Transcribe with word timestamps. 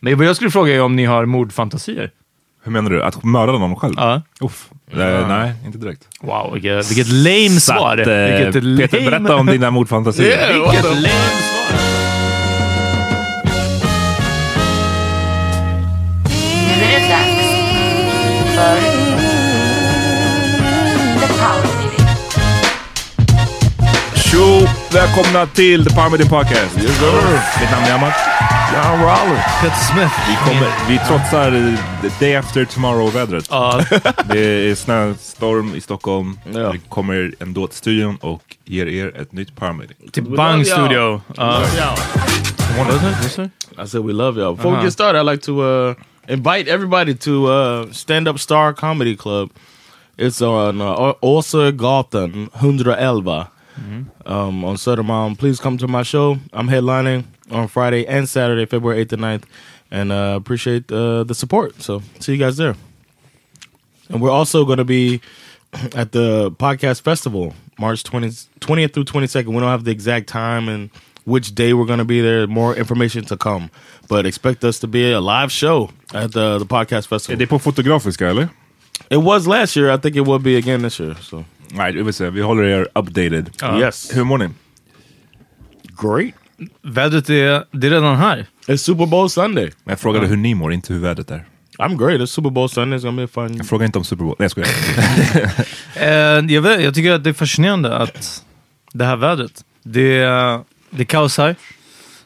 Nej, 0.00 0.14
vad 0.14 0.26
jag 0.26 0.36
skulle 0.36 0.50
fråga 0.50 0.74
är 0.74 0.80
om 0.82 0.96
ni 0.96 1.04
har 1.04 1.26
mordfantasier? 1.26 2.10
Hur 2.64 2.72
menar 2.72 2.90
du? 2.90 3.02
Att 3.02 3.24
mörda 3.24 3.52
någon 3.52 3.76
själv? 3.76 3.94
Ja. 3.96 4.22
Uff. 4.40 4.68
Eh, 4.92 5.28
nej, 5.28 5.52
inte 5.66 5.78
direkt. 5.78 6.08
Wow, 6.20 6.50
vilket, 6.52 6.90
vilket 6.90 7.08
lame 7.08 7.48
Så 7.50 7.60
svar! 7.60 7.98
att, 7.98 8.06
eh, 8.06 8.14
vilket 8.44 8.64
lame... 8.64 8.88
Peter, 8.88 9.10
berätta 9.10 9.36
om 9.36 9.46
dina 9.46 9.70
mordfantasier. 9.70 10.28
Yeah, 10.38 10.70
vilket 10.70 10.84
lame 10.84 11.08
svar! 11.08 11.78
Nu 16.66 16.84
är 16.84 17.00
det 17.00 17.08
dags 17.08 17.42
för 18.54 18.80
The 21.20 21.32
Power 21.34 21.76
Meeting. 21.78 22.06
Tjo! 24.14 24.68
Välkomna 24.92 25.46
till 25.46 25.84
The 25.86 25.94
Meeting 26.10 26.28
Podcast. 26.28 26.76
Yes. 26.76 27.00
Mitt 27.60 27.70
namn 27.70 27.84
är 27.86 27.94
Amat. 27.94 28.31
John 28.72 29.00
Rollins. 29.00 29.44
Peter 29.60 29.76
Smith. 29.92 30.14
Vi, 30.28 30.36
kommer, 30.44 30.88
vi 30.88 30.98
trotsar 30.98 31.50
day 32.20 32.36
after 32.36 32.64
tomorrow-vädret. 32.64 33.46
Ja, 33.50 33.80
Det 34.30 34.70
är 34.70 34.74
snöstorm 34.74 35.74
i 35.74 35.80
Stockholm. 35.80 36.38
Ja. 36.54 36.70
Vi 36.70 36.78
kommer 36.88 37.34
ändå 37.40 37.66
till 37.66 37.76
studion 37.76 38.16
och 38.16 38.56
ger 38.64 38.86
er 38.86 39.20
ett 39.20 39.32
nytt 39.32 39.60
Meeting. 39.60 40.10
till 40.12 40.22
Bang 40.24 40.66
Studio. 40.66 41.20
Ja. 41.36 41.62
I 43.78 43.86
said 43.86 44.04
we 44.04 44.12
love 44.12 44.40
y'all. 44.40 44.54
Before 44.56 44.72
Uh-huh. 44.72 44.78
we 44.78 44.84
get 44.84 44.92
started, 44.92 45.18
I'd 45.20 45.26
like 45.32 45.42
to 45.46 45.60
uh, 45.62 45.94
invite 46.28 46.68
everybody 46.68 47.14
to 47.14 47.46
uh, 47.48 47.92
Stand 47.92 48.28
Up 48.28 48.38
Star 48.38 48.72
Comedy 48.72 49.16
Club. 49.16 49.50
It's 50.18 50.42
on 50.42 50.80
uh, 50.80 51.14
Åsa 51.22 51.70
Gatan, 51.72 52.48
111 52.52 53.46
um, 54.26 54.64
on 54.64 54.76
Södermalm. 54.76 55.36
Please 55.36 55.62
come 55.62 55.78
to 55.78 55.88
my 55.88 56.04
show. 56.04 56.38
I'm 56.52 56.68
headlining 56.68 57.24
on 57.52 57.68
Friday 57.68 58.06
and 58.06 58.28
Saturday, 58.28 58.66
February 58.66 59.04
8th 59.04 59.12
and 59.12 59.22
9th. 59.22 59.44
And 59.90 60.10
uh, 60.12 60.34
appreciate 60.36 60.90
uh, 60.92 61.22
the 61.24 61.34
support. 61.34 61.82
So 61.82 62.02
see 62.18 62.32
you 62.32 62.38
guys 62.38 62.56
there. 62.56 62.74
And 64.08 64.20
we're 64.22 64.30
also 64.30 64.64
going 64.64 64.78
to 64.78 64.84
be 64.84 65.20
at 65.94 66.12
the 66.12 66.50
podcast 66.52 67.02
festival 67.02 67.54
March 67.78 68.02
20th, 68.04 68.46
20th 68.60 68.92
through 68.94 69.04
22nd. 69.04 69.46
We 69.46 69.60
don't 69.60 69.70
have 69.70 69.84
the 69.84 69.90
exact 69.90 70.28
time 70.28 70.68
and 70.68 70.90
which 71.24 71.54
day 71.54 71.72
we're 71.74 71.86
going 71.86 71.98
to 71.98 72.04
be 72.06 72.20
there. 72.22 72.46
More 72.46 72.74
information 72.74 73.24
to 73.26 73.36
come. 73.36 73.70
But 74.08 74.26
expect 74.26 74.64
us 74.64 74.78
to 74.80 74.86
be 74.88 75.12
a 75.12 75.20
live 75.20 75.52
show 75.52 75.90
at 76.14 76.32
the, 76.32 76.58
the 76.58 76.66
podcast 76.66 77.06
festival. 77.08 77.14
Är 77.16 77.18
festival. 77.18 77.38
det 77.38 77.46
på 77.46 77.58
Fotografiska 77.58 78.28
eller? 78.28 78.48
It 79.10 79.20
was 79.22 79.46
last 79.46 79.76
year. 79.76 79.90
I 79.94 79.98
think 79.98 80.16
it 80.16 80.26
will 80.26 80.38
be 80.40 80.56
again 80.56 80.82
this 80.82 81.00
year. 81.00 81.14
So 81.20 81.44
Nej, 81.74 81.92
vi, 82.02 82.12
se. 82.12 82.30
vi 82.30 82.40
håller 82.40 82.62
er 82.64 82.86
updated. 82.94 83.50
yes, 83.80 84.10
Hur 84.16 84.24
mår 84.24 84.38
ni? 84.38 84.48
great. 85.96 86.34
Vädret 86.82 87.30
är, 87.30 87.64
det 87.70 87.86
är 87.86 87.90
redan 87.90 88.16
här. 88.16 88.46
It's 88.66 88.76
Super 88.76 89.06
Bowl 89.06 89.30
Sunday. 89.30 89.70
Jag 89.84 90.00
frågade 90.00 90.26
hur 90.26 90.36
ni 90.36 90.54
mår, 90.54 90.72
inte 90.72 90.92
hur 90.92 91.00
vädret 91.00 91.30
är. 91.30 91.44
I'm 91.78 91.98
great. 91.98 92.20
It's 92.20 92.26
Super 92.26 92.50
Bowl 92.50 92.68
Sunday. 92.68 92.98
It's 92.98 93.02
gonna 93.02 93.22
be 93.22 93.28
fun. 93.28 93.56
Jag 93.56 93.66
frågar 93.68 93.86
inte 93.86 93.98
om 93.98 94.04
Super 94.04 94.24
Bowl. 94.24 94.36
Nej, 94.38 94.44
jag 94.44 94.50
skojar. 94.50 94.68
Eh, 95.96 96.54
jag, 96.54 96.62
vet, 96.62 96.82
jag 96.82 96.94
tycker 96.94 97.12
att 97.12 97.24
det 97.24 97.30
är 97.30 97.34
fascinerande 97.34 97.96
att 97.96 98.44
det 98.92 99.04
här 99.04 99.16
vädret, 99.16 99.64
det, 99.82 100.16
är- 100.18 100.60
det 100.90 101.02
är 101.02 101.04
kaos 101.04 101.38
här. 101.38 101.56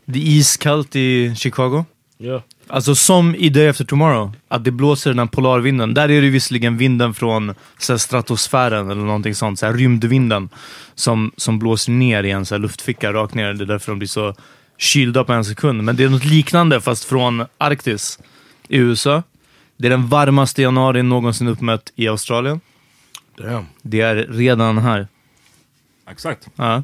Det 0.04 0.18
är 0.18 0.22
iskallt 0.22 0.96
i 0.96 1.34
Chicago. 1.36 1.84
Yeah. 2.18 2.42
Alltså 2.68 2.94
som 2.94 3.34
i 3.34 3.48
Day 3.48 3.68
After 3.68 3.84
Tomorrow, 3.84 4.32
att 4.48 4.64
det 4.64 4.70
blåser 4.70 5.10
den 5.10 5.18
här 5.18 5.26
polarvinden. 5.26 5.94
Där 5.94 6.10
är 6.10 6.22
det 6.22 6.30
visserligen 6.30 6.76
vinden 6.76 7.14
från 7.14 7.54
så 7.78 7.92
här, 7.92 7.98
stratosfären 7.98 8.90
eller 8.90 9.02
någonting 9.02 9.34
sånt, 9.34 9.58
så 9.58 9.66
här, 9.66 9.72
rymdvinden 9.74 10.48
som, 10.94 11.32
som 11.36 11.58
blåser 11.58 11.92
ner 11.92 12.22
i 12.24 12.30
en 12.30 12.46
så 12.46 12.54
här, 12.54 12.60
luftficka 12.60 13.12
rakt 13.12 13.34
ner. 13.34 13.54
Det 13.54 13.64
är 13.64 13.66
därför 13.66 13.92
de 13.92 13.98
blir 13.98 14.08
så 14.08 14.34
kylda 14.78 15.24
på 15.24 15.32
en 15.32 15.44
sekund. 15.44 15.82
Men 15.82 15.96
det 15.96 16.04
är 16.04 16.08
något 16.08 16.24
liknande 16.24 16.80
fast 16.80 17.04
från 17.04 17.44
Arktis 17.58 18.18
i 18.68 18.76
USA. 18.76 19.22
Det 19.76 19.86
är 19.86 19.90
den 19.90 20.08
varmaste 20.08 20.62
januari 20.62 21.02
någonsin 21.02 21.48
uppmätt 21.48 21.92
i 21.96 22.08
Australien. 22.08 22.60
Damn. 23.36 23.66
Det 23.82 24.00
är 24.00 24.16
redan 24.16 24.78
här. 24.78 25.08
Exakt. 26.10 26.48
Ja, 26.56 26.82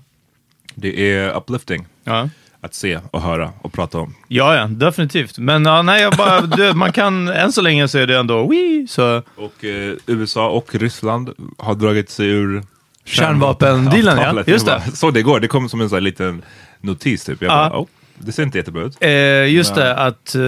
Det 0.75 1.13
är 1.13 1.37
uplifting 1.37 1.87
ja. 2.05 2.29
Att 2.65 2.75
se 2.75 2.99
och 3.11 3.23
höra 3.23 3.53
och 3.63 3.73
prata 3.73 3.99
om. 3.99 4.15
Ja, 4.29 4.57
ja, 4.57 4.67
definitivt. 4.67 5.39
Men 5.39 5.65
ja, 5.65 5.83
nej, 5.83 6.03
jag 6.03 6.13
bara, 6.13 6.41
det, 6.41 6.75
man 6.75 6.93
kan, 6.93 7.29
än 7.29 7.53
så 7.53 7.61
länge 7.63 7.89
så 7.89 7.99
är 7.99 8.07
det 8.07 8.19
ändå 8.19 8.47
wii, 8.49 8.87
så 8.89 9.23
Och 9.37 9.65
eh, 9.65 9.95
USA 10.07 10.49
och 10.49 10.75
Ryssland 10.75 11.31
har 11.59 11.75
dragit 11.75 12.11
sig 12.11 12.27
ur 12.27 12.63
Kärnvapendealen, 13.05 14.19
ja. 14.37 14.43
Just 14.47 14.67
det. 14.67 14.73
bara 14.87 14.91
Såg 14.97 15.15
det 15.15 15.21
igår, 15.21 15.41
det 15.41 15.49
kom 15.49 15.69
som 15.69 15.81
en 15.81 15.89
sån 15.89 16.05
liten 16.05 16.43
notis 16.81 17.25
typ. 17.25 17.43
Jag 17.43 17.51
Ja. 17.51 17.69
bara, 17.71 17.81
oh, 17.81 17.87
det 18.19 18.33
ser 18.33 18.43
inte 18.43 18.59
jättebra 18.59 18.83
ut. 18.83 18.97
Eh, 19.01 19.47
just 19.55 19.75
det, 19.75 19.95
att 19.95 20.35
eh, 20.35 20.41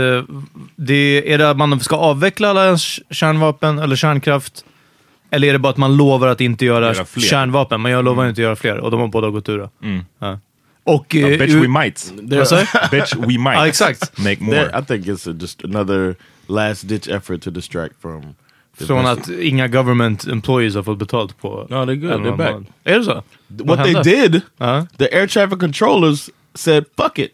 det, 0.77 1.33
är 1.33 1.39
det 1.39 1.51
att 1.51 1.57
man 1.57 1.81
ska 1.81 1.97
avveckla 1.97 2.51
alla 2.51 2.67
ens 2.67 3.01
kärnvapen 3.11 3.79
eller 3.79 3.97
kärnkraft? 3.97 4.65
Eller 5.31 5.49
är 5.49 5.53
det 5.53 5.59
bara 5.59 5.69
att 5.71 5.77
man 5.77 5.97
lovar 5.97 6.29
att 6.29 6.41
inte 6.41 6.65
göra, 6.65 6.95
Göra 6.95 7.05
kärnvapen, 7.05 7.83
men 7.83 7.93
jag 7.93 8.05
lovar 8.05 8.25
inte 8.29 8.33
att 8.41 8.43
göra 8.45 8.57
fler? 8.57 8.79
Och 8.79 8.91
de 8.91 9.01
har 9.01 9.09
båda 9.09 9.29
gått 9.31 9.49
ur. 9.49 9.69
Mm. 9.83 10.05
Ja. 10.19 10.39
Och... 10.85 11.15
Ja, 11.15 11.29
eh, 11.29 11.39
bitch 11.39 11.55
we 11.55 11.69
might. 11.69 12.13
Vad 12.23 12.49
sa 12.49 12.57
du? 12.57 12.65
bitch 12.91 13.15
we 13.17 13.39
might. 13.39 13.55
Ja, 13.55 13.67
exakt. 13.67 14.19
Make 14.19 14.37
more. 14.41 14.57
There, 14.57 14.79
I 14.79 14.85
think 14.85 15.07
it's 15.07 15.31
a, 15.31 15.35
just 15.41 15.65
another 15.65 16.15
last 16.47 16.89
ditch 16.89 17.09
effort 17.09 17.43
to 17.43 17.51
distract 17.51 17.95
from. 18.03 18.23
the 18.79 18.87
Från 18.87 19.05
best- 19.05 19.21
att 19.21 19.29
inga 19.41 19.69
government 19.69 20.25
employees 20.27 20.75
har 20.75 20.83
fått 20.83 20.99
betalt 20.99 21.39
på... 21.39 21.67
No, 21.71 21.77
they're 21.77 21.95
good. 21.97 22.11
They're 22.21 22.37
back. 22.37 22.51
månad. 22.53 22.67
Är 22.85 22.99
det 22.99 23.05
så? 23.05 23.23
What 23.49 23.79
they 23.85 23.95
hände? 23.95 24.03
did, 24.03 24.41
Ja. 24.59 24.87
the 24.99 25.15
air 25.15 25.27
traffic 25.27 25.59
controllers 25.61 26.31
said, 26.55 26.85
"Fuck 26.97 27.19
it." 27.19 27.31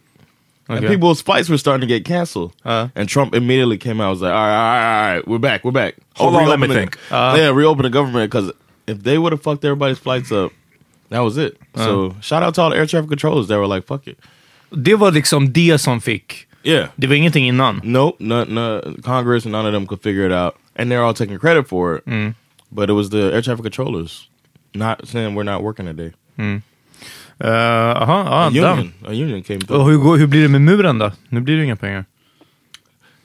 And 0.69 0.81
people's 0.87 1.23
flights 1.25 1.49
were 1.49 1.59
starting 1.59 1.89
to 1.89 1.95
get 1.95 2.05
canceled. 2.07 2.53
Uh. 2.65 2.89
and 2.95 3.09
Trump 3.09 3.35
immediately 3.35 3.79
came 3.79 4.01
out 4.01 4.11
and 4.11 4.21
was 4.21 4.21
like, 4.21 4.33
all 4.33 4.47
right, 4.47 4.57
all 4.57 4.71
right, 4.71 5.09
all 5.09 5.15
right, 5.17 5.29
we're 5.29 5.39
back, 5.39 5.65
we're 5.65 5.73
back. 5.73 5.95
Hold 6.17 6.37
on, 6.37 6.49
let 6.49 6.61
me 6.61 6.69
think. 6.69 6.97
Uh. 7.11 7.35
yeah, 7.39 7.49
reopen 7.57 7.83
the 7.83 7.91
government 7.91 8.31
because 8.31 8.53
if 8.87 9.03
they 9.03 9.19
would 9.19 9.33
have 9.33 9.43
fucked 9.43 9.65
everybody's 9.65 9.99
flights 9.99 10.31
up, 10.31 10.53
that 11.11 11.21
was 11.21 11.37
it. 11.37 11.59
Uh. 11.75 11.85
So 11.85 12.17
shout 12.21 12.43
out 12.43 12.55
to 12.55 12.63
all 12.63 12.71
the 12.71 12.77
air 12.77 12.87
traffic 12.87 13.09
controllers 13.09 13.47
that 13.49 13.59
were 13.59 13.67
like, 13.75 13.87
fuck 13.87 14.07
it. 14.07 14.19
Det 14.71 14.95
var 14.95 15.11
liksom 15.11 15.53
det 15.53 15.81
som 15.81 16.01
fick. 16.01 16.47
Yeah. 16.63 16.89
Det 16.97 17.07
var 17.07 17.15
ingenting 17.15 17.49
innan. 17.49 17.81
Nope, 17.85 18.17
no, 18.21 18.45
no, 18.45 18.81
Congress, 19.03 19.45
none 19.45 19.67
of 19.67 19.73
them 19.73 19.87
could 19.87 20.03
figure 20.03 20.27
it 20.27 20.33
out. 20.33 20.55
And 20.77 20.91
they're 20.91 21.03
all 21.03 21.15
taking 21.15 21.39
credit 21.39 21.69
for 21.69 21.97
it. 21.97 22.07
Mm. 22.07 22.35
But 22.71 22.91
it 22.91 22.93
was 22.93 23.11
the 23.11 23.33
air 23.33 23.43
traffic 23.43 23.63
controllers 23.63 24.29
not 24.75 25.09
saying 25.09 25.35
we're 25.35 25.43
not 25.45 25.63
working 25.63 25.87
today. 25.87 26.13
Uh, 27.43 27.47
aha, 27.97 28.21
a, 28.21 28.31
ah, 28.31 28.49
union, 28.49 28.93
damn. 29.03 29.11
a 29.11 29.15
union 29.15 29.43
came 29.43 29.61
through. 29.61 29.81
Och 29.81 29.87
hur, 29.91 29.99
går- 29.99 30.19
hur 30.19 30.27
blir 30.27 30.43
det 30.43 30.49
med 30.49 30.61
muren 30.61 30.99
då? 30.99 31.13
Nu 31.29 31.41
blir 31.41 31.57
det 31.57 31.65
inga 31.65 31.77
pengar. 31.77 32.05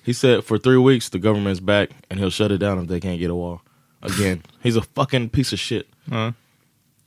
He 0.06 0.14
said 0.14 0.44
for 0.44 0.58
three 0.58 0.78
weeks 0.78 1.10
the 1.10 1.18
government's 1.18 1.60
back 1.60 1.90
and 2.10 2.20
he'll 2.20 2.31
shut 2.31 2.52
it 2.52 2.60
down 2.60 2.84
if 2.84 2.88
they 2.88 3.00
can't 3.00 3.20
get 3.20 3.30
a 3.30 3.36
wall. 3.36 3.62
Again, 4.02 4.42
he's 4.64 4.78
a 4.78 4.81
fucking 4.81 5.30
piece 5.30 5.54
of 5.54 5.60
shit. 5.60 5.88
Ja. 6.06 6.34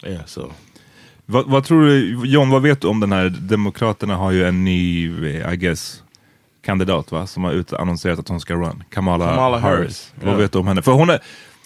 Yeah, 0.02 0.24
so 0.26 0.52
Vad, 1.30 1.46
vad 1.50 1.64
tror 1.64 1.86
du, 1.86 2.20
John, 2.26 2.50
vad 2.50 2.62
vet 2.62 2.80
du 2.80 2.88
om 2.88 3.00
den 3.00 3.12
här, 3.12 3.28
Demokraterna 3.28 4.16
har 4.16 4.30
ju 4.30 4.44
en 4.44 4.64
ny, 4.64 5.06
I 5.52 5.56
guess, 5.56 6.02
kandidat 6.64 7.12
va? 7.12 7.26
Som 7.26 7.44
har 7.44 7.52
utannonserat 7.52 8.18
att 8.18 8.28
hon 8.28 8.40
ska 8.40 8.54
run. 8.54 8.82
Kamala, 8.90 9.24
Kamala 9.24 9.58
Harris. 9.58 9.78
Harris, 9.80 10.12
Vad 10.24 10.34
ja. 10.34 10.38
vet 10.38 10.52
du 10.52 10.58
om 10.58 10.66
henne? 10.68 10.82
För 10.82 10.92
hon 10.92 11.10
är, 11.10 11.18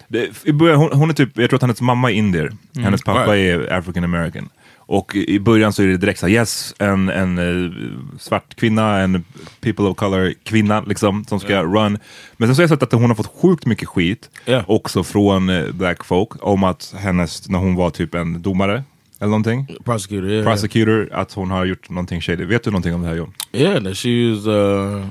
det, 0.08 0.30
hon, 0.74 0.92
hon 0.92 1.10
är 1.10 1.14
typ, 1.14 1.38
jag 1.38 1.50
tror 1.50 1.56
att 1.56 1.62
hennes 1.62 1.80
mamma 1.80 2.10
är 2.10 2.14
indier. 2.14 2.52
Hennes 2.76 3.02
pappa 3.02 3.32
Right. 3.34 3.68
är 3.70 3.72
African 3.78 4.04
American. 4.04 4.48
Och 4.76 5.14
i 5.16 5.40
början 5.40 5.72
så 5.72 5.82
är 5.82 5.86
det 5.86 5.96
direkt 5.96 6.20
så 6.20 6.26
här, 6.26 6.34
yes, 6.34 6.74
en, 6.78 7.08
en 7.08 7.38
eh, 7.38 7.72
svart 8.18 8.54
kvinna, 8.56 8.98
en 8.98 9.24
people 9.60 9.84
of 9.84 9.96
color 9.96 10.34
kvinna 10.44 10.80
liksom, 10.80 11.24
som 11.24 11.40
ska 11.40 11.62
run. 11.62 11.98
Men 12.36 12.48
sen 12.48 12.54
så 12.56 12.60
har 12.60 12.62
jag 12.62 12.70
sett 12.70 12.82
att 12.82 12.92
hon 12.92 13.10
har 13.10 13.14
fått 13.14 13.32
sjukt 13.42 13.66
mycket 13.66 13.88
skit, 13.88 14.30
Ja. 14.44 14.64
också 14.66 15.04
från 15.04 15.48
eh, 15.50 15.70
black 15.72 16.04
folk, 16.04 16.28
om 16.40 16.64
att 16.64 16.94
hennes, 16.98 17.48
när 17.48 17.58
hon 17.58 17.74
var 17.74 17.90
typ 17.90 18.14
en 18.14 18.42
domare, 18.42 18.82
eller 19.22 19.30
någonting, 19.30 19.76
prosecutor, 19.84 20.30
yeah, 20.30 20.44
prosecutor, 20.44 21.08
att 21.12 21.32
hon 21.32 21.50
har 21.50 21.64
gjort 21.64 21.90
någonting 21.90 22.20
shady. 22.20 22.44
Vet 22.44 22.62
du 22.64 22.70
någonting 22.70 22.94
om 22.94 23.02
det 23.02 23.08
här 23.08 23.14
John? 23.14 23.34
yeah, 23.52 23.82
that 23.82 23.96
she 23.96 24.30
was 24.30 24.46
uh, 24.46 25.06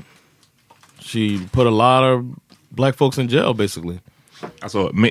she 1.00 1.38
put 1.52 1.66
a 1.66 1.70
lot 1.70 2.04
of 2.04 2.24
black 2.68 2.96
folks 2.96 3.18
in 3.18 3.28
jail 3.28 3.54
basically. 3.54 3.98
Alltså, 4.60 4.90
me, 4.92 5.10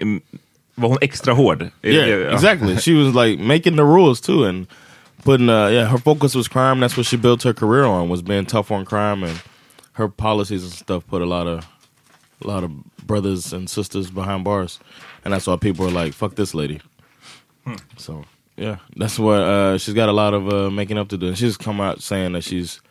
var 0.76 0.90
hon 0.90 0.98
extra 1.02 1.34
hård? 1.34 1.72
Yeah, 1.82 2.34
exactly. 2.34 2.78
she 2.78 2.94
was 2.94 3.16
like 3.16 3.40
making 3.40 3.76
the 3.76 3.84
rules 3.84 4.22
too, 4.22 4.46
and 4.46 4.68
putting 5.24 5.50
uh, 5.50 5.68
yeah, 5.70 5.88
her 5.90 5.98
focus 5.98 6.36
was 6.36 6.48
crime. 6.48 6.80
That's 6.80 6.98
what 6.98 7.06
she 7.06 7.18
built 7.18 7.44
her 7.44 7.54
career 7.54 7.86
on 7.86 8.10
was 8.10 8.22
being 8.22 8.46
tough 8.46 8.72
on 8.72 8.86
crime, 8.86 9.24
and 9.24 9.42
her 9.94 10.08
policies 10.10 10.64
and 10.64 10.72
stuff 10.72 11.08
put 11.08 11.22
a 11.22 11.26
lot 11.26 11.48
of 11.48 11.66
a 12.46 12.48
lot 12.48 12.64
of 12.64 12.72
brothers 13.08 13.54
and 13.54 13.68
sisters 13.70 14.12
behind 14.12 14.44
bars, 14.44 14.80
and 15.26 15.34
that's 15.34 15.48
why 15.48 15.58
people 15.58 15.88
are 15.88 16.06
like, 16.06 16.14
"Fuck 16.14 16.36
this 16.36 16.54
lady." 16.54 16.82
So 17.98 18.26
yeah, 18.58 18.78
that's 18.96 19.18
what 19.20 19.40
uh, 19.40 19.78
she's 19.78 19.94
got 19.94 20.10
a 20.10 20.14
lot 20.14 20.34
of 20.34 20.48
uh, 20.50 20.70
making 20.70 20.98
up 20.98 21.08
to 21.10 21.18
do. 21.18 21.28
And 21.28 21.38
she's 21.38 21.58
come 21.58 21.82
out 21.82 22.02
saying 22.02 22.34
that 22.34 22.44
she's, 22.44 22.82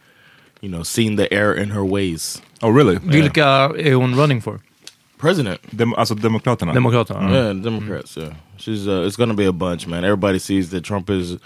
you 0.60 0.68
know, 0.68 0.82
seen 0.82 1.16
the 1.16 1.32
error 1.32 1.54
in 1.54 1.70
her 1.70 1.84
ways. 1.84 2.40
Oh 2.62 2.70
really? 2.70 2.96
Vilka 2.98 3.72
är 3.78 3.94
hon 3.94 4.14
running 4.16 4.40
for? 4.40 4.60
President. 5.18 5.60
Dem, 5.76 5.94
alltså 5.94 6.14
Demokraterna? 6.14 6.72
Demokraterna? 6.72 7.30
Yeah, 7.30 7.52
Democrats. 7.62 8.16
Yeah, 8.16 8.32
she's. 8.56 8.86
Uh, 8.88 9.04
it's 9.06 9.16
going 9.16 9.28
to 9.30 9.36
be 9.36 9.44
a 9.46 9.52
bunch, 9.52 9.86
man. 9.86 10.04
Everybody 10.04 10.38
sees 10.38 10.70
that 10.70 10.82
Trump 10.84 11.10
is 11.10 11.36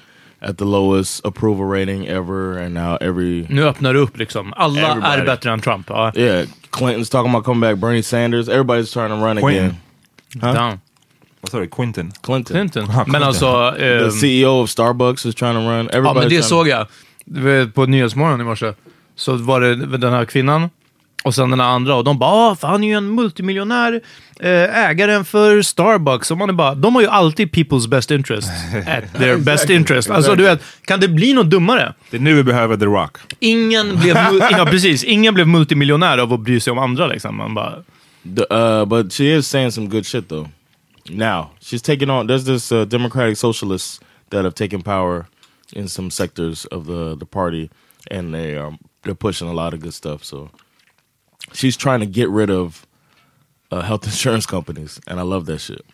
at 0.40 0.58
the 0.58 0.64
lowest 0.64 1.24
approval 1.24 1.64
rating 1.64 2.06
ever, 2.06 2.58
and 2.58 2.74
now 2.74 2.96
every 3.00 3.46
Nu 3.48 3.62
öppnar 3.62 3.92
det 3.92 3.98
upp 4.00 4.16
liksom. 4.16 4.52
Alla 4.56 4.80
Everybody. 4.80 5.20
är 5.20 5.26
bättre 5.26 5.50
än 5.52 5.60
Trump. 5.60 5.90
Ja. 5.90 6.12
yeah, 6.14 6.46
Clinton's 6.70 7.08
talking 7.10 7.30
about 7.30 7.44
coming 7.44 7.60
back. 7.60 7.78
Bernie 7.80 8.02
Sanders. 8.02 8.48
Everybody's 8.48 8.92
trying 8.92 9.08
to 9.08 9.16
run 9.16 9.38
Quentin. 9.40 9.64
again. 9.64 9.76
Huh? 10.40 10.54
Down. 10.54 10.80
Vad 11.44 11.50
sa 11.50 11.58
du? 11.58 11.66
Quinton? 11.66 12.12
Clinton, 12.22 12.56
Clinton. 12.56 13.04
Men 13.06 13.22
alltså... 13.22 13.74
the 13.78 14.04
ehm, 14.04 14.10
CEO 14.10 14.62
of 14.62 14.70
Starbucks, 14.70 15.26
is 15.26 15.34
trying 15.34 15.54
to 15.54 15.60
run. 15.60 15.88
Ja, 15.92 16.14
men 16.14 16.28
det 16.28 16.42
såg 16.42 16.68
jag. 16.68 16.86
På 17.74 17.86
Nyhetsmorgon 17.86 18.40
i 18.40 18.44
morse. 18.44 18.72
Så 19.16 19.36
var 19.36 19.60
det 19.60 19.96
den 19.96 20.12
här 20.12 20.24
kvinnan 20.24 20.70
och 21.24 21.34
sen 21.34 21.50
den 21.50 21.60
här 21.60 21.66
andra. 21.66 21.94
Och 21.94 22.04
de 22.04 22.18
bara, 22.18 22.30
ah, 22.30 22.54
för 22.54 22.68
han 22.68 22.84
är 22.84 22.88
ju 22.88 22.94
en 22.94 23.14
multimiljonär, 23.14 24.00
eh, 24.40 24.88
ägaren 24.88 25.24
för 25.24 25.62
Starbucks. 25.62 26.30
Och 26.30 26.38
man 26.38 26.48
är 26.48 26.52
bara, 26.52 26.74
de 26.74 26.94
har 26.94 27.02
ju 27.02 27.08
alltid 27.08 27.50
people's 27.50 27.88
best 27.88 28.10
interest 28.10 28.48
at 28.86 29.20
their 29.20 29.36
best 29.36 29.70
interest. 29.70 30.10
Alltså 30.10 30.34
du 30.34 30.42
vet, 30.42 30.62
kan 30.84 31.00
det 31.00 31.08
bli 31.08 31.32
något 31.32 31.50
dummare? 31.50 31.94
Det 32.10 32.16
är 32.16 32.20
nu 32.20 32.34
vi 32.34 32.42
behöver 32.42 32.76
The 32.76 32.84
Rock. 32.84 33.16
Ingen 33.38 34.00
blev, 34.00 34.16
mu- 34.16 34.46
ja, 34.58 34.66
precis, 34.66 35.04
ingen 35.04 35.34
blev 35.34 35.48
multimiljonär 35.48 36.18
av 36.18 36.32
att 36.32 36.40
bry 36.40 36.60
sig 36.60 36.70
om 36.70 36.78
andra 36.78 37.06
liksom. 37.06 37.36
Man 37.36 37.54
bara, 37.54 37.74
The, 38.36 38.54
uh, 38.54 38.84
but 38.84 39.12
she 39.12 39.24
is 39.24 39.46
saying 39.46 39.72
some 39.72 39.86
good 39.86 40.06
shit 40.06 40.28
though. 40.28 40.46
Now 41.10 41.52
she's 41.60 41.82
taking 41.82 42.10
on. 42.10 42.26
There's 42.26 42.44
this 42.44 42.72
uh, 42.72 42.84
Democratic 42.84 43.36
socialists 43.36 44.00
that 44.30 44.44
have 44.44 44.54
taken 44.54 44.82
power 44.82 45.26
in 45.74 45.88
some 45.88 46.10
sectors 46.10 46.64
of 46.66 46.86
the 46.86 47.16
the 47.16 47.26
party, 47.26 47.70
and 48.10 48.34
they 48.34 48.56
are 48.56 48.78
they're 49.02 49.14
pushing 49.14 49.48
a 49.48 49.52
lot 49.52 49.74
of 49.74 49.80
good 49.80 49.94
stuff. 49.94 50.24
So 50.24 50.50
she's 51.52 51.76
trying 51.76 52.00
to 52.00 52.06
get 52.06 52.28
rid 52.30 52.50
of 52.50 52.86
uh, 53.70 53.82
health 53.82 54.04
insurance 54.12 54.46
companies, 54.46 55.00
and 55.06 55.20
I 55.20 55.22
love 55.22 55.46
that 55.46 55.60
shit. 55.60 55.84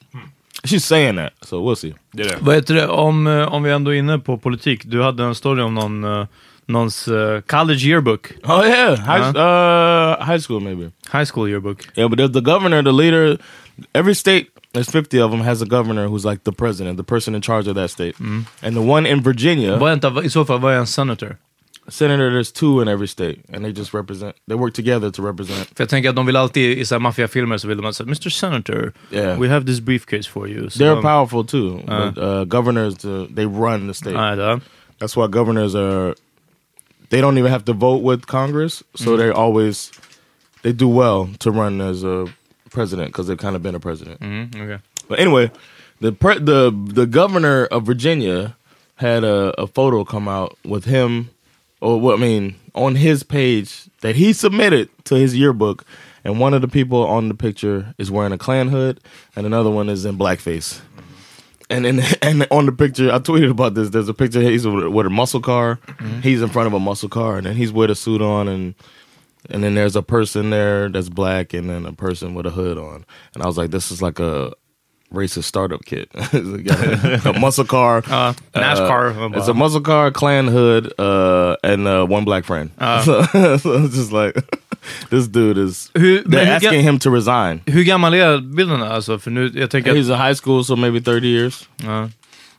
She's 0.64 0.84
saying 0.84 1.16
that, 1.16 1.32
so 1.42 1.60
we'll 1.62 1.76
see. 1.76 1.94
Det 2.12 2.22
är 2.22 2.28
det. 2.28 2.38
vad 2.40 2.54
heter 2.54 2.74
det, 2.74 2.88
om, 2.88 3.26
eh, 3.26 3.54
om 3.54 3.62
vi 3.62 3.70
ändå 3.70 3.94
är 3.94 3.98
inne 3.98 4.18
på 4.18 4.38
politik. 4.38 4.82
Du 4.84 5.02
hade 5.02 5.24
en 5.24 5.34
story 5.34 5.62
om 5.62 5.74
någon, 5.74 6.04
eh, 6.04 6.26
någons 6.66 7.08
eh, 7.08 7.40
college 7.40 7.86
yearbook. 7.86 8.32
Oh 8.44 8.66
yeah, 8.66 8.96
high, 8.96 9.36
uh, 9.36 10.26
high 10.26 10.38
school 10.38 10.60
maybe. 10.60 10.90
High 11.12 11.24
school 11.24 11.48
yearbook. 11.48 11.88
Yeah, 11.96 12.08
but 12.10 12.18
there's 12.18 12.32
the 12.32 12.40
governor, 12.40 12.82
the 12.82 12.92
leader. 12.92 13.38
Every 13.94 14.14
state, 14.14 14.46
there's 14.72 14.90
50 14.90 15.20
of 15.20 15.30
them, 15.30 15.40
has 15.40 15.62
a 15.62 15.66
governor 15.66 16.08
who's 16.08 16.24
like 16.24 16.44
the 16.44 16.52
president, 16.52 16.96
the 16.96 17.04
person 17.04 17.34
in 17.34 17.40
charge 17.42 17.68
of 17.68 17.74
that 17.74 17.90
state. 17.90 18.14
And 18.62 18.74
the 18.76 18.82
one 18.82 19.06
in 19.06 19.22
Virginia, 19.22 19.76
Vad 19.76 19.90
är 19.90 19.94
inte, 19.94 20.26
I 20.26 20.30
så 20.30 20.44
fall, 20.44 20.58
vad 20.60 20.74
är 20.74 20.78
en 20.78 20.86
senator? 20.86 21.36
senator, 21.88 22.30
there's 22.30 22.52
two 22.52 22.80
in 22.80 22.88
every 22.88 23.08
state, 23.08 23.40
and 23.52 23.64
they 23.64 23.72
just 23.72 23.92
represent. 23.94 24.36
They 24.48 24.54
work 24.54 24.74
together 24.74 25.10
to 25.10 25.22
represent. 25.22 25.68
För 25.76 25.82
jag 25.84 25.88
tänker 25.88 26.08
att 26.10 26.16
de 26.16 26.26
vill 26.26 26.36
alltid, 26.36 26.92
i 26.92 26.98
maffiafilmer 26.98 27.58
så 27.58 27.68
vill 27.68 27.76
de 27.82 27.92
säga 27.94 28.06
Mr 28.06 28.30
Senator, 28.30 28.92
Yeah. 29.10 29.40
we 29.40 29.48
have 29.48 29.66
this 29.66 29.80
briefcase 29.80 30.30
for 30.30 30.48
you. 30.48 30.70
Så 30.70 30.78
They're 30.78 31.02
powerful 31.02 31.44
too, 31.44 31.80
but 31.86 32.18
uh, 32.18 32.44
governors, 32.44 33.04
uh, 33.04 33.26
they 33.34 33.46
run 33.46 33.88
the 33.88 33.94
state. 33.94 34.16
Nej, 34.16 34.36
det. 34.36 34.60
That's 34.98 35.16
why 35.16 35.26
governors 35.28 35.74
are. 35.74 36.14
They 37.08 37.20
don't 37.20 37.38
even 37.38 37.50
have 37.50 37.64
to 37.64 37.72
vote 37.72 38.02
with 38.12 38.26
Congress, 38.26 38.82
so 38.94 39.16
they 39.16 39.30
always 39.30 39.90
they 40.62 40.72
do 40.72 40.88
well 40.88 41.28
to 41.38 41.50
run 41.50 41.80
as 41.80 42.04
a 42.04 42.26
president 42.70 43.08
because 43.08 43.26
they've 43.26 43.38
kind 43.38 43.56
of 43.56 43.62
been 43.62 43.74
a 43.74 43.80
president. 43.80 44.20
Mm, 44.20 44.50
okej. 44.50 44.80
But 45.08 45.18
anyway, 45.18 45.50
the 46.00 46.12
pre- 46.12 46.38
the 46.38 46.70
the 46.70 47.06
governor 47.06 47.66
of 47.66 47.84
Virginia 47.84 48.56
had 48.96 49.24
a, 49.24 49.60
a 49.60 49.66
photo 49.66 50.04
come 50.04 50.28
out 50.28 50.56
with 50.64 50.84
him, 50.84 51.30
or 51.80 52.00
what 52.00 52.18
I 52.18 52.20
mean, 52.20 52.54
on 52.74 52.96
his 52.96 53.22
page 53.22 53.88
that 54.02 54.16
he 54.16 54.32
submitted 54.32 54.88
to 55.04 55.14
his 55.14 55.36
yearbook, 55.36 55.84
and 56.24 56.38
one 56.38 56.54
of 56.54 56.60
the 56.60 56.68
people 56.68 57.06
on 57.06 57.28
the 57.28 57.34
picture 57.34 57.94
is 57.98 58.10
wearing 58.10 58.32
a 58.32 58.38
Klan 58.38 58.68
hood, 58.68 59.00
and 59.34 59.46
another 59.46 59.70
one 59.70 59.88
is 59.88 60.04
in 60.04 60.16
blackface. 60.18 60.80
And 61.70 61.84
then, 61.84 62.02
and 62.22 62.46
on 62.50 62.66
the 62.66 62.72
picture, 62.72 63.12
I 63.12 63.18
tweeted 63.18 63.50
about 63.50 63.74
this. 63.74 63.90
There's 63.90 64.08
a 64.08 64.14
picture. 64.14 64.40
He's 64.40 64.66
with 64.66 65.06
a 65.06 65.10
muscle 65.10 65.40
car. 65.40 65.78
He's 66.22 66.42
in 66.42 66.48
front 66.48 66.66
of 66.66 66.74
a 66.74 66.80
muscle 66.80 67.08
car, 67.08 67.36
and 67.38 67.46
then 67.46 67.56
he's 67.56 67.72
with 67.72 67.90
a 67.90 67.94
suit 67.94 68.20
on, 68.20 68.48
and 68.48 68.74
and 69.48 69.62
then 69.62 69.74
there's 69.74 69.96
a 69.96 70.02
person 70.02 70.50
there 70.50 70.88
that's 70.90 71.08
black, 71.08 71.54
and 71.54 71.68
then 71.70 71.86
a 71.86 71.92
person 71.92 72.34
with 72.34 72.46
a 72.46 72.50
hood 72.50 72.76
on. 72.78 73.04
And 73.34 73.42
I 73.42 73.46
was 73.46 73.56
like, 73.56 73.70
this 73.70 73.90
is 73.90 74.02
like 74.02 74.18
a 74.22 74.52
racist 75.12 75.44
startup 75.44 75.84
kit. 75.84 76.08
It's 76.32 77.26
a, 77.26 77.30
a 77.34 77.38
muscle 77.40 77.64
car, 77.64 77.98
Uh, 77.98 78.32
NASCAR. 78.54 79.36
it's 79.36 79.48
a 79.48 79.54
muscle 79.54 79.80
car, 79.80 80.10
Klan 80.12 80.46
hood, 80.48 80.92
uh, 80.98 81.56
and 81.64 81.86
uh, 81.88 82.06
one 82.06 82.24
black 82.24 82.44
friend. 82.44 82.70
so, 83.04 83.22
so 83.58 83.84
it's 83.84 83.94
just 83.96 84.12
like 84.12 84.34
this 85.10 85.26
dude 85.28 85.58
is. 85.58 85.90
Hur, 85.96 86.22
They're 86.26 86.46
asking 86.54 86.70
ga- 86.72 86.82
him 86.82 86.98
to 87.00 87.10
resign. 87.10 87.60
hur 87.66 87.82
gammal 87.84 88.14
är 88.14 88.38
bilden? 88.40 88.82
Alltså, 88.82 89.18
för 89.18 89.30
nu, 89.30 89.50
jag 89.54 89.70
tänker. 89.70 89.94
He's 89.94 90.10
a 90.12 90.16
high 90.28 90.34
school, 90.34 90.64
so 90.64 90.76
maybe 90.76 91.00
30 91.00 91.26
years. 91.26 91.68
Ja. 91.82 92.08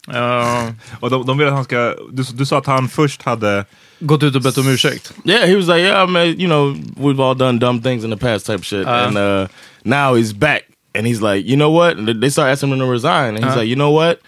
Ja, 0.08 0.74
Och 1.00 1.10
de, 1.10 1.26
de 1.26 1.38
vill 1.38 1.48
att 1.48 1.54
han 1.54 1.64
ska, 1.64 1.96
du, 2.12 2.24
du 2.34 2.46
sa 2.46 2.58
att 2.58 2.66
han 2.66 2.90
först 2.90 3.22
hade, 3.22 3.66
gått 4.02 4.24
ut 4.24 4.36
och 4.36 4.42
bett 4.42 4.58
om 4.58 4.68
ursäkt. 4.68 5.14
Yeah, 5.26 5.46
he 5.48 5.56
was 5.56 5.68
like, 5.68 5.80
yeah, 5.82 6.04
I 6.04 6.12
mean, 6.12 6.40
you 6.40 6.48
know, 6.48 6.76
we've 6.98 7.20
all 7.24 7.36
done 7.36 7.60
dumb 7.60 7.82
things 7.82 8.04
in 8.04 8.10
the 8.10 8.18
past, 8.18 8.46
type 8.46 8.64
shit, 8.64 8.86
Uh. 8.88 9.08
and 9.08 9.18
uh, 9.18 9.48
now 9.84 10.16
he's 10.16 10.34
back, 10.34 10.64
and 10.96 11.08
he's 11.08 11.22
like, 11.22 11.46
you 11.46 11.56
know 11.56 11.70
what? 11.72 11.98
And 11.98 12.08
they 12.22 12.30
start 12.30 12.50
asking 12.52 12.72
him 12.72 12.80
to 12.80 12.86
resign, 12.86 13.36
and 13.36 13.44
he's 13.46 13.54
Uh. 13.54 13.60
like, 13.60 13.68
you 13.70 13.76
know 13.76 13.92
what? 13.92 14.20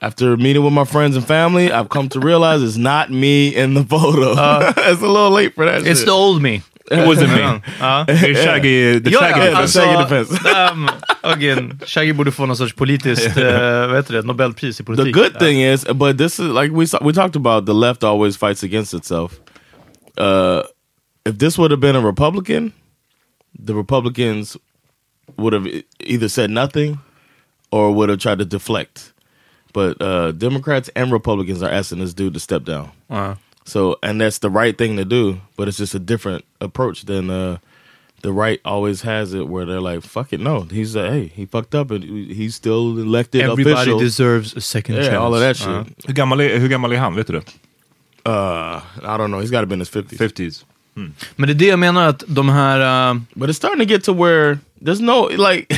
After 0.00 0.36
meeting 0.36 0.64
with 0.64 0.72
my 0.72 0.84
friends 0.84 1.16
and 1.16 1.24
family, 1.26 1.70
I've 1.70 1.88
come 1.88 2.08
to 2.08 2.18
realize 2.20 2.60
it's 2.62 2.76
not 2.76 3.10
me 3.10 3.54
in 3.54 3.74
the 3.74 3.84
photo. 3.84 4.32
it's 4.90 5.00
a 5.02 5.06
little 5.06 5.30
late 5.30 5.54
for 5.54 5.64
that. 5.64 5.82
Uh. 5.82 5.90
It's 5.90 6.00
shit. 6.00 6.06
the 6.06 6.12
old 6.12 6.42
me. 6.42 6.62
It 6.92 7.06
wasn't 7.08 7.28
me. 7.34 7.60
Ja. 7.80 8.04
Det 8.06 8.12
är 8.12 8.34
Shaggy, 8.46 9.00
the 9.00 9.10
Ja, 9.10 9.20
Shaggy. 9.20 9.38
ja, 9.40 9.44
Yeah, 9.46 9.58
alltså, 9.58 9.80
Shaggy 9.80 10.02
defense. 10.02 10.48
um, 10.72 10.88
again, 11.22 11.80
Shaggy 11.86 12.12
borde 12.12 12.30
få 12.32 12.46
någon 12.46 12.56
sorts 12.56 12.74
politiskt, 12.74 13.26
uh, 13.36 13.42
vad 13.88 13.96
heter 13.96 14.12
det, 14.14 14.22
Nobelpris 14.22 14.80
i 14.80 14.84
The 14.84 15.12
good 15.12 15.38
thing 15.38 15.62
is, 15.62 15.84
but 15.94 16.18
this 16.18 16.38
is 16.40 16.48
like 16.48 16.70
we 16.74 16.86
we 17.02 17.12
talked 17.12 17.36
about. 17.36 17.66
The 17.66 17.74
left 17.74 18.04
always 18.04 18.36
fights 18.36 18.62
against 18.64 18.94
itself. 18.94 19.32
Uh, 20.18 20.62
if 21.24 21.38
this 21.38 21.58
would 21.58 21.70
have 21.70 21.80
been 21.80 21.96
a 21.96 22.00
Republican, 22.06 22.72
the 23.66 23.74
Republicans 23.74 24.56
would 25.36 25.52
have 25.52 25.66
either 26.00 26.28
said 26.28 26.50
nothing 26.50 26.98
or 27.70 27.94
would 27.94 28.08
have 28.10 28.18
tried 28.18 28.38
to 28.38 28.44
deflect. 28.44 29.12
But 29.72 29.96
uh, 30.02 30.32
Democrats 30.32 30.90
and 30.94 31.12
Republicans 31.12 31.62
are 31.62 31.70
asking 31.72 32.00
this 32.00 32.14
dude 32.14 32.34
to 32.34 32.40
step 32.40 32.64
down. 32.64 32.90
Ja. 33.10 33.36
So, 33.64 33.96
and 34.02 34.20
that's 34.20 34.38
the 34.38 34.50
right 34.50 34.76
thing 34.76 34.96
to 34.96 35.04
do, 35.04 35.40
but 35.56 35.68
it's 35.68 35.78
just 35.78 35.94
a 35.94 35.98
different 36.00 36.44
approach 36.60 37.04
than 37.04 37.30
uh, 37.30 37.58
the 38.22 38.32
right 38.32 38.60
always 38.64 39.02
has 39.02 39.34
it, 39.34 39.46
where 39.48 39.64
they're 39.66 39.80
like, 39.80 40.02
"Fuck 40.02 40.32
it, 40.32 40.40
no." 40.40 40.62
He's 40.70 40.96
uh, 40.96 41.10
hey, 41.10 41.26
he 41.36 41.46
fucked 41.46 41.74
up, 41.74 41.90
and 41.90 42.02
he's 42.04 42.54
still 42.54 42.98
elected 42.98 43.42
Everybody 43.42 43.72
official. 43.74 43.98
deserves 43.98 44.56
a 44.56 44.60
second 44.60 44.96
yeah, 44.96 45.02
chance. 45.02 45.16
all 45.16 45.34
of 45.34 45.40
that 45.40 45.56
shit. 45.56 45.68
Ja. 45.68 45.84
Hur 46.06 46.12
gammal, 46.14 46.40
är, 46.40 46.58
hur 46.58 46.68
gammal 46.68 46.92
är 46.92 46.98
han? 46.98 47.14
Vet 47.14 47.26
du 47.26 47.32
det? 47.32 47.44
Uh, 48.24 48.80
I 49.02 49.16
don't 49.16 49.30
know. 49.30 49.40
He's 49.40 49.50
got 49.50 49.60
to 49.60 49.66
be 49.66 49.74
in 49.74 49.80
his 49.80 49.88
fifties. 49.90 50.18
50s. 50.20 50.64
Men 51.36 51.46
det 51.48 51.52
är 51.52 51.54
det 51.54 51.66
jag 51.66 51.78
menar 51.78 52.08
att 52.08 52.24
de 52.26 52.48
här... 52.48 53.10
uh, 53.12 53.20
But 53.34 53.48
it's 53.50 53.56
starting 53.56 53.78
to 53.78 53.84
get 53.94 54.04
to 54.04 54.12
where 54.12 54.58
there's 54.80 55.00
no 55.00 55.28
like 55.28 55.72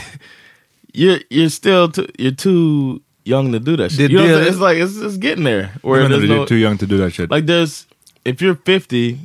you're 0.94 1.20
you're 1.30 1.50
still 1.50 1.88
too, 1.92 2.06
you're 2.18 2.34
too 2.36 3.00
young 3.24 3.52
to 3.52 3.58
do 3.60 3.76
that 3.76 3.90
shit. 3.92 4.10
You 4.10 4.18
know 4.18 4.24
what 4.24 4.30
I'm 4.34 4.36
saying? 4.40 4.52
It's 4.52 4.60
like 4.60 4.78
it's, 4.78 4.96
it's 4.96 5.16
getting 5.16 5.44
there 5.44 5.70
where 5.82 6.00
Where 6.00 6.08
there's 6.08 6.24
you're 6.24 6.36
no, 6.38 6.46
too 6.46 6.56
young 6.56 6.78
to 6.78 6.86
do 6.86 6.96
that 6.98 7.12
shit. 7.12 7.30
like 7.30 7.46
there's 7.46 7.86
if 8.24 8.40
you're 8.42 8.54
50, 8.56 9.18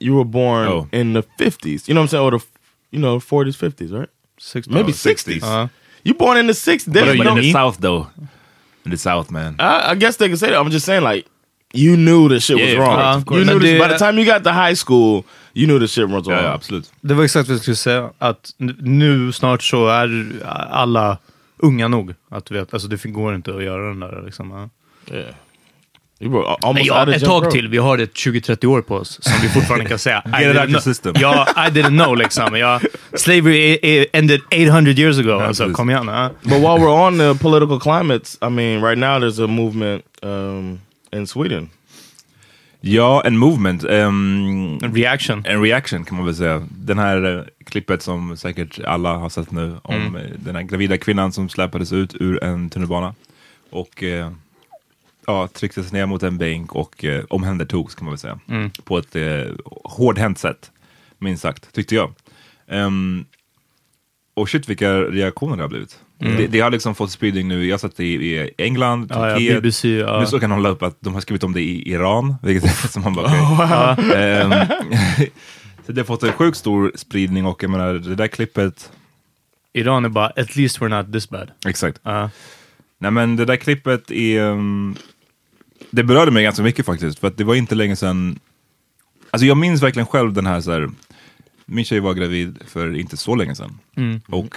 you 0.00 0.14
were 0.14 0.24
born 0.24 0.68
Oh. 0.68 0.88
in 0.92 1.12
the 1.14 1.22
50s. 1.38 1.88
You 1.88 1.94
know 1.94 2.00
what 2.00 2.04
I'm 2.04 2.08
saying? 2.08 2.24
Or 2.24 2.30
the 2.38 2.44
you 2.90 2.98
know 3.00 3.18
40s, 3.20 3.56
50s, 3.56 3.92
right? 3.92 4.08
60. 4.38 4.72
Maybe 4.74 4.92
Oh, 4.92 4.94
60s. 4.94 5.40
60s. 5.40 5.42
Ja. 5.42 5.68
You 6.04 6.14
born 6.14 6.36
in 6.38 6.46
the 6.46 6.52
60s. 6.54 6.84
But 6.86 6.92
There's 6.94 7.18
in 7.18 7.24
no- 7.24 7.34
the 7.34 7.52
south 7.52 7.78
though. 7.80 8.06
In 8.84 8.90
the 8.90 8.96
south 8.96 9.30
man. 9.30 9.54
I, 9.58 9.90
I 9.92 9.94
guess 9.96 10.16
they 10.16 10.28
can 10.28 10.36
say 10.36 10.50
that. 10.50 10.58
I'm 10.60 10.70
just 10.70 10.84
saying 10.86 11.02
like 11.02 11.26
you 11.74 11.96
knew 11.96 12.28
the 12.28 12.40
shit 12.40 12.56
was 12.56 12.72
Yeah, 12.72 12.78
wrong. 12.80 13.16
of 13.16 13.24
course. 13.24 13.38
you 13.38 13.44
knew 13.44 13.58
Men 13.58 13.62
this, 13.62 13.72
det- 13.72 13.80
by 13.80 13.88
the 13.88 13.98
time 13.98 14.18
you 14.18 14.24
got 14.24 14.44
to 14.44 14.52
high 14.52 14.74
school, 14.76 15.24
you 15.54 15.66
knew 15.66 15.78
the 15.78 15.88
shit 15.88 16.08
was 16.08 16.26
wrong. 16.26 16.38
Ja, 16.38 16.42
ja, 16.44 16.52
absolut. 16.54 16.90
Det 17.02 17.14
var 17.14 17.24
exakt 17.24 17.48
vad 17.48 17.54
jag 17.54 17.62
skulle 17.62 17.76
säga. 17.76 18.10
Att 18.18 18.54
n- 18.60 18.76
nu 18.80 19.32
snart 19.32 19.62
så 19.62 19.88
är 19.88 20.08
alla 20.70 21.18
unga 21.58 21.88
nog. 21.88 22.14
Att 22.30 22.44
du 22.46 22.54
vet, 22.54 22.72
alltså 22.74 22.88
det 22.88 23.04
går 23.04 23.34
inte 23.34 23.54
att 23.54 23.62
göra 23.64 23.88
den 23.88 24.00
där 24.00 24.22
liksom. 24.24 24.50
Ja. 25.10 25.16
Yeah. 25.16 25.34
Men 26.74 26.84
ja, 26.84 27.12
ett 27.14 27.24
tag 27.24 27.42
rope. 27.42 27.50
till. 27.50 27.68
Vi 27.68 27.78
har 27.78 27.96
det 27.96 28.14
20-30 28.14 28.66
år 28.66 28.82
på 28.82 28.94
oss 28.94 29.18
som 29.22 29.32
vi 29.42 29.48
fortfarande 29.48 29.84
kan 29.86 29.98
säga. 29.98 30.22
I 30.26 30.30
Get 30.30 30.40
it 30.40 30.46
didn't 30.46 30.60
out 30.60 30.68
your 30.70 30.78
know- 30.78 30.82
system. 30.84 31.14
Ja, 31.20 31.46
I 31.56 31.70
didn't 31.70 32.04
know 32.04 32.16
liksom. 32.16 32.56
Ja, 32.56 32.80
slavery 33.14 33.56
i- 33.56 33.88
i- 34.00 34.06
ended 34.12 34.40
800 34.50 34.92
years 34.92 35.18
ago. 35.18 35.32
Alltså, 35.40 35.72
kom 35.72 35.90
igen. 35.90 36.06
Ja. 36.08 36.30
But 36.42 36.52
while 36.52 36.78
we're 36.78 37.06
on 37.06 37.18
the 37.18 37.42
political 37.42 37.80
climates, 37.80 38.38
I 38.42 38.48
mean, 38.50 38.84
right 38.84 38.98
now 38.98 39.08
there's 39.18 39.44
a 39.44 39.46
movement 39.46 40.04
um, 40.22 40.80
in 41.12 41.26
Sweden. 41.26 41.70
Ja, 42.88 43.22
en 43.24 43.36
movement. 43.38 43.84
ehm, 43.84 44.78
En 44.82 44.94
reaction. 44.94 45.42
en 45.46 45.62
reaction 45.62 46.04
kan 46.04 46.16
man 46.16 46.26
väl 46.26 46.34
säga. 46.34 46.66
Den 46.70 46.98
här 46.98 47.36
eh, 47.38 47.44
klippet 47.64 48.02
som 48.02 48.36
säkert 48.36 48.80
alla 48.84 49.16
har 49.16 49.28
sett 49.28 49.50
nu 49.50 49.76
om 49.82 50.16
eh, 50.16 50.22
den 50.38 50.56
här 50.56 50.62
gravida 50.62 50.98
kvinnan 50.98 51.32
som 51.32 51.48
släpades 51.48 51.92
ut 51.92 52.14
ur 52.20 52.44
en 52.44 52.70
tunnelbana. 52.70 53.14
Och 53.70 54.02
eh, 54.02 54.30
ja, 55.26 55.48
trycktes 55.48 55.92
ner 55.92 56.06
mot 56.06 56.22
en 56.22 56.38
bänk 56.38 56.72
och 56.74 57.04
eh, 57.04 57.24
omhändertogs 57.28 57.94
kan 57.94 58.04
man 58.04 58.12
väl 58.12 58.18
säga. 58.18 58.38
På 58.84 58.98
ett 58.98 59.16
eh, 59.16 59.42
hårdhänt 59.84 60.38
sätt, 60.38 60.70
minst 61.18 61.42
sagt, 61.42 61.72
tyckte 61.72 61.94
jag. 61.94 62.12
Ehm, 62.68 63.24
och 64.34 64.48
shit 64.50 64.68
vilka 64.68 65.00
reaktioner 65.00 65.56
det 65.56 65.62
har 65.62 65.68
blivit. 65.68 65.98
Det, 66.18 66.46
det 66.46 66.60
har 66.60 66.70
liksom 66.70 66.94
fått 66.94 67.10
spridning 67.10 67.48
nu, 67.48 67.66
jag 67.66 67.72
har 67.72 67.78
sett 67.78 67.96
det 67.96 68.04
i, 68.04 68.50
England, 68.58 69.06
Ja, 69.10 69.28
ja, 69.28 69.34
Turkiet. 69.34 69.62
BBC, 69.62 69.88
ja. 69.88 70.20
Nu 70.20 70.26
så 70.26 70.40
kan 70.40 70.50
de 70.50 70.56
hålla 70.56 70.68
upp 70.68 70.82
att 70.82 70.96
de 71.00 71.14
har 71.14 71.20
skrivit 71.20 71.44
om 71.44 71.52
det 71.52 71.60
i 71.60 71.90
Iran, 71.92 72.34
vilket 72.42 72.90
som 72.92 73.02
man 73.02 73.14
bara 73.14 73.26
okej. 73.92 74.40
Ehm, 74.40 74.50
så 75.86 75.92
det 75.92 76.00
har 76.00 76.04
fått 76.06 76.22
en 76.22 76.32
sjukt 76.32 76.56
stor 76.58 76.92
spridning 76.94 77.46
och 77.46 77.62
jag 77.62 77.70
menar 77.70 77.94
det 77.94 78.14
där 78.14 78.28
klippet, 78.28 78.90
Iran 79.72 80.04
är 80.04 80.08
bara, 80.08 80.26
at 80.26 80.56
least 80.56 80.78
we're 80.80 80.88
not 81.02 81.12
this 81.12 81.30
bad. 81.30 81.50
exakt. 81.66 82.00
Ja. 82.02 82.30
Nej 82.98 83.10
men 83.10 83.36
det 83.36 83.44
där 83.44 83.56
klippet 83.56 84.10
är, 84.10 84.40
um, 84.40 84.96
det 85.90 86.02
berörde 86.04 86.30
mig 86.30 86.42
ganska 86.42 86.62
mycket 86.62 86.86
faktiskt, 86.86 87.18
för 87.18 87.28
att 87.28 87.36
det 87.36 87.44
var 87.44 87.54
inte 87.54 87.74
länge 87.74 87.96
sedan, 87.96 88.38
alltså 89.30 89.46
jag 89.46 89.56
minns 89.56 89.82
verkligen 89.82 90.06
själv 90.06 90.32
den 90.32 90.46
här 90.46 90.60
så 90.60 90.72
här, 90.72 90.90
min 91.66 91.84
tjej 91.84 92.00
var 92.00 92.14
gravid 92.14 92.58
för 92.66 92.96
inte 92.96 93.16
så 93.16 93.34
länge 93.34 93.54
sedan. 93.54 93.78
Och 94.26 94.56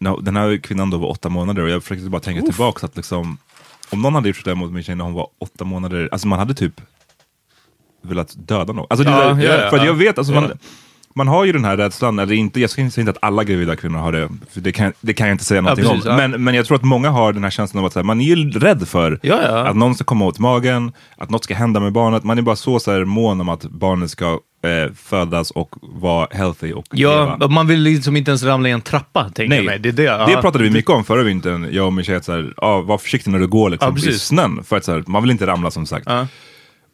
no, 0.00 0.20
den 0.20 0.36
här 0.36 0.56
kvinnan 0.56 0.90
då 0.90 0.98
var 0.98 1.08
åtta 1.08 1.28
månader 1.28 1.62
och 1.62 1.70
jag 1.70 1.82
försökte 1.82 2.10
bara 2.10 2.20
tänka 2.20 2.42
tillbaka 2.42 2.86
att 2.86 2.96
liksom, 2.96 3.38
om 3.90 4.02
någon 4.02 4.14
hade 4.14 4.28
gjort 4.28 4.36
sådär 4.36 4.54
mot 4.54 4.72
min 4.72 4.82
tjej 4.82 4.94
när 4.94 5.04
hon 5.04 5.14
var 5.14 5.28
åtta 5.38 5.64
månader, 5.64 6.08
alltså 6.12 6.28
man 6.28 6.38
hade 6.38 6.54
typ 6.54 6.80
velat 8.02 8.34
döda 8.48 8.72
någon. 8.72 8.86
Alltså, 8.90 9.04
Ja, 9.04 9.34
där, 9.34 9.62
ja, 9.62 9.70
för 9.70 9.76
ja. 9.76 9.84
jag 9.84 9.94
vet, 9.94 10.18
alltså, 10.18 10.32
man, 10.32 10.58
man 11.14 11.28
har 11.28 11.44
ju 11.44 11.52
den 11.52 11.64
här 11.64 11.76
rädslan, 11.76 12.18
eller 12.18 12.34
inte, 12.34 12.60
jag 12.60 12.70
säger 12.70 12.98
inte 12.98 13.10
att 13.10 13.18
alla 13.22 13.44
gravida 13.44 13.76
kvinnor 13.76 13.98
har 13.98 14.12
det, 14.12 14.28
för 14.50 14.60
det 14.60 14.72
kan, 14.72 14.92
det 15.00 15.14
kan 15.14 15.26
jag 15.26 15.34
inte 15.34 15.44
säga 15.44 15.60
någonting 15.60 15.84
precis, 15.84 16.04
om. 16.06 16.10
ja. 16.10 16.28
Men, 16.28 16.44
men 16.44 16.54
jag 16.54 16.66
tror 16.66 16.76
att 16.76 16.84
många 16.84 17.10
har 17.10 17.32
den 17.32 17.44
här 17.44 17.50
känslan 17.50 17.80
av 17.80 17.86
att 17.86 17.94
här, 17.94 18.02
man 18.02 18.20
är 18.20 18.24
ju 18.24 18.50
rädd 18.50 18.88
för 18.88 19.18
Ja, 19.22 19.40
ja. 19.42 19.66
att 19.66 19.76
någon 19.76 19.94
ska 19.94 20.04
komma 20.04 20.24
åt 20.26 20.38
magen, 20.38 20.92
att 21.16 21.30
något 21.30 21.44
ska 21.44 21.54
hända 21.54 21.80
med 21.80 21.92
barnet. 21.92 22.24
Man 22.24 22.38
är 22.38 22.42
bara 22.42 22.56
så, 22.56 22.80
så 22.80 22.92
här, 22.92 23.04
mån 23.04 23.40
om 23.40 23.48
att 23.48 23.62
barnet 23.64 24.10
ska 24.10 24.40
eh, 24.64 24.92
födas 24.94 25.50
och 25.50 25.74
vara 25.82 26.28
healthy 26.30 26.72
och 26.72 26.84
Ja, 26.90 27.36
leva. 27.38 27.48
man 27.48 27.66
vill 27.66 27.80
liksom 27.80 28.16
inte 28.16 28.30
ens 28.30 28.42
ramla 28.42 28.68
i 28.68 28.72
en 28.72 28.80
trappa, 28.80 29.30
tänker 29.34 29.56
jag 29.56 29.64
mig. 29.64 29.78
Det, 29.78 29.92
det, 29.92 30.02
ja. 30.02 30.26
det 30.26 30.32
pratade 30.42 30.64
vi 30.64 30.70
mycket 30.70 30.90
om 30.90 31.04
förra 31.04 31.22
vintern, 31.22 31.68
jag 31.72 31.86
och 31.86 31.92
min 31.92 32.04
tjej, 32.04 32.16
att 32.16 32.24
så 32.24 32.32
här, 32.32 32.54
ja, 32.56 32.80
var 32.80 32.98
försiktig 32.98 33.30
när 33.30 33.38
du 33.38 33.46
går 33.46 33.70
liksom, 33.70 33.96
Ja, 34.02 34.10
i 34.10 34.12
snön. 34.18 34.64
För 34.64 34.76
att 34.76 34.84
så 34.84 34.92
här, 34.92 35.04
man 35.06 35.22
vill 35.22 35.30
inte 35.30 35.46
ramla 35.46 35.70
som 35.70 35.86
sagt. 35.86 36.06
Ja. 36.08 36.26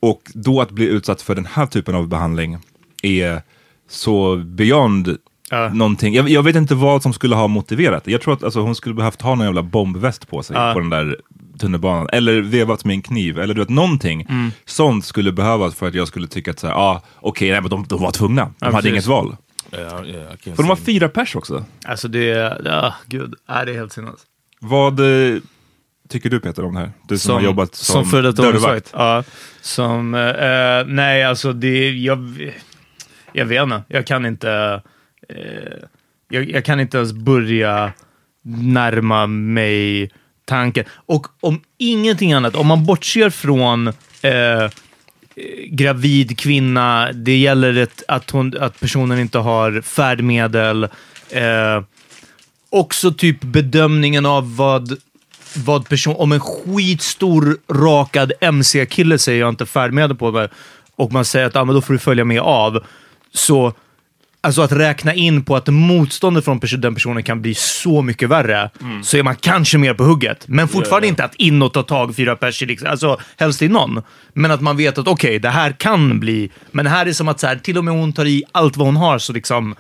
Och 0.01 0.21
då 0.35 0.61
att 0.61 0.71
bli 0.71 0.85
utsatt 0.87 1.23
för 1.23 1.35
den 1.35 1.47
här 1.53 1.67
typen 1.67 1.95
av 1.95 2.09
behandling 2.09 2.59
är 3.03 3.43
så 3.89 4.37
beyond 4.37 5.17
Ja. 5.51 5.69
någonting. 5.69 6.15
Jag, 6.15 6.29
jag 6.29 6.43
vet 6.43 6.57
inte 6.57 6.75
vad 6.75 7.03
som 7.03 7.13
skulle 7.13 7.35
ha 7.35 7.47
motiverat 7.49 8.05
det. 8.05 8.11
Jag 8.11 8.21
tror 8.21 8.35
att 8.35 8.43
alltså, 8.45 8.61
hon 8.61 8.75
skulle 8.75 8.95
behövt 8.95 9.23
ha 9.23 9.35
någon 9.35 9.47
jävla 9.47 9.63
bombväst 9.63 10.29
på 10.29 10.43
sig 10.43 10.57
Ja. 10.57 10.73
på 10.73 10.81
den 10.81 10.91
där 10.91 11.17
tunnelbanan. 11.59 12.09
Eller 12.13 12.41
vevat 12.41 12.85
med 12.85 12.95
en 12.95 13.03
kniv. 13.03 13.39
Eller 13.39 13.55
du 13.55 13.61
vet, 13.61 13.69
någonting. 13.69 14.27
Mm. 14.29 14.51
Sånt 14.65 15.05
skulle 15.05 15.33
behövas 15.33 15.75
för 15.75 15.89
att 15.89 15.95
jag 15.95 16.09
skulle 16.09 16.27
tycka 16.27 16.51
att 16.51 16.59
så 16.59 16.67
här, 16.67 16.75
ah, 16.75 17.03
okej, 17.21 17.51
nej, 17.51 17.61
men 17.61 17.71
de, 17.71 17.85
de 17.89 18.03
var 18.03 18.11
tvungna. 18.11 18.43
De 18.43 18.55
Ja, 18.59 18.67
hade 18.67 18.77
precis. 18.77 18.91
inget 18.93 19.07
val. 19.07 19.37
Yeah, 19.73 20.07
yeah, 20.09 20.33
I 20.33 20.37
can't 20.37 20.55
För 20.55 20.63
de 20.63 20.67
var 20.69 20.77
fyra 20.77 21.09
pers 21.09 21.37
också. 21.37 21.65
Alltså 21.85 22.09
det 22.09 22.31
är, 22.31 22.61
ja, 22.65 22.95
gud. 23.07 23.35
Ja, 23.49 23.65
det 23.65 23.73
är 23.73 23.77
helt 23.77 23.93
sinnes. 23.93 24.15
Vad 24.61 25.01
eh, 25.01 25.39
tycker 26.09 26.31
du 26.31 26.41
Peter 26.41 26.65
om 26.65 26.75
det 26.75 26.81
här? 26.81 26.93
Du 27.09 27.19
som, 27.19 27.35
har 27.35 27.41
jobbat 27.43 27.75
som, 27.75 28.05
som 28.05 28.23
dörrvakt. 28.23 28.91
Ja, 28.93 29.25
som, 29.61 30.15
eh, 30.15 30.87
nej 30.95 31.25
alltså 31.25 31.53
det, 31.53 31.91
jag, 31.91 32.51
jag 33.35 33.45
vet 33.45 33.63
inte. 33.63 33.83
Jag 33.89 34.07
kan 34.07 34.27
inte, 34.27 34.83
eh, 35.29 35.85
jag, 36.29 36.51
jag 36.51 36.65
kan 36.65 36.81
inte 36.81 36.97
ens 36.97 37.13
börja 37.13 37.93
närma 38.43 39.27
mig 39.27 40.11
tanken. 40.45 40.85
Och 40.91 41.27
om 41.41 41.61
ingenting 41.79 42.33
annat, 42.33 42.57
om 42.57 42.67
man 42.67 42.87
bortser 42.87 43.31
från 43.31 43.89
eh, 44.23 44.71
gravid 45.67 46.39
kvinna, 46.39 47.13
det 47.13 47.37
gäller 47.37 47.77
ett, 47.77 48.03
att, 48.09 48.31
hon, 48.31 48.55
att 48.61 48.81
personen 48.81 49.19
inte 49.19 49.39
har 49.39 49.81
färdmedel, 49.81 50.85
eh, 51.31 51.83
också 52.71 53.13
typ 53.13 53.41
bedömningen 53.41 54.27
av 54.27 54.57
vad, 54.57 54.99
vad 55.57 55.89
person, 55.89 56.17
om 56.17 56.33
en 56.33 56.41
skitstor 56.41 57.57
rakad 57.69 58.33
MC-kille 58.41 59.19
säger 59.19 59.41
jag 59.41 59.49
inte 59.49 59.67
färdmedel 59.67 60.17
på 60.17 60.33
mig 60.33 60.49
och 60.97 61.13
man 61.13 61.25
säger 61.25 61.47
att 61.47 61.57
ah, 61.57 61.65
men 61.65 61.75
då 61.75 61.81
får 61.81 61.93
du 61.93 61.99
följa 61.99 62.25
med 62.25 62.41
av. 62.41 62.85
Så 63.35 63.73
Alltså 64.41 64.63
att 64.63 64.73
räkna 64.73 65.15
in 65.15 65.45
på 65.45 65.57
att 65.57 65.67
motståndet 65.67 66.45
från 66.45 66.61
den 66.79 66.95
personen 66.95 67.23
kan 67.23 67.43
bli 67.43 67.55
så 67.55 68.03
mycket 68.03 68.29
värre, 68.29 68.71
så 69.03 69.17
är 69.17 69.23
man 69.23 69.37
kanske 69.37 69.79
mer 69.79 69.95
på 69.95 70.05
hugget. 70.05 70.49
Men 70.49 70.69
fortfarande 70.69 71.09
inte 71.09 71.25
att 71.25 71.35
in 71.35 71.63
och 71.63 71.73
ta 71.73 71.83
tag 71.83 72.17
fyra 72.17 72.37
pers, 72.37 72.61
liksom, 72.61 72.89
alltså 72.89 73.21
helst 73.37 73.63
i 73.63 73.69
någon. 73.69 74.03
Men 74.33 74.51
att 74.51 74.61
man 74.61 74.77
vet 74.77 74.99
att 74.99 75.09
okej, 75.09 75.39
det 75.39 75.49
här 75.49 75.73
kan 75.73 76.21
bli, 76.21 76.51
men 76.71 76.87
här 76.87 77.07
är 77.07 77.13
som 77.13 77.29
att 77.29 77.41
så 77.41 77.47
här, 77.47 77.57
till 77.57 77.79
och 77.79 77.85
med 77.85 77.95
hon 77.95 78.13
tar 78.13 78.25
i 78.25 78.45
allt 78.53 78.77
vad 78.77 78.87
hon 78.87 78.97
har, 78.97 79.19
så 79.19 79.33
liksom 79.33 79.75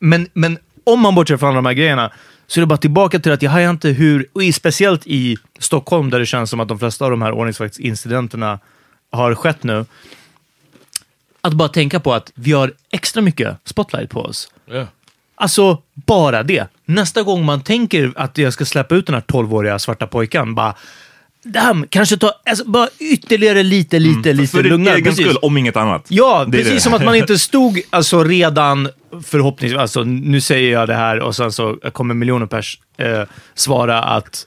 men, 0.00 0.28
men 0.32 0.58
om 0.84 1.00
man 1.00 1.14
bortser 1.14 1.36
från 1.36 1.48
alla 1.48 1.56
de 1.56 1.66
här 1.66 1.72
grejerna 1.72 2.10
så 2.46 2.60
är 2.60 2.62
det 2.62 2.66
bara 2.66 2.78
tillbaka 2.78 3.18
till 3.18 3.32
att 3.32 3.42
jag 3.42 3.50
hajar 3.50 3.70
inte 3.70 3.88
hur, 3.88 4.26
och 4.32 4.42
i, 4.42 4.52
speciellt 4.52 5.06
i 5.06 5.36
Stockholm 5.58 6.10
där 6.10 6.18
det 6.18 6.26
känns 6.26 6.50
som 6.50 6.60
att 6.60 6.68
de 6.68 6.78
flesta 6.78 7.04
av 7.04 7.10
de 7.10 7.22
här 7.22 7.32
ordningsvaktsincidenterna 7.32 8.58
har 9.10 9.34
skett 9.34 9.62
nu. 9.62 9.84
Att 11.40 11.52
bara 11.52 11.68
tänka 11.68 12.00
på 12.00 12.14
att 12.14 12.32
vi 12.34 12.52
har 12.52 12.72
extra 12.92 13.22
mycket 13.22 13.56
spotlight 13.64 14.10
på 14.10 14.20
oss. 14.20 14.48
Yeah. 14.70 14.86
Alltså, 15.34 15.78
bara 15.94 16.42
det. 16.42 16.66
Nästa 16.84 17.22
gång 17.22 17.44
man 17.44 17.60
tänker 17.62 18.12
att 18.16 18.38
jag 18.38 18.52
ska 18.52 18.64
släppa 18.64 18.94
ut 18.94 19.06
den 19.06 19.14
här 19.14 19.22
12-åriga 19.22 19.78
svarta 19.78 20.06
pojken, 20.06 20.54
bara 20.54 20.74
Damn, 21.44 21.86
kanske 21.88 22.16
ta 22.16 22.32
alltså, 22.50 22.64
bara 22.64 22.88
ytterligare 22.98 23.62
lite, 23.62 23.98
lite, 23.98 24.32
lite 24.32 24.56
För 24.56 24.62
lugnare. 24.62 24.94
egen 24.94 25.04
Precis. 25.04 25.24
skull, 25.26 25.36
om 25.42 25.56
inget 25.56 25.76
annat. 25.76 26.06
Ja, 26.08 26.44
Det 26.44 26.58
precis 26.58 26.74
det. 26.74 26.80
som 26.80 26.94
att 26.94 27.04
man 27.04 27.14
inte 27.14 27.38
stod 27.38 27.80
alltså 27.90 28.24
redan 28.24 28.88
förhoppningsvis, 29.24 29.78
alltså 29.80 30.02
nu 30.04 30.40
säger 30.40 30.72
jag 30.72 30.88
det 30.88 30.94
här 30.94 31.20
och 31.20 31.36
sen 31.36 31.52
så 31.52 31.76
kommer 31.92 32.14
miljoner 32.14 32.46
pers 32.46 32.78
eh, 32.98 33.22
svara 33.54 34.02
att 34.02 34.46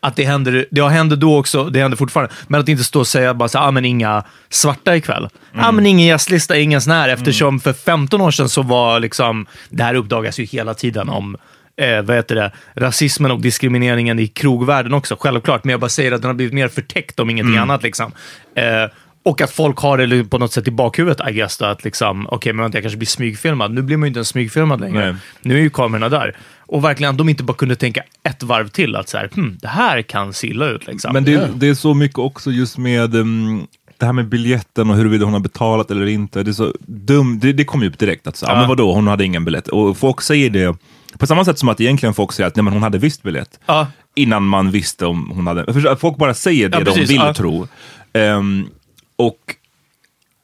att 0.00 0.16
det 0.16 0.24
händer, 0.24 0.66
det 0.70 0.88
hände 0.88 1.16
då 1.16 1.38
också, 1.38 1.64
det 1.64 1.80
händer 1.80 1.96
fortfarande, 1.96 2.34
men 2.48 2.60
att 2.60 2.68
inte 2.68 2.84
stå 2.84 3.00
och 3.00 3.06
säga 3.06 3.34
bara 3.34 3.48
så, 3.48 3.58
ah, 3.58 3.70
men 3.70 3.84
inga 3.84 4.24
svarta 4.50 4.96
ikväll. 4.96 5.28
Ja, 5.52 5.72
men 5.72 5.86
ingen 5.86 6.06
gästlista, 6.06 6.56
ingen 6.56 6.80
sån 6.80 6.92
här, 6.92 7.08
eftersom 7.08 7.60
för 7.60 7.72
15 7.72 8.20
år 8.20 8.30
sedan 8.30 8.48
så 8.48 8.62
var 8.62 9.00
liksom, 9.00 9.46
det 9.68 9.82
här 9.82 9.94
uppdagas 9.94 10.38
ju 10.38 10.44
hela 10.44 10.74
tiden 10.74 11.08
om 11.08 11.36
eh, 11.80 12.02
vad 12.02 12.16
heter 12.16 12.34
det, 12.34 12.50
rasismen 12.74 13.30
och 13.30 13.40
diskrimineringen 13.40 14.18
i 14.18 14.26
krogvärlden 14.26 14.94
också, 14.94 15.16
självklart. 15.20 15.64
Men 15.64 15.70
jag 15.70 15.80
bara 15.80 15.88
säger 15.88 16.12
att 16.12 16.22
den 16.22 16.28
har 16.28 16.34
blivit 16.34 16.54
mer 16.54 16.68
förtäckt 16.68 17.20
om 17.20 17.30
ingenting 17.30 17.56
annat. 17.56 17.82
Liksom. 17.82 18.12
Eh, 18.54 18.90
och 19.26 19.40
att 19.40 19.50
folk 19.50 19.78
har 19.78 19.98
det 19.98 20.24
på 20.24 20.38
något 20.38 20.52
sätt 20.52 20.68
i 20.68 20.70
bakhuvudet, 20.70 21.28
I 21.28 21.32
guess, 21.32 21.62
att 21.62 21.84
liksom, 21.84 22.26
okej, 22.30 22.52
men 22.52 22.62
vänta, 22.62 22.78
jag 22.78 22.82
kanske 22.82 22.96
blir 22.96 23.06
smygfilmad. 23.06 23.74
Nu 23.74 23.82
blir 23.82 23.96
man 23.96 24.06
ju 24.06 24.08
inte 24.08 24.18
ens 24.18 24.28
smygfilmad 24.28 24.80
längre. 24.80 25.12
Nej. 25.12 25.14
Nu 25.42 25.56
är 25.56 25.60
ju 25.60 25.70
kamerorna 25.70 26.08
där. 26.08 26.36
Och 26.58 26.84
verkligen 26.84 27.10
att 27.10 27.18
de 27.18 27.28
inte 27.28 27.42
bara 27.42 27.56
kunde 27.56 27.76
tänka 27.76 28.02
ett 28.22 28.42
varv 28.42 28.68
till, 28.68 28.96
att 28.96 29.08
så 29.08 29.18
här, 29.18 29.30
hm, 29.34 29.58
det 29.60 29.68
här 29.68 30.02
kan 30.02 30.32
se 30.32 30.46
illa 30.46 30.66
ut. 30.66 30.86
Liksom. 30.86 31.12
Men 31.12 31.24
det, 31.24 31.50
det 31.54 31.68
är 31.68 31.74
så 31.74 31.94
mycket 31.94 32.18
också 32.18 32.50
just 32.50 32.78
med 32.78 33.14
um, 33.14 33.66
det 33.98 34.06
här 34.06 34.12
med 34.12 34.28
biljetten 34.28 34.90
och 34.90 34.96
huruvida 34.96 35.24
hon 35.24 35.34
har 35.34 35.40
betalat 35.40 35.90
eller 35.90 36.06
inte. 36.06 36.42
Det 36.42 36.50
är 36.50 36.52
så 36.52 36.72
dumt. 36.86 37.38
Det, 37.42 37.52
det 37.52 37.64
kom 37.64 37.82
ju 37.82 37.88
upp 37.88 37.98
direkt 37.98 38.26
att 38.26 38.36
så, 38.36 38.46
ja. 38.46 38.54
men 38.54 38.68
vadå, 38.68 38.92
hon 38.92 39.06
hade 39.06 39.24
ingen 39.24 39.44
biljett. 39.44 39.68
Och 39.68 39.96
folk 39.96 40.22
säger 40.22 40.50
det 40.50 40.76
på 41.18 41.26
samma 41.26 41.44
sätt 41.44 41.58
som 41.58 41.68
att 41.68 41.80
egentligen 41.80 42.14
folk 42.14 42.32
säger 42.32 42.48
att 42.48 42.56
nej, 42.56 42.62
men 42.62 42.72
hon 42.72 42.82
hade 42.82 42.98
visst 42.98 43.22
biljett. 43.22 43.60
Ja. 43.66 43.86
Innan 44.14 44.46
man 44.46 44.70
visste 44.70 45.06
om 45.06 45.30
hon 45.34 45.46
hade. 45.46 45.96
Folk 45.96 46.16
bara 46.16 46.34
säger 46.34 46.68
det 46.68 46.78
Ja, 46.78 46.84
de 46.84 46.90
precis, 46.90 47.10
vill 47.10 47.16
ja. 47.16 47.34
tro. 47.34 47.68
Ehm, 48.12 48.68
och 49.16 49.56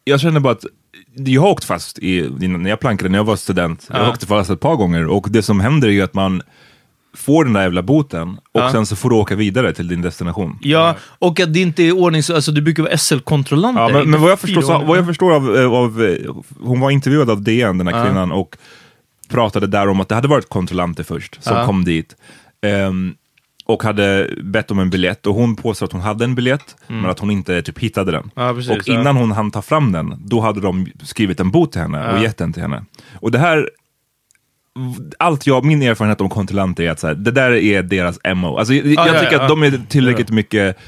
jag 0.05 0.21
känner 0.21 0.41
bara 0.41 0.53
att 0.53 0.65
jag 1.15 1.43
har 1.43 1.49
åkt 1.49 1.65
fast 1.65 1.99
i, 1.99 2.29
när 2.39 2.71
jag 2.71 2.81
plankade 2.81 3.09
när 3.11 3.19
jag 3.19 3.25
var 3.25 3.37
student. 3.37 3.87
Jag 3.91 3.97
har 3.99 4.11
åkt 4.11 4.25
fast 4.25 4.51
ett 4.51 4.61
par 4.61 4.77
gånger 4.77 5.07
och 5.07 5.27
det 5.31 5.43
som 5.43 5.61
händer 5.61 5.89
är 5.89 5.93
ju 5.93 6.03
att 6.03 6.15
man 6.15 6.43
får 7.15 7.45
den 7.45 7.53
där 7.53 7.63
jävla 7.63 7.83
boten 7.83 8.39
och 8.53 8.71
sen 8.71 8.87
så 8.87 8.97
får 8.97 9.11
du 9.11 9.17
åka 9.17 9.35
vidare 9.35 9.73
till 9.73 9.89
din 9.89 10.03
destination. 10.03 10.59
Ja, 10.63 10.97
och 11.03 11.41
att 11.41 11.53
det 11.55 11.61
inte 11.61 11.83
är 11.83 11.93
ordning, 11.93 12.23
så- 12.23 12.35
alltså 12.35 12.53
du 12.53 12.63
brukar 12.63 12.83
vara 12.83 12.97
SL-kontrollanter. 12.99 13.83
Ja, 13.83 13.89
men, 13.89 14.11
men 14.11 14.21
vad 14.21 14.31
jag 14.31 14.41
förstår, 14.41 14.63
så, 14.63 14.79
vad 14.79 14.99
jag 14.99 15.07
förstår 15.07 15.33
av, 15.35 15.57
eh, 15.57 15.73
av, 15.73 16.05
eh, 16.05 16.17
hon 16.61 16.81
var 16.81 16.91
intervjuad 16.91 17.31
av 17.31 17.43
DN, 17.43 17.79
den 17.79 17.87
här 17.87 17.99
Ja. 17.99 18.05
kvinnan, 18.05 18.33
och 18.33 18.57
pratade 19.29 19.67
där 19.67 19.89
om 19.89 20.01
att 20.01 20.09
det 20.09 20.15
hade 20.15 20.29
varit 20.29 20.49
kontrollanter 20.49 21.03
först 21.05 21.45
som 21.45 21.57
Ja. 21.57 21.67
kom 21.67 21.85
dit. 21.85 22.17
Ehm, 22.67 23.15
och 23.65 23.83
hade 23.83 24.31
bett 24.43 24.71
om 24.71 24.79
en 24.79 24.91
biljett 24.91 25.27
och 25.27 25.35
hon 25.35 25.57
påstår 25.57 25.87
att 25.87 25.93
hon 25.93 26.01
hade 26.01 26.25
en 26.25 26.35
biljett 26.35 26.77
men 26.87 27.07
att 27.11 27.19
hon 27.19 27.31
inte 27.31 27.63
typ 27.63 27.79
hittade 27.79 28.13
den. 28.13 28.31
Mm. 28.37 28.47
Ja, 28.49 28.55
precis, 28.55 28.71
och 28.71 28.89
ja. 28.89 29.01
innan 29.01 29.17
hon 29.17 29.33
hann 29.33 29.51
ta 29.51 29.63
fram 29.63 29.93
den, 29.93 30.15
då 30.27 30.41
hade 30.41 30.61
de 30.61 30.87
skrivit 31.03 31.41
en 31.41 31.51
bot 31.51 31.73
till 31.73 31.81
henne 31.81 32.11
och 32.13 32.19
Ja. 32.19 32.23
gett 32.23 32.37
den 32.39 32.53
till 32.53 32.63
henne. 32.63 32.85
Och 33.21 33.31
det 33.31 33.39
här 33.39 33.69
allt 35.19 35.47
jag, 35.47 35.65
min 35.65 35.83
erfarenhet 35.83 36.21
om 36.21 36.29
kontrollanter 36.29 36.83
är 36.85 36.91
att 36.91 37.01
så 37.01 37.07
här, 37.07 37.15
det 37.15 37.31
där 37.31 37.51
är 37.51 37.83
deras 37.83 38.19
MO. 38.37 38.57
Alltså, 38.59 38.75
jag 38.75 38.87
Ja, 38.87 39.07
jag 39.07 39.17
ja, 39.17 39.21
tycker 39.21 39.33
ja. 39.37 39.43
att 39.43 39.49
de 39.49 39.63
är 39.63 39.81
tillräckligt 39.89 40.31
mycket 40.31 40.79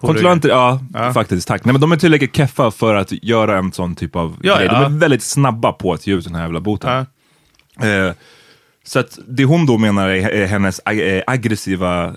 Kontrollanter, 0.00 0.48
ja, 0.48 0.80
Ja. 0.94 1.12
faktiskt, 1.12 1.48
tack. 1.48 1.64
Nej, 1.64 1.72
men 1.72 1.80
de 1.80 1.92
är 1.92 1.96
tillräckligt 1.96 2.36
keffa 2.36 2.70
för 2.70 2.94
att 2.94 3.12
göra 3.24 3.58
en 3.58 3.72
sån 3.72 3.94
typ 3.94 4.16
av 4.16 4.36
Ja, 4.42 4.56
grej. 4.56 4.68
De 4.68 4.74
ja. 4.74 4.84
är 4.84 4.88
väldigt 4.88 5.22
snabba 5.22 5.72
på 5.72 5.92
att 5.92 6.06
ge 6.06 6.14
ut 6.14 6.24
den 6.24 6.34
här 6.34 6.42
jävla 6.42 6.60
boten. 6.60 7.06
Ja. 7.80 7.86
Eh, 7.86 8.12
så 8.86 8.98
att 8.98 9.18
det 9.28 9.44
hon 9.44 9.66
då 9.66 9.78
menar 9.78 10.08
är, 10.08 10.46
hennes 10.46 10.80
ag- 10.84 11.16
eh, 11.16 11.22
aggressiva 11.26 12.16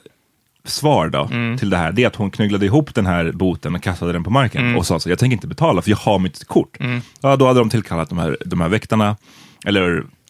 svar 0.65 1.09
då, 1.09 1.27
Mm. 1.31 1.57
till 1.57 1.69
det 1.69 1.77
här, 1.77 1.91
det 1.91 2.03
är 2.03 2.07
att 2.07 2.15
hon 2.15 2.31
knugglade 2.31 2.65
ihop 2.65 2.95
den 2.95 3.05
här 3.05 3.31
boten 3.31 3.75
och 3.75 3.83
kastade 3.83 4.13
den 4.13 4.23
på 4.23 4.29
marken 4.29 4.61
Mm. 4.61 4.77
och 4.77 4.85
sa 4.87 4.99
så, 4.99 5.09
jag 5.09 5.19
tänker 5.19 5.33
inte 5.33 5.47
betala 5.47 5.81
för 5.81 5.89
jag 5.89 5.97
har 5.97 6.19
mitt 6.19 6.47
kort. 6.47 6.77
Ja, 7.21 7.35
då 7.35 7.47
hade 7.47 7.59
de 7.59 7.69
tillkallat 7.69 8.09
de 8.09 8.17
här, 8.17 8.37
de 8.45 8.61
här 8.61 8.69
väktarna, 8.69 9.17
eller 9.65 9.81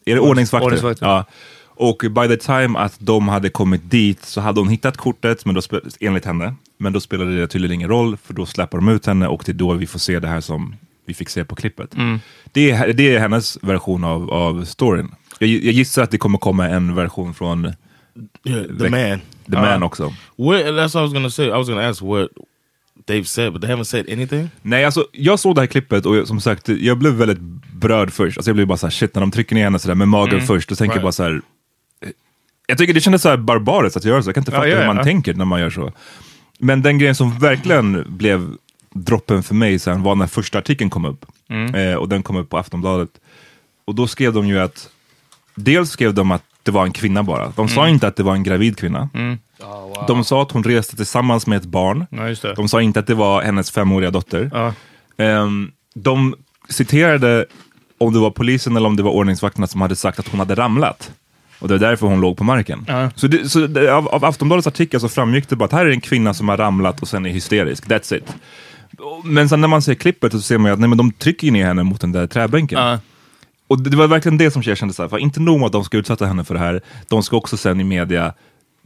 är 0.04 0.14
det 0.14 0.20
ordningsvakter? 0.20 0.64
ordningsvakter. 0.66 1.06
Ja. 1.06 1.24
Och 1.82 1.96
by 2.10 2.28
the 2.28 2.36
time 2.36 2.78
att 2.78 2.96
de 2.98 3.28
hade 3.28 3.48
kommit 3.48 3.90
dit 3.90 4.24
så 4.24 4.40
hade 4.40 4.60
hon 4.60 4.68
hittat 4.68 4.96
kortet, 4.96 5.44
men 5.44 5.54
då 5.54 5.60
enligt 6.00 6.24
henne. 6.24 6.54
Men 6.78 6.92
då 6.92 7.00
spelade 7.00 7.36
det 7.40 7.46
tydligen 7.46 7.74
ingen 7.74 7.88
roll, 7.88 8.16
för 8.24 8.34
då 8.34 8.46
släpper 8.46 8.78
de 8.78 8.88
ut 8.88 9.06
henne 9.06 9.26
och 9.26 9.42
det 9.46 9.52
är 9.52 9.54
då 9.54 9.72
vi 9.72 9.86
får 9.86 9.98
se 9.98 10.18
det 10.18 10.28
här 10.28 10.40
som 10.40 10.74
vi 11.06 11.14
fick 11.14 11.28
se 11.28 11.44
på 11.44 11.56
klippet. 11.56 11.94
Mm. 11.94 12.20
Det, 12.52 12.70
är, 12.70 12.92
det 12.92 13.14
är 13.14 13.20
hennes 13.20 13.58
version 13.62 14.04
av, 14.04 14.30
av 14.30 14.64
storyn. 14.64 15.14
Jag, 15.40 15.48
jag 15.48 15.74
gissar 15.74 16.02
att 16.02 16.10
det 16.10 16.18
kommer 16.18 16.38
komma 16.38 16.68
en 16.68 16.94
version 16.94 17.34
från 17.34 17.72
Yeah, 18.44 18.62
the 18.78 18.88
man. 18.90 19.20
The 19.50 19.56
Man 19.56 19.82
också. 19.82 20.04
What, 20.36 20.60
that's 20.64 20.94
what 20.94 20.94
I 20.94 20.98
was 20.98 21.12
gonna 21.12 21.30
say. 21.30 21.46
I 21.46 21.50
was 21.50 21.68
gonna 21.68 21.88
ask 21.88 22.02
what 22.02 22.28
they've 23.06 23.24
said, 23.24 23.52
but 23.52 23.62
they 23.62 23.70
haven't 23.70 23.84
said 23.84 24.12
anything. 24.12 24.48
Nej, 24.62 24.84
alltså 24.84 25.06
jag 25.12 25.38
såg 25.38 25.54
det 25.54 25.60
här 25.60 25.66
klippet 25.66 26.06
och 26.06 26.16
jag, 26.16 26.26
som 26.26 26.40
sagt, 26.40 26.68
jag 26.68 26.98
blev 26.98 27.12
väldigt 27.12 27.38
berörd 27.74 28.12
först. 28.12 28.38
Alltså 28.38 28.48
jag 28.50 28.56
blev 28.56 28.66
bara 28.66 28.78
såhär, 28.78 28.90
shit, 28.92 29.14
när 29.14 29.20
de 29.20 29.30
trycker 29.30 29.54
ner 29.54 29.64
henne 29.64 29.78
sådär 29.78 29.94
med 29.94 30.08
magen 30.08 30.40
först, 30.46 30.68
då 30.68 30.74
tänker 30.74 30.96
jag 30.96 30.96
Right. 30.96 31.02
bara 31.02 31.12
så 31.12 31.22
här. 31.22 31.40
eh, 32.02 32.08
Jag 32.66 32.78
tycker 32.78 32.94
det 32.94 33.00
kändes 33.00 33.22
så 33.22 33.28
här 33.28 33.36
barbariskt 33.36 33.96
att 33.96 34.04
göra 34.04 34.22
så, 34.22 34.28
jag 34.28 34.34
kan 34.34 34.40
inte 34.42 34.50
fatta 34.52 34.68
ja, 34.68 34.78
hur 34.78 34.86
man 34.86 34.96
ja. 34.96 35.04
tänker 35.04 35.34
när 35.34 35.44
man 35.44 35.60
gör 35.60 35.70
så. 35.70 35.92
Men 36.58 36.82
den 36.82 36.98
grejen 36.98 37.14
som 37.14 37.38
verkligen 37.38 38.04
blev 38.16 38.52
droppen 38.94 39.42
för 39.42 39.54
mig 39.54 39.78
sen 39.78 40.02
var 40.02 40.14
när 40.14 40.26
första 40.26 40.58
artikeln 40.58 40.90
kom 40.90 41.04
upp. 41.04 41.26
Mm. 41.48 41.74
Eh, 41.74 41.94
och 41.94 42.08
den 42.08 42.22
kom 42.22 42.36
upp 42.36 42.48
på 42.48 42.58
Aftonbladet. 42.58 43.10
Och 43.84 43.94
då 43.94 44.06
skrev 44.06 44.32
de 44.32 44.46
ju 44.46 44.58
att, 44.60 44.88
dels 45.54 45.90
skrev 45.90 46.14
de 46.14 46.30
att 46.30 46.42
det 46.62 46.70
var 46.70 46.84
en 46.84 46.92
kvinna 46.92 47.22
bara. 47.22 47.52
De 47.56 47.68
sa 47.68 47.80
Mm. 47.80 47.94
inte 47.94 48.06
att 48.06 48.16
det 48.16 48.22
var 48.22 48.34
en 48.34 48.42
gravid 48.42 48.76
kvinna. 48.78 49.08
De 50.08 50.24
sa 50.24 50.42
att 50.42 50.52
hon 50.52 50.64
reste 50.64 50.96
tillsammans 50.96 51.46
med 51.46 51.56
ett 51.56 51.64
barn. 51.64 52.06
Ja, 52.10 52.28
just 52.28 52.42
det. 52.42 52.54
De 52.54 52.68
sa 52.68 52.82
inte 52.82 53.00
att 53.00 53.06
det 53.06 53.14
var 53.14 53.42
hennes 53.42 53.70
femåriga 53.70 54.10
dotter. 54.10 54.50
Ja. 54.54 54.74
Ehm, 55.24 55.70
de 55.94 56.34
citerade 56.68 57.46
om 57.98 58.12
det 58.12 58.18
var 58.18 58.30
polisen 58.30 58.76
eller 58.76 58.86
om 58.86 58.96
det 58.96 59.02
var 59.02 59.10
ordningsvakterna 59.10 59.66
som 59.66 59.80
hade 59.80 59.96
sagt 59.96 60.18
att 60.18 60.28
hon 60.28 60.38
hade 60.40 60.54
ramlat. 60.54 61.10
Och 61.58 61.68
det 61.68 61.74
är 61.74 61.78
därför 61.78 62.06
hon 62.06 62.20
låg 62.20 62.36
på 62.36 62.44
marken. 62.44 62.84
Ja. 62.88 63.10
Så, 63.16 63.26
det, 63.26 63.48
så 63.48 63.66
det, 63.66 63.94
av, 63.94 64.08
av 64.08 64.24
Aftonbladets 64.24 64.66
artikel 64.66 65.00
så 65.00 65.08
framgick 65.08 65.48
det 65.48 65.56
bara 65.56 65.64
att 65.64 65.72
här 65.72 65.86
är 65.86 65.90
en 65.90 66.00
kvinna 66.00 66.34
som 66.34 66.48
har 66.48 66.56
ramlat 66.56 67.02
och 67.02 67.08
sen 67.08 67.26
är 67.26 67.30
hysterisk. 67.30 67.86
That's 67.86 68.16
it. 68.16 68.34
Men 69.24 69.48
sen 69.48 69.60
när 69.60 69.68
man 69.68 69.82
ser 69.82 69.94
klippet 69.94 70.32
så 70.32 70.40
ser 70.40 70.58
man 70.58 70.68
ju 70.68 70.72
att 70.72 70.80
nej, 70.80 70.88
men 70.88 70.98
de 70.98 71.12
trycker 71.12 71.50
ner 71.52 71.66
henne 71.66 71.82
mot 71.82 72.00
den 72.00 72.12
där 72.12 72.26
träbänken. 72.26 72.78
Ja. 72.78 72.98
Och 73.70 73.82
det, 73.82 73.96
var 73.96 74.08
verkligen 74.08 74.38
det 74.38 74.50
som 74.50 74.62
jag 74.66 74.76
kände 74.76 74.94
så 74.94 75.02
här, 75.02 75.08
för 75.08 75.18
inte 75.18 75.40
nog 75.40 75.58
med 75.58 75.66
att 75.66 75.72
de 75.72 75.84
ska 75.84 75.96
utsätta 75.98 76.26
henne 76.26 76.44
för 76.44 76.54
det 76.54 76.60
här, 76.60 76.80
de 77.08 77.22
ska 77.22 77.36
också 77.36 77.56
sen 77.56 77.80
i 77.80 77.84
media 77.84 78.34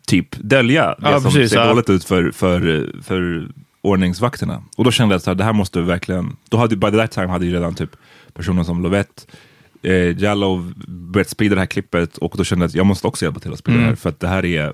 typ 0.07 0.29
dölja 0.37 0.87
det 0.87 1.11
Ja, 1.11 1.20
som 1.20 1.33
precis, 1.33 1.51
ser 1.51 1.57
ja. 1.57 1.66
dåligt 1.68 1.90
ut 1.90 2.05
för, 2.05 2.31
för, 2.31 2.90
för 3.03 3.49
ordningsvakterna. 3.83 4.62
Och 4.77 4.85
då 4.85 4.90
kände 4.90 5.14
jag 5.14 5.31
att 5.33 5.38
det 5.38 5.44
här 5.44 5.53
måste 5.53 5.81
verkligen, 5.81 6.37
då 6.49 6.57
hade 6.57 6.77
by 6.77 6.90
that 6.90 7.11
time 7.11 7.27
hade 7.27 7.47
ju 7.47 7.53
redan 7.53 7.75
typ 7.75 7.90
personer 8.35 8.62
som 8.62 8.83
Lovette, 8.83 9.23
eh, 9.83 10.18
Jallow 10.18 10.73
börjat 10.88 11.29
sprida 11.29 11.55
det 11.55 11.61
här 11.61 11.66
klippet 11.66 12.16
och 12.18 12.35
då 12.37 12.44
kände 12.44 12.62
jag 12.62 12.68
att 12.68 12.75
jag 12.75 12.87
måste 12.87 13.07
också 13.07 13.25
hjälpa 13.25 13.40
till 13.40 13.53
att 13.53 13.59
sprida 13.59 13.79
Mm. 13.79 13.87
det 13.87 13.90
här 13.90 13.97
för 13.97 14.09
att 14.09 14.20
det 14.20 14.29
här 14.29 14.44
är 14.44 14.73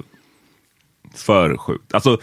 för 1.15 1.57
sjukt. 1.57 1.95
Alltså, 1.95 2.19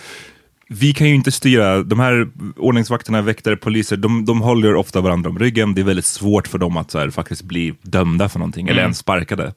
vi 0.69 0.93
kan 0.93 1.07
ju 1.09 1.15
inte 1.15 1.31
styra, 1.31 1.83
de 1.83 1.99
här 1.99 2.27
ordningsvakterna, 2.57 3.21
väktare, 3.21 3.57
poliser, 3.57 3.97
de, 3.97 4.25
de 4.25 4.41
håller 4.41 4.75
ofta 4.75 5.01
varandra 5.01 5.29
om 5.29 5.39
ryggen. 5.39 5.73
Det 5.75 5.81
är 5.81 5.85
väldigt 5.85 6.05
svårt 6.05 6.47
för 6.47 6.57
dem 6.57 6.77
att 6.77 6.91
så 6.91 6.99
här, 6.99 7.09
faktiskt 7.09 7.43
bli 7.43 7.73
dömda 7.81 8.29
för 8.29 8.39
någonting, 8.39 8.67
eller 8.67 8.81
ens 8.81 8.97
sparkade. 8.97 9.53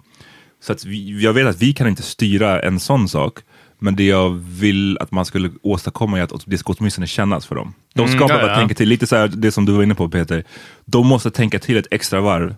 Så 0.62 0.72
att 0.72 0.84
vi, 0.84 1.22
jag 1.22 1.32
vet 1.32 1.46
att 1.46 1.62
vi 1.62 1.72
kan 1.72 1.88
inte 1.88 2.02
styra 2.02 2.62
en 2.62 2.80
sån 2.80 3.08
sak, 3.08 3.38
men 3.78 3.96
det 3.96 4.06
jag 4.06 4.30
vill 4.30 4.98
att 4.98 5.10
man 5.10 5.24
skulle 5.24 5.50
åstadkomma 5.62 6.18
är 6.18 6.22
att 6.22 6.44
det 6.46 6.58
ska 6.58 6.74
åtminstone 6.78 7.06
kännas 7.06 7.46
för 7.46 7.54
dem. 7.54 7.74
De 7.94 8.08
ska 8.08 8.16
Mm, 8.16 8.28
bara 8.28 8.40
ja, 8.40 8.48
ja. 8.48 8.56
tänka 8.56 8.74
till, 8.74 8.88
lite 8.88 9.06
så 9.06 9.16
här, 9.16 9.28
det 9.28 9.52
som 9.52 9.64
du 9.64 9.72
var 9.72 9.82
inne 9.82 9.94
på 9.94 10.08
Peter, 10.08 10.44
de 10.84 11.06
måste 11.06 11.30
tänka 11.30 11.58
till 11.58 11.76
ett 11.76 11.86
extra 11.90 12.20
varv. 12.20 12.54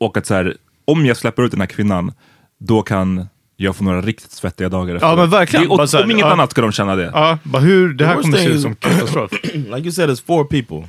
Och 0.00 0.16
att 0.16 0.26
så 0.26 0.34
här, 0.34 0.56
om 0.84 1.06
jag 1.06 1.16
släpper 1.16 1.42
ut 1.42 1.50
den 1.50 1.60
här 1.60 1.66
kvinnan, 1.66 2.12
då 2.58 2.82
kan 2.82 3.26
jag 3.56 3.76
få 3.76 3.84
några 3.84 4.00
riktigt 4.00 4.30
svettiga 4.32 4.68
dagar 4.68 4.94
efteråt. 4.94 5.18
men 5.18 5.30
verkligen. 5.30 5.68
Det, 5.76 5.88
så 5.88 5.96
här, 5.96 6.04
om 6.04 6.10
inget 6.10 6.26
ja. 6.26 6.32
annat 6.32 6.50
ska 6.50 6.60
de 6.60 6.72
känna 6.72 6.96
det. 6.96 7.10
Ja, 7.14 7.38
bara 7.42 7.62
hur, 7.62 7.94
det 7.94 8.06
här 8.06 8.16
The 8.16 8.22
kommer 8.22 8.38
se 8.38 8.48
ut 8.48 8.60
som 8.62 8.74
katastrof. 8.76 9.30
like 9.54 9.78
you 9.84 9.90
said, 9.92 10.10
it's 10.10 10.22
four 10.26 10.44
people. 10.44 10.88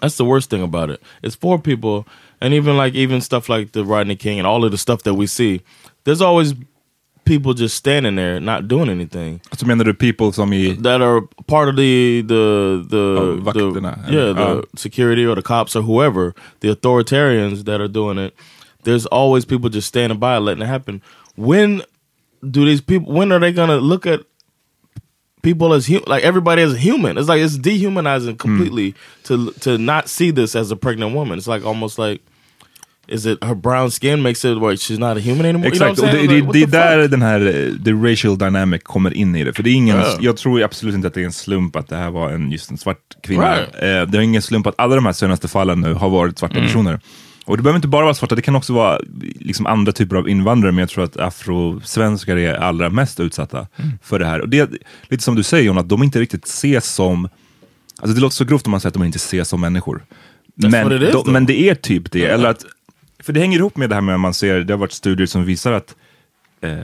That's 0.00 0.16
the 0.16 0.24
worst 0.24 0.50
thing 0.50 0.62
about 0.62 0.90
it. 0.90 1.00
It's 1.22 1.36
four 1.40 1.58
people, 1.58 2.04
and 2.40 2.54
even 2.54 2.76
like 2.84 2.98
even 2.98 3.20
stuff 3.20 3.48
like 3.48 3.72
the 3.72 3.82
Rodney 3.84 4.16
King 4.16 4.38
and 4.40 4.46
all 4.48 4.64
of 4.64 4.70
the 4.70 4.78
stuff 4.78 5.02
that 5.02 5.14
we 5.14 5.26
see. 5.26 5.60
There's 6.04 6.20
always 6.20 6.54
people 7.24 7.54
just 7.54 7.76
standing 7.76 8.16
there 8.16 8.40
not 8.40 8.62
doing 8.68 8.90
anything 8.90 9.40
Så 9.52 9.66
menar 9.66 9.84
du 9.84 9.94
people 9.94 10.32
som 10.32 10.52
i... 10.52 10.76
that 10.82 11.00
are 11.00 11.20
part 11.46 11.68
of 11.68 11.76
the 11.76 12.22
the 12.22 12.84
the, 12.90 12.96
Oh, 12.96 13.36
the 13.36 13.42
vakterna. 13.42 13.98
yeah 14.10 14.34
the 14.36 14.42
Uh. 14.42 14.62
security 14.76 15.26
or 15.26 15.34
the 15.36 15.42
cops 15.42 15.76
or 15.76 15.82
whoever 15.82 16.32
the 16.60 16.68
authoritarians 16.70 17.64
that 17.64 17.80
are 17.80 17.88
doing 17.88 18.18
it. 18.26 18.32
There's 18.84 19.06
always 19.06 19.44
people 19.46 19.70
just 19.70 19.86
standing 19.88 20.18
by 20.18 20.38
letting 20.38 20.62
it 20.62 20.68
happen. 20.68 21.00
When 21.36 21.82
do 22.50 22.64
these 22.64 22.80
people? 22.82 23.12
When 23.14 23.32
are 23.32 23.40
they 23.40 23.52
gonna 23.52 23.76
look 23.80 24.06
at 24.06 24.20
people 25.42 25.72
as 25.72 25.86
hu- 25.86 26.04
like 26.06 26.22
everybody 26.24 26.62
as 26.62 26.72
a 26.72 26.78
human? 26.78 27.18
It's 27.18 27.28
like 27.28 27.40
it's 27.44 27.56
dehumanizing 27.58 28.36
completely 28.36 28.94
to 29.24 29.52
to 29.60 29.78
not 29.78 30.08
see 30.08 30.32
this 30.32 30.56
as 30.56 30.70
a 30.72 30.76
pregnant 30.76 31.14
woman. 31.14 31.38
It's 31.38 31.48
like 31.54 31.64
almost 31.66 31.98
like. 31.98 32.20
Is 33.08 33.26
it 33.26 33.42
her 33.44 33.54
brown 33.56 33.90
skin 33.90 34.22
makes 34.22 34.44
it 34.44 34.58
where 34.60 34.76
she's 34.76 34.98
not 34.98 35.16
a 35.16 35.20
human 35.20 35.44
anymore? 35.44 35.66
You 35.68 35.78
know 35.78 35.88
Exakt, 35.90 35.98
och 35.98 36.08
I'm 36.08 36.28
det, 36.28 36.34
Like, 36.34 36.52
det 36.52 36.62
är 36.62 36.66
där 36.66 37.02
fuck? 37.02 37.10
den 37.10 37.22
här 37.22 37.40
eh, 37.40 37.84
the 37.84 37.92
racial 37.92 38.38
dynamic 38.38 38.82
kommer 38.84 39.14
in 39.14 39.36
i 39.36 39.44
det. 39.44 39.52
För 39.52 39.62
det 39.62 39.70
är 39.70 39.74
ingen, 39.74 39.96
Ja. 39.96 40.18
jag 40.20 40.36
tror 40.36 40.62
absolut 40.62 40.94
inte 40.94 41.08
att 41.08 41.14
det 41.14 41.20
är 41.20 41.24
en 41.24 41.32
slump 41.32 41.76
att 41.76 41.88
det 41.88 41.96
här 41.96 42.10
var 42.10 42.30
en, 42.30 42.52
just 42.52 42.70
en 42.70 42.78
svart 42.78 42.98
kvinna. 43.22 43.56
Right. 43.56 43.74
Eh, 43.74 43.80
det 44.10 44.18
är 44.18 44.20
ingen 44.20 44.42
slump 44.42 44.66
att 44.66 44.74
alla 44.78 44.94
de 44.94 45.06
här 45.06 45.12
senaste 45.12 45.48
fallen 45.48 45.80
nu 45.80 45.94
har 45.94 46.10
varit 46.10 46.38
svarta 46.38 46.54
Mm. 46.54 46.66
personer. 46.66 47.00
Och 47.44 47.56
det 47.56 47.62
behöver 47.62 47.78
inte 47.78 47.88
bara 47.88 48.04
vara 48.04 48.14
svarta, 48.14 48.34
det 48.34 48.42
kan 48.42 48.56
också 48.56 48.72
vara 48.72 49.00
liksom 49.40 49.66
andra 49.66 49.92
typer 49.92 50.16
av 50.16 50.28
invandrare, 50.28 50.72
men 50.72 50.78
jag 50.78 50.88
tror 50.88 51.04
att 51.04 51.16
afrosvenskar 51.16 52.36
är 52.36 52.54
allra 52.54 52.90
mest 52.90 53.20
utsatta 53.20 53.66
för 54.02 54.18
det 54.18 54.26
här. 54.26 54.40
Och 54.40 54.48
det 54.48 54.58
är 54.58 54.68
lite 55.08 55.22
som 55.22 55.34
du 55.34 55.42
säger 55.42 55.64
John, 55.64 55.78
att 55.78 55.88
de 55.88 56.02
inte 56.02 56.20
riktigt 56.20 56.44
ses 56.44 56.94
som, 56.94 57.28
alltså 57.98 58.14
det 58.14 58.20
låter 58.20 58.34
så 58.34 58.44
grovt 58.44 58.66
om 58.66 58.70
man 58.70 58.80
säger 58.80 58.90
att 58.90 58.94
de 58.94 59.04
inte 59.04 59.16
ses 59.16 59.48
som 59.48 59.60
människor. 59.60 60.04
Men, 60.54 61.02
is, 61.02 61.12
de, 61.12 61.32
men 61.32 61.46
det 61.46 61.68
är 61.68 61.74
typ 61.74 62.12
det, 62.12 62.24
eller 62.24 62.48
att, 62.48 62.64
för 63.22 63.32
det 63.32 63.40
hänger 63.40 63.58
ihop 63.58 63.76
med 63.76 63.88
det 63.88 63.94
här 63.94 64.02
med 64.02 64.14
att 64.14 64.20
man 64.20 64.34
ser, 64.34 64.60
det 64.60 64.72
har 64.72 64.78
varit 64.78 64.92
studier 64.92 65.26
som 65.26 65.44
visar 65.44 65.72
att 65.72 65.96
eh, 66.60 66.78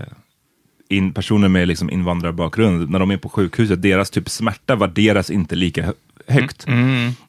in, 0.88 1.12
personer 1.12 1.48
med 1.48 1.68
liksom 1.68 1.90
invandrarbakgrund, 1.90 2.90
när 2.90 2.98
de 2.98 3.10
är 3.10 3.16
på 3.16 3.28
sjukhuset, 3.28 3.82
deras 3.82 4.10
typ 4.10 4.30
smärta 4.30 4.76
värderas 4.76 5.30
inte 5.30 5.56
lika 5.56 5.92
hö- 6.28 6.40
högt. 6.40 6.64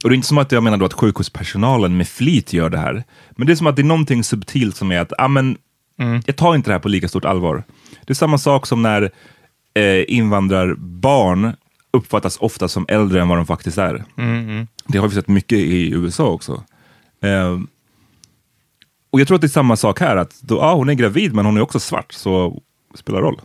Och 0.04 0.10
det 0.10 0.14
är 0.14 0.16
inte 0.16 0.28
som 0.28 0.38
att 0.38 0.52
jag 0.52 0.64
menar 0.64 0.78
då 0.78 0.86
att 0.86 0.94
sjukhuspersonalen 0.94 1.98
med 1.98 2.08
flit 2.08 2.54
gör 2.54 2.70
det 2.70 2.78
här, 2.78 3.04
men 3.32 3.48
det 3.48 3.54
är 3.54 3.56
som 3.56 3.68
att 3.68 3.76
det 3.76 3.82
är 3.82 3.84
någonting 3.84 4.24
subtilt 4.24 4.76
som 4.76 4.92
är 4.92 5.00
att, 5.00 5.14
ah, 5.18 5.28
men, 5.28 5.58
jag 6.26 6.36
tar 6.36 6.56
inte 6.56 6.70
det 6.70 6.74
här 6.74 6.80
på 6.80 6.90
lika 6.90 7.08
stort 7.08 7.26
allvar. 7.26 7.64
Det 8.06 8.14
är 8.14 8.16
samma 8.16 8.38
sak 8.38 8.66
som 8.68 8.82
när 8.82 9.12
eh, 9.74 10.04
invandrarbarn 10.08 11.54
uppfattas 11.92 12.38
ofta 12.38 12.68
som 12.68 12.86
äldre 12.90 13.22
än 13.22 13.28
vad 13.28 13.38
de 13.38 13.46
faktiskt 13.46 13.78
är. 13.78 14.04
Det 14.88 14.98
har 14.98 15.08
vi 15.08 15.16
sett 15.16 15.28
mycket 15.28 15.58
i 15.58 15.92
USA 15.94 16.26
också. 16.28 16.64
Eh, 17.24 17.60
och 19.12 19.20
jag 19.20 19.28
tror 19.28 19.36
att 19.36 19.42
det 19.42 19.48
är 19.48 19.50
samma 19.50 19.76
sak 19.76 20.00
här, 20.00 20.18
att 20.18 20.42
då, 20.42 20.62
ah, 20.62 20.74
hon 20.74 20.90
är 20.90 20.94
gravid 20.94 21.34
men 21.34 21.46
hon 21.46 21.58
är 21.58 21.62
också 21.62 21.80
svart, 21.80 22.12
så 22.12 22.62
spelar 22.96 23.22
roll. 23.22 23.42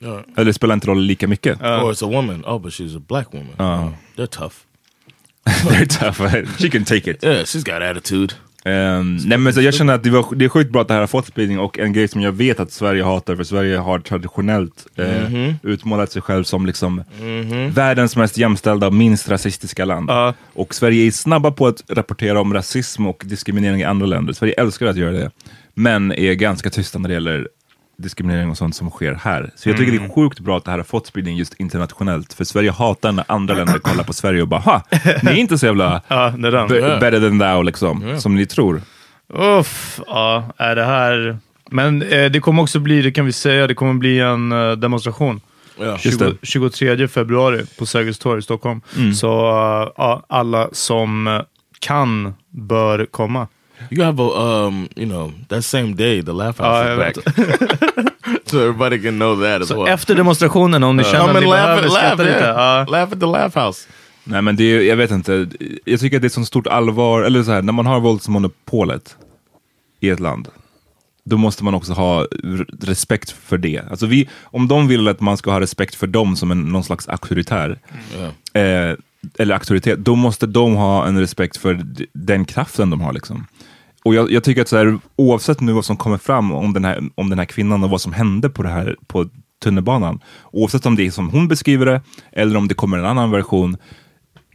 Yeah. 0.00 0.20
Eller 0.36 0.52
spelar 0.52 0.74
inte 0.74 0.86
roll 0.86 1.00
lika 1.00 1.28
mycket. 1.28 1.60
or 1.60 1.92
it's 1.92 2.04
a 2.04 2.08
woman. 2.12 2.44
Oh, 2.44 2.58
but 2.58 2.72
she's 2.72 2.96
a 2.96 3.02
black 3.08 3.26
woman. 3.34 3.54
Oh, 3.58 3.92
they're 4.16 4.26
tough. 4.26 4.54
Very 5.70 5.86
tough. 5.86 6.20
She 6.58 6.70
can 6.70 6.84
take 6.84 7.10
it. 7.10 7.24
Yeah, 7.24 7.44
she's 7.44 7.64
got 7.64 7.82
attitude. 7.82 8.34
Ehm, 8.64 9.16
nej, 9.24 9.38
men 9.38 9.54
så 9.54 9.60
jag 9.62 9.74
känner 9.74 9.94
att 9.94 10.02
det, 10.04 10.10
var, 10.10 10.34
det 10.36 10.44
är 10.44 10.48
sjukt 10.48 10.70
bra 10.72 10.82
att 10.82 10.88
det 10.88 10.94
här 10.94 11.00
har 11.00 11.06
fått 11.06 11.26
spridning 11.26 11.58
och 11.58 11.78
en 11.78 11.92
grej 11.92 12.08
som 12.08 12.20
jag 12.20 12.32
vet 12.32 12.60
att 12.60 12.72
Sverige 12.72 13.02
hatar, 13.04 13.36
för 13.36 13.44
Sverige 13.44 13.76
har 13.76 13.98
traditionellt 13.98 14.86
eh, 14.96 15.28
Mhm. 15.30 15.54
utmålat 15.62 16.12
sig 16.12 16.22
själv 16.22 16.44
som 16.44 16.66
liksom 16.66 17.02
världens 17.70 18.16
mest 18.16 18.38
jämställda 18.38 18.86
och 18.86 18.94
minst 18.94 19.28
rasistiska 19.28 19.84
land. 19.84 20.10
Och 20.52 20.74
Sverige 20.74 21.06
är 21.06 21.10
snabba 21.10 21.50
på 21.50 21.66
att 21.66 21.82
rapportera 21.88 22.40
om 22.40 22.54
rasism 22.54 23.06
och 23.06 23.22
diskriminering 23.26 23.80
i 23.80 23.84
andra 23.84 24.06
länder. 24.06 24.32
Sverige 24.32 24.54
älskar 24.54 24.86
att 24.86 24.96
göra 24.96 25.12
det, 25.12 25.30
men 25.74 26.12
är 26.12 26.32
ganska 26.34 26.70
tysta 26.70 26.98
när 26.98 27.08
det 27.08 27.14
gäller 27.14 27.48
diskriminering 27.98 28.50
och 28.50 28.56
sånt 28.56 28.76
som 28.76 28.90
sker 28.90 29.14
här. 29.14 29.50
Så 29.56 29.68
jag 29.68 29.76
tycker 29.76 29.92
Mm. 29.92 30.04
det 30.06 30.12
är 30.12 30.14
sjukt 30.14 30.40
bra 30.40 30.56
att 30.56 30.64
det 30.64 30.70
här 30.70 30.78
har 30.78 30.84
fått 30.84 31.06
spridning 31.06 31.36
just 31.36 31.54
internationellt, 31.54 32.32
för 32.32 32.44
Sverige 32.44 32.70
hatar 32.70 33.12
när 33.12 33.24
andra 33.28 33.54
länder 33.54 33.78
kollar 33.78 34.04
på 34.04 34.12
Sverige 34.12 34.42
och 34.42 34.48
bara 34.48 34.60
ha, 34.60 34.82
ni 35.22 35.30
är 35.30 35.34
inte 35.34 35.58
så 35.58 35.66
jävla 35.66 36.02
Ja, 36.08 36.30
better 37.00 37.20
than 37.20 37.38
thou 37.38 37.62
liksom, 37.62 38.20
som 38.20 38.34
ni 38.34 38.46
tror. 38.46 38.82
Uff, 39.34 40.00
ja, 40.06 40.44
är 40.56 40.76
det 40.76 40.84
här... 40.84 41.38
Men 41.70 42.02
eh, 42.02 42.30
det 42.30 42.40
kommer 42.40 42.62
också 42.62 42.78
bli, 42.78 43.02
det 43.02 43.10
kan 43.12 43.24
vi 43.26 43.32
säga, 43.32 43.66
det 43.66 43.74
kommer 43.74 43.94
bli 43.94 44.20
en 44.20 44.52
eh, 44.52 44.72
demonstration. 44.72 45.40
Yeah. 45.80 46.06
Just 46.06 46.18
20, 46.18 46.24
det. 46.40 46.46
23 46.46 47.08
februari 47.08 47.62
på 47.78 47.86
Sergels 47.86 48.18
torg 48.18 48.38
i 48.38 48.42
Stockholm. 48.42 48.80
Så 49.14 49.28
eh, 49.48 49.92
ja, 49.96 50.24
alla 50.28 50.68
som 50.72 51.26
eh, 51.26 51.40
kan 51.80 52.34
bör 52.50 53.06
komma. 53.06 53.48
You 53.90 54.04
have 54.04 54.22
a, 54.22 54.66
um, 54.66 54.88
you 54.96 55.06
know, 55.06 55.32
that 55.48 55.64
same 55.64 55.94
day 55.94 56.22
the 56.22 56.32
Laugh 56.32 56.58
House 56.58 56.90
is 56.92 56.98
back. 56.98 57.14
so 58.46 58.58
everybody 58.60 58.98
can 59.02 59.18
know 59.18 59.36
that 59.42 59.62
as 59.62 59.68
Så 59.68 59.82
well. 59.84 59.94
efter 59.94 60.14
demonstrationen, 60.14 60.82
om 60.84 60.96
ni 60.96 61.04
känner 61.04 61.18
Come 61.18 61.30
att 61.30 61.36
and 61.36 61.44
ni 61.44 61.50
laugh, 61.50 61.66
behöver 61.66 61.86
at, 61.86 61.92
laugh, 61.92 62.18
lite. 62.18 62.30
yeah. 62.44 62.90
laugh 62.90 63.12
at 63.12 63.20
the 63.20 63.26
Laugh 63.26 63.58
House. 63.66 63.88
Nej 64.24 64.42
men 64.42 64.56
det 64.56 64.64
är, 64.64 64.80
jag 64.80 64.96
vet 64.96 65.10
inte, 65.10 65.48
jag 65.84 66.00
tycker 66.00 66.16
att 66.16 66.22
det 66.22 66.28
är 66.28 66.40
så 66.40 66.44
stort 66.44 66.66
allvar, 66.66 67.22
eller 67.22 67.42
så 67.42 67.50
här, 67.52 67.62
när 67.62 67.72
man 67.72 67.86
har 67.86 68.00
våldsmonopolet 68.00 69.16
i 70.00 70.08
ett 70.10 70.20
land, 70.20 70.48
då 71.24 71.36
måste 71.36 71.64
man 71.64 71.74
också 71.74 71.92
ha 71.92 72.26
respekt 72.80 73.30
för 73.30 73.58
det. 73.58 73.82
Alltså 73.90 74.06
vi, 74.06 74.28
om 74.42 74.68
de 74.68 74.88
vill 74.88 75.08
att 75.08 75.20
man 75.20 75.36
ska 75.36 75.50
ha 75.50 75.60
respekt 75.60 75.94
för 75.94 76.06
dem 76.06 76.36
som 76.36 76.50
en, 76.50 76.60
någon 76.72 76.84
slags 76.84 77.08
auktoritär, 77.08 77.78
eh, 78.52 78.94
eller 79.38 79.54
auktoritet, 79.54 79.98
då 79.98 80.14
måste 80.14 80.46
de 80.46 80.74
ha 80.76 81.06
en 81.06 81.20
respekt 81.20 81.56
för 81.56 81.80
den 82.12 82.44
kraften 82.44 82.90
de 82.90 83.00
har. 83.00 83.12
Liksom. 83.12 83.46
Och 84.06 84.14
jag, 84.14 84.32
jag 84.32 84.44
tycker 84.44 84.62
att 84.62 84.68
så 84.68 84.76
här, 84.76 84.98
oavsett 85.16 85.60
nu 85.60 85.72
vad 85.72 85.84
som 85.84 85.96
kommer 85.96 86.18
fram 86.18 86.52
om 86.52 86.72
den, 86.72 86.84
här, 86.84 87.00
om 87.14 87.30
den 87.30 87.38
här 87.38 87.46
kvinnan 87.46 87.84
och 87.84 87.90
vad 87.90 88.00
som 88.00 88.12
hände 88.12 88.48
på, 88.48 88.62
det 88.62 88.68
här, 88.68 88.96
på 89.06 89.26
tunnelbanan, 89.62 90.20
oavsett 90.52 90.86
om 90.86 90.96
det 90.96 91.06
är 91.06 91.10
som 91.10 91.30
hon 91.30 91.48
beskriver 91.48 91.86
det, 91.86 92.00
eller 92.32 92.56
om 92.56 92.68
det 92.68 92.74
kommer 92.74 92.98
en 92.98 93.04
annan 93.04 93.30
version, 93.30 93.76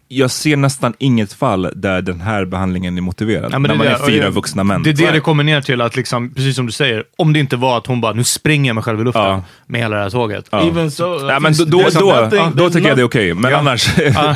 jag 0.08 0.32
ser 0.32 0.58
nästan 0.58 0.94
inget 1.00 1.34
fall 1.34 1.70
där 1.76 2.02
den 2.02 2.22
här 2.22 2.46
behandlingen 2.46 2.98
är 2.98 3.02
motiverad. 3.02 3.54
Ja, 3.54 3.60
men 3.60 3.62
när 3.78 3.86
det 3.86 3.92
man 3.92 4.02
är 4.02 4.08
fyra 4.08 4.28
och 4.28 4.34
vuxna 4.34 4.64
män. 4.64 4.84
Det 4.84 4.90
är 4.90 4.94
det 4.94 5.12
det 5.12 5.20
kommer 5.20 5.44
ner 5.44 5.62
till, 5.62 5.82
att 5.82 5.96
liksom, 5.96 6.34
precis 6.34 6.56
som 6.56 6.66
du 6.66 6.72
säger, 6.72 7.04
om 7.18 7.34
det 7.34 7.40
inte 7.40 7.56
var 7.56 7.78
att 7.78 7.88
hon 7.88 8.02
bara, 8.02 8.14
nu 8.14 8.24
springer 8.24 8.70
jag 8.70 8.76
mig 8.76 8.84
själv 8.84 9.02
i 9.02 9.04
luften 9.04 9.22
Ja. 9.24 9.44
med 9.68 9.82
hela 9.82 9.96
det 9.96 10.02
här 10.04 10.10
tåget. 10.10 10.48
Ja. 10.52 10.68
Even 10.68 10.92
so, 10.92 11.30
Ja, 11.30 11.40
men 11.40 11.54
då, 11.54 11.66
då, 11.66 11.78
då, 11.78 12.12
nothing- 12.12 12.52
då 12.56 12.70
tycker 12.70 12.88
jag 12.88 12.98
det 12.98 13.02
är 13.02 13.06
okej, 13.06 13.34
men 13.34 13.52
Ja. 13.52 13.58
annars... 13.58 14.00
uh, 14.00 14.34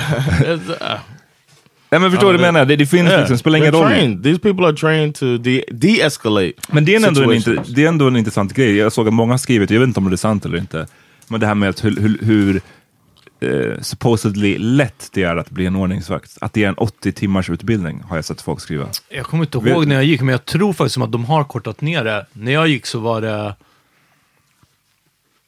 Nej 1.89 2.01
men 2.01 2.11
förstår 2.11 2.33
du 2.33 2.37
vad 2.37 2.47
jag 2.47 2.53
menar? 2.53 2.65
Det, 2.65 2.75
det 2.75 2.85
finns 2.85 3.09
yeah, 3.09 3.19
liksom, 3.19 3.37
spelar 3.37 3.57
ingen 3.57 3.71
roll. 3.71 3.87
trained. 3.87 4.23
These 4.23 4.39
people 4.39 4.65
are 4.65 4.75
trained 4.75 5.15
to 5.15 5.37
de- 5.37 5.65
de-escalate. 5.71 6.53
Men 6.69 6.85
det 6.85 6.95
är, 6.95 7.07
ändå 7.07 7.31
en, 7.31 7.63
det 7.67 7.83
är 7.83 7.87
ändå 7.87 8.07
en 8.07 8.15
intressant 8.15 8.53
grej. 8.53 8.75
Jag 8.75 8.93
såg 8.93 9.07
att 9.07 9.13
många 9.13 9.33
har 9.33 9.37
skrivit, 9.37 9.69
jag 9.69 9.79
vet 9.79 9.87
inte 9.87 9.99
om 9.99 10.09
det 10.09 10.15
är 10.15 10.17
sant 10.17 10.45
eller 10.45 10.57
inte, 10.57 10.87
men 11.27 11.39
det 11.39 11.47
här 11.47 11.55
med 11.55 11.69
att 11.69 11.83
hur, 11.83 12.01
hur, 12.01 12.17
hur 12.21 12.61
eh, 13.39 13.81
supposedly 13.81 14.57
lätt 14.57 15.09
det 15.13 15.23
är 15.23 15.35
att 15.35 15.49
bli 15.49 15.65
en 15.65 15.75
ordningsvakt. 15.75 16.37
Att 16.41 16.53
det 16.53 16.63
är 16.63 16.69
en 16.69 16.75
80 16.75 17.11
timmars 17.11 17.49
utbildning, 17.49 18.01
har 18.01 18.15
jag 18.15 18.25
sett 18.25 18.41
folk 18.41 18.61
skriva. 18.61 18.87
Jag 19.09 19.25
kommer 19.25 19.43
inte 19.43 19.57
ihåg 19.57 19.87
när 19.87 19.95
jag 19.95 20.05
gick, 20.05 20.21
men 20.21 20.29
jag 20.29 20.45
tror 20.45 20.73
faktiskt 20.73 20.93
som 20.93 21.03
att 21.03 21.11
de 21.11 21.25
har 21.25 21.43
kortat 21.43 21.81
ner 21.81 22.03
det. 22.03 22.25
När 22.33 22.51
jag 22.51 22.67
gick 22.67 22.85
så 22.85 22.99
var 22.99 23.21
det... 23.21 23.55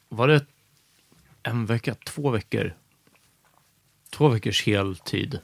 Var 0.08 0.28
det 0.28 0.44
en 1.42 1.66
vecka? 1.66 1.94
Två 2.06 2.30
veckor? 2.30 2.74
Två 4.10 4.28
veckors 4.28 4.66
heltid. 4.66 5.38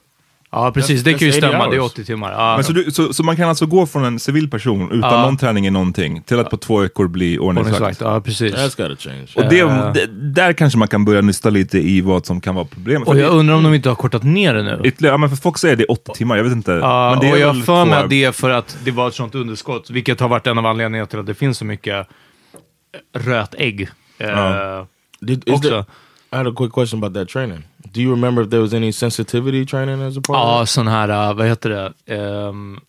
Ja, 0.54 0.70
precis. 0.74 1.02
Det 1.02 1.10
kan 1.14 1.18
ju 1.28 1.32
that's 1.32 1.38
80 1.38 1.38
stämma. 1.48 1.68
Det 1.68 1.76
är 1.76 1.80
hours. 1.80 1.92
80 1.92 2.04
timmar. 2.04 2.32
Ja. 2.32 2.54
Men 2.56 2.64
så, 2.64 2.72
du, 2.72 2.90
så, 2.90 3.12
så 3.12 3.22
man 3.22 3.36
kan 3.36 3.48
alltså 3.48 3.66
gå 3.66 3.86
från 3.86 4.04
en 4.04 4.18
civil 4.18 4.50
person 4.50 4.92
utan 4.92 5.12
Ja. 5.12 5.22
någon 5.22 5.36
träning 5.36 5.66
i 5.66 5.70
någonting 5.70 6.22
till 6.22 6.40
att 6.40 6.50
på 6.50 6.56
två 6.56 6.78
veckor 6.78 7.08
bli 7.08 7.38
ordningsvakt? 7.38 8.00
Ja, 8.00 8.20
precis. 8.20 8.54
That's 8.54 8.88
got 8.88 8.98
to 9.00 9.08
change. 9.08 9.26
Och 9.36 9.44
det, 9.50 9.58
Eh. 9.60 9.92
det, 9.92 10.06
där 10.06 10.52
kanske 10.52 10.78
man 10.78 10.88
kan 10.88 11.04
börja 11.04 11.20
nysta 11.20 11.50
lite 11.50 11.78
i 11.78 12.00
vad 12.00 12.26
som 12.26 12.40
kan 12.40 12.54
vara 12.54 12.64
problemet. 12.64 13.08
Och 13.08 13.18
jag 13.18 13.24
det- 13.32 13.36
undrar 13.36 13.54
om 13.56 13.62
de 13.62 13.74
inte 13.74 13.88
har 13.88 13.96
kortat 13.96 14.22
ner 14.22 14.54
det 14.54 14.62
nu. 14.62 14.80
Ytterligare, 14.84 15.14
ja, 15.14 15.18
men 15.18 15.28
för 15.28 15.36
folk 15.36 15.58
säger 15.58 15.76
det 15.76 15.82
är 15.82 15.90
80 15.90 16.12
timmar, 16.14 16.36
jag 16.36 16.44
vet 16.44 16.52
inte. 16.52 16.72
Ja, 16.72 17.10
men 17.10 17.20
det 17.20 17.30
och 17.32 17.36
är 17.38 17.40
jag 17.40 17.54
har 17.54 17.62
för 17.62 17.84
mig 17.84 17.98
att 17.98 18.10
det 18.10 18.24
är 18.24 18.32
för 18.32 18.50
att 18.50 18.76
det 18.84 18.90
var 18.90 19.08
ett 19.08 19.14
sånt 19.14 19.34
underskott, 19.34 19.90
vilket 19.90 20.20
har 20.20 20.28
varit 20.28 20.46
en 20.46 20.58
av 20.58 20.66
anledningarna 20.66 21.06
till 21.06 21.18
att 21.18 21.26
det 21.26 21.34
finns 21.34 21.58
så 21.58 21.64
mycket 21.64 22.06
rötägg. 23.16 23.88
Eh, 24.18 24.28
Ja. 24.28 24.86
Did, 25.20 25.50
också. 25.50 25.68
there, 25.68 25.84
I 26.34 26.36
had 26.36 26.46
a 26.46 26.52
quick 26.56 26.72
question 26.72 26.98
about 26.98 27.14
that 27.14 27.28
training. 27.28 27.62
Do 27.92 28.00
you 28.00 28.10
remember 28.10 28.42
if 28.42 28.50
there 28.50 28.60
was 28.60 28.74
any 28.74 28.92
sensitivity 28.92 29.66
training 29.66 30.02
as 30.02 30.16
a 30.16 30.20
part 30.26 30.38
Ja, 30.38 30.66
sån 30.66 30.88
här, 30.88 31.30
uh, 31.30 31.36
vad 31.36 31.46
heter 31.46 31.70
det? 31.70 32.14
Um, 32.16 32.80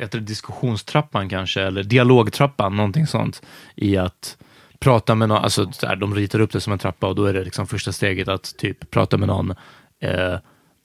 heter 0.00 0.18
det 0.18 0.24
diskussionstrappan 0.24 1.28
kanske? 1.28 1.62
Eller 1.62 1.82
dialogtrappan, 1.82 2.76
någonting 2.76 3.06
sånt. 3.06 3.42
I 3.76 3.96
att 3.96 4.36
prata 4.78 5.14
med 5.14 5.28
någon, 5.28 5.44
alltså 5.44 5.72
så 5.72 5.86
här, 5.86 5.96
de 5.96 6.14
ritar 6.14 6.40
upp 6.40 6.52
det 6.52 6.60
som 6.60 6.72
en 6.72 6.78
trappa 6.78 7.06
och 7.06 7.14
då 7.14 7.24
är 7.24 7.32
det 7.32 7.44
liksom 7.44 7.66
första 7.66 7.92
steget 7.92 8.28
att 8.28 8.54
typ 8.58 8.90
prata 8.90 9.16
med 9.16 9.28
någon. 9.28 9.54
eh, 10.00 10.36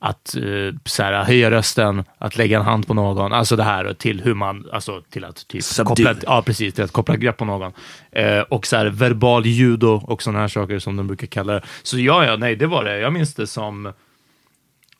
att 0.01 0.35
eh, 0.35 0.75
så 0.85 1.03
här, 1.03 1.23
höja 1.23 1.51
rösten, 1.51 2.03
att 2.17 2.37
lägga 2.37 2.59
en 2.59 2.65
hand 2.65 2.87
på 2.87 2.93
någon, 2.93 3.33
alltså 3.33 3.55
det 3.55 3.63
här 3.63 3.93
till 3.93 4.21
hur 4.21 4.33
man, 4.33 4.65
alltså 4.71 5.01
till 5.09 5.25
att 5.25 5.47
typ 5.47 5.63
koppla, 5.85 6.15
ja, 6.21 6.41
precis, 6.45 6.73
till 6.73 6.83
att 6.83 6.91
koppla 6.91 7.17
grepp 7.17 7.37
på 7.37 7.45
någon. 7.45 7.71
Eh, 8.11 8.39
och 8.39 8.67
så 8.67 8.77
här 8.77 8.85
verbal 8.85 9.45
judo 9.45 10.01
och 10.03 10.23
sådana 10.23 10.39
här 10.39 10.47
saker 10.47 10.79
som 10.79 10.95
de 10.95 11.07
brukar 11.07 11.27
kalla 11.27 11.53
det. 11.53 11.61
Så 11.83 11.99
ja, 11.99 12.25
ja, 12.25 12.35
nej, 12.35 12.55
det 12.55 12.67
var 12.67 12.83
det. 12.83 12.99
Jag 12.99 13.13
minns 13.13 13.35
det 13.35 13.47
som 13.47 13.93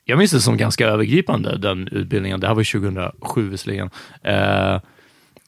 jag 0.06 0.18
minns 0.18 0.32
det 0.32 0.42
som 0.42 0.58
ganska 0.58 0.88
övergripande, 0.88 1.58
den 1.58 1.88
utbildningen. 1.88 2.40
Det 2.40 2.48
här 2.48 2.56
var 2.56 2.80
2007 2.80 3.50
visserligen. 3.50 3.90
Eh, 4.24 4.80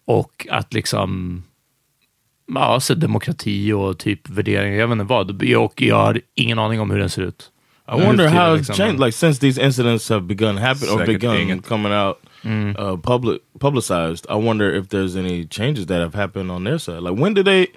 och 0.06 0.48
att 0.50 0.74
liksom, 0.74 1.44
ja, 2.54 2.80
så 2.80 2.94
demokrati 2.94 3.72
och 3.72 4.00
typ 4.00 4.30
värderingar, 4.30 4.80
jag 4.80 4.88
vet 4.88 4.92
inte 4.92 5.06
vad. 5.06 5.56
Och 5.56 5.82
jag 5.82 5.96
har 5.96 6.22
ingen 6.34 6.60
aning 6.60 6.80
om 6.80 6.92
hur 6.92 7.00
den 7.00 7.10
ser 7.10 7.22
ut. 7.22 7.51
I 7.91 7.95
wonder 8.06 8.30
Hur 8.30 8.36
how 8.39 8.54
liksom- 8.56 8.60
it's 8.73 8.77
changed. 8.77 8.99
Like 8.99 9.13
since 9.13 9.39
these 9.39 9.58
incidents 9.62 10.10
have 10.10 10.21
begun 10.27 10.58
happening 10.58 10.89
or 10.93 10.99
Säkert 10.99 11.06
begun 11.06 11.38
inget. 11.38 11.63
coming 11.63 11.93
out 11.93 12.17
Mm. 12.43 12.75
uh, 12.80 12.97
public 12.97 13.41
publicized, 13.60 14.25
I 14.30 14.36
wonder 14.36 14.73
if 14.80 14.88
there's 14.89 15.15
any 15.15 15.45
changes 15.45 15.86
that 15.86 15.99
have 16.01 16.15
happened 16.15 16.49
on 16.51 16.63
their 16.63 16.80
side. 16.80 17.01
Like 17.04 17.15
when 17.21 17.34
did 17.36 17.45
they 17.45 17.67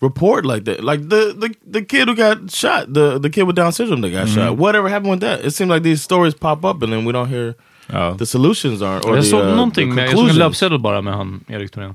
report 0.00 0.44
like 0.44 0.64
that? 0.64 0.82
Like 0.82 1.08
the 1.08 1.34
the, 1.38 1.54
the 1.70 1.82
kid 1.82 2.08
who 2.08 2.14
got 2.16 2.50
shot, 2.50 2.92
the 2.94 3.18
the 3.20 3.30
kid 3.30 3.44
with 3.46 3.54
Down 3.56 3.72
syndrome 3.72 4.00
that 4.02 4.10
got 4.10 4.26
Mm-hmm. 4.26 4.34
shot. 4.34 4.56
Whatever 4.58 4.88
happened 4.88 5.10
with 5.10 5.20
that? 5.20 5.44
It 5.44 5.50
seems 5.54 5.70
like 5.70 5.82
these 5.82 6.02
stories 6.02 6.34
pop 6.34 6.64
up 6.64 6.82
and 6.82 6.92
then 6.92 7.04
we 7.04 7.12
don't 7.12 7.28
hear 7.28 7.54
Ja. 7.92 8.14
the 8.16 8.26
solutions 8.26 8.80
aren't. 8.82 9.04
Or 9.04 9.14
jag 9.14 9.22
the, 9.24 9.30
såg 9.30 9.40
uh, 9.44 9.54
någonting 9.56 9.88
the 9.90 9.94
med, 9.94 10.04
jag 10.04 10.10
såg 10.10 10.18
en 10.20 10.26
conclusions. 10.26 10.38
löpsedel 10.38 10.78
bara 10.78 11.00
med 11.02 11.14
han, 11.14 11.44
Erik 11.48 11.70
Thorén. 11.70 11.94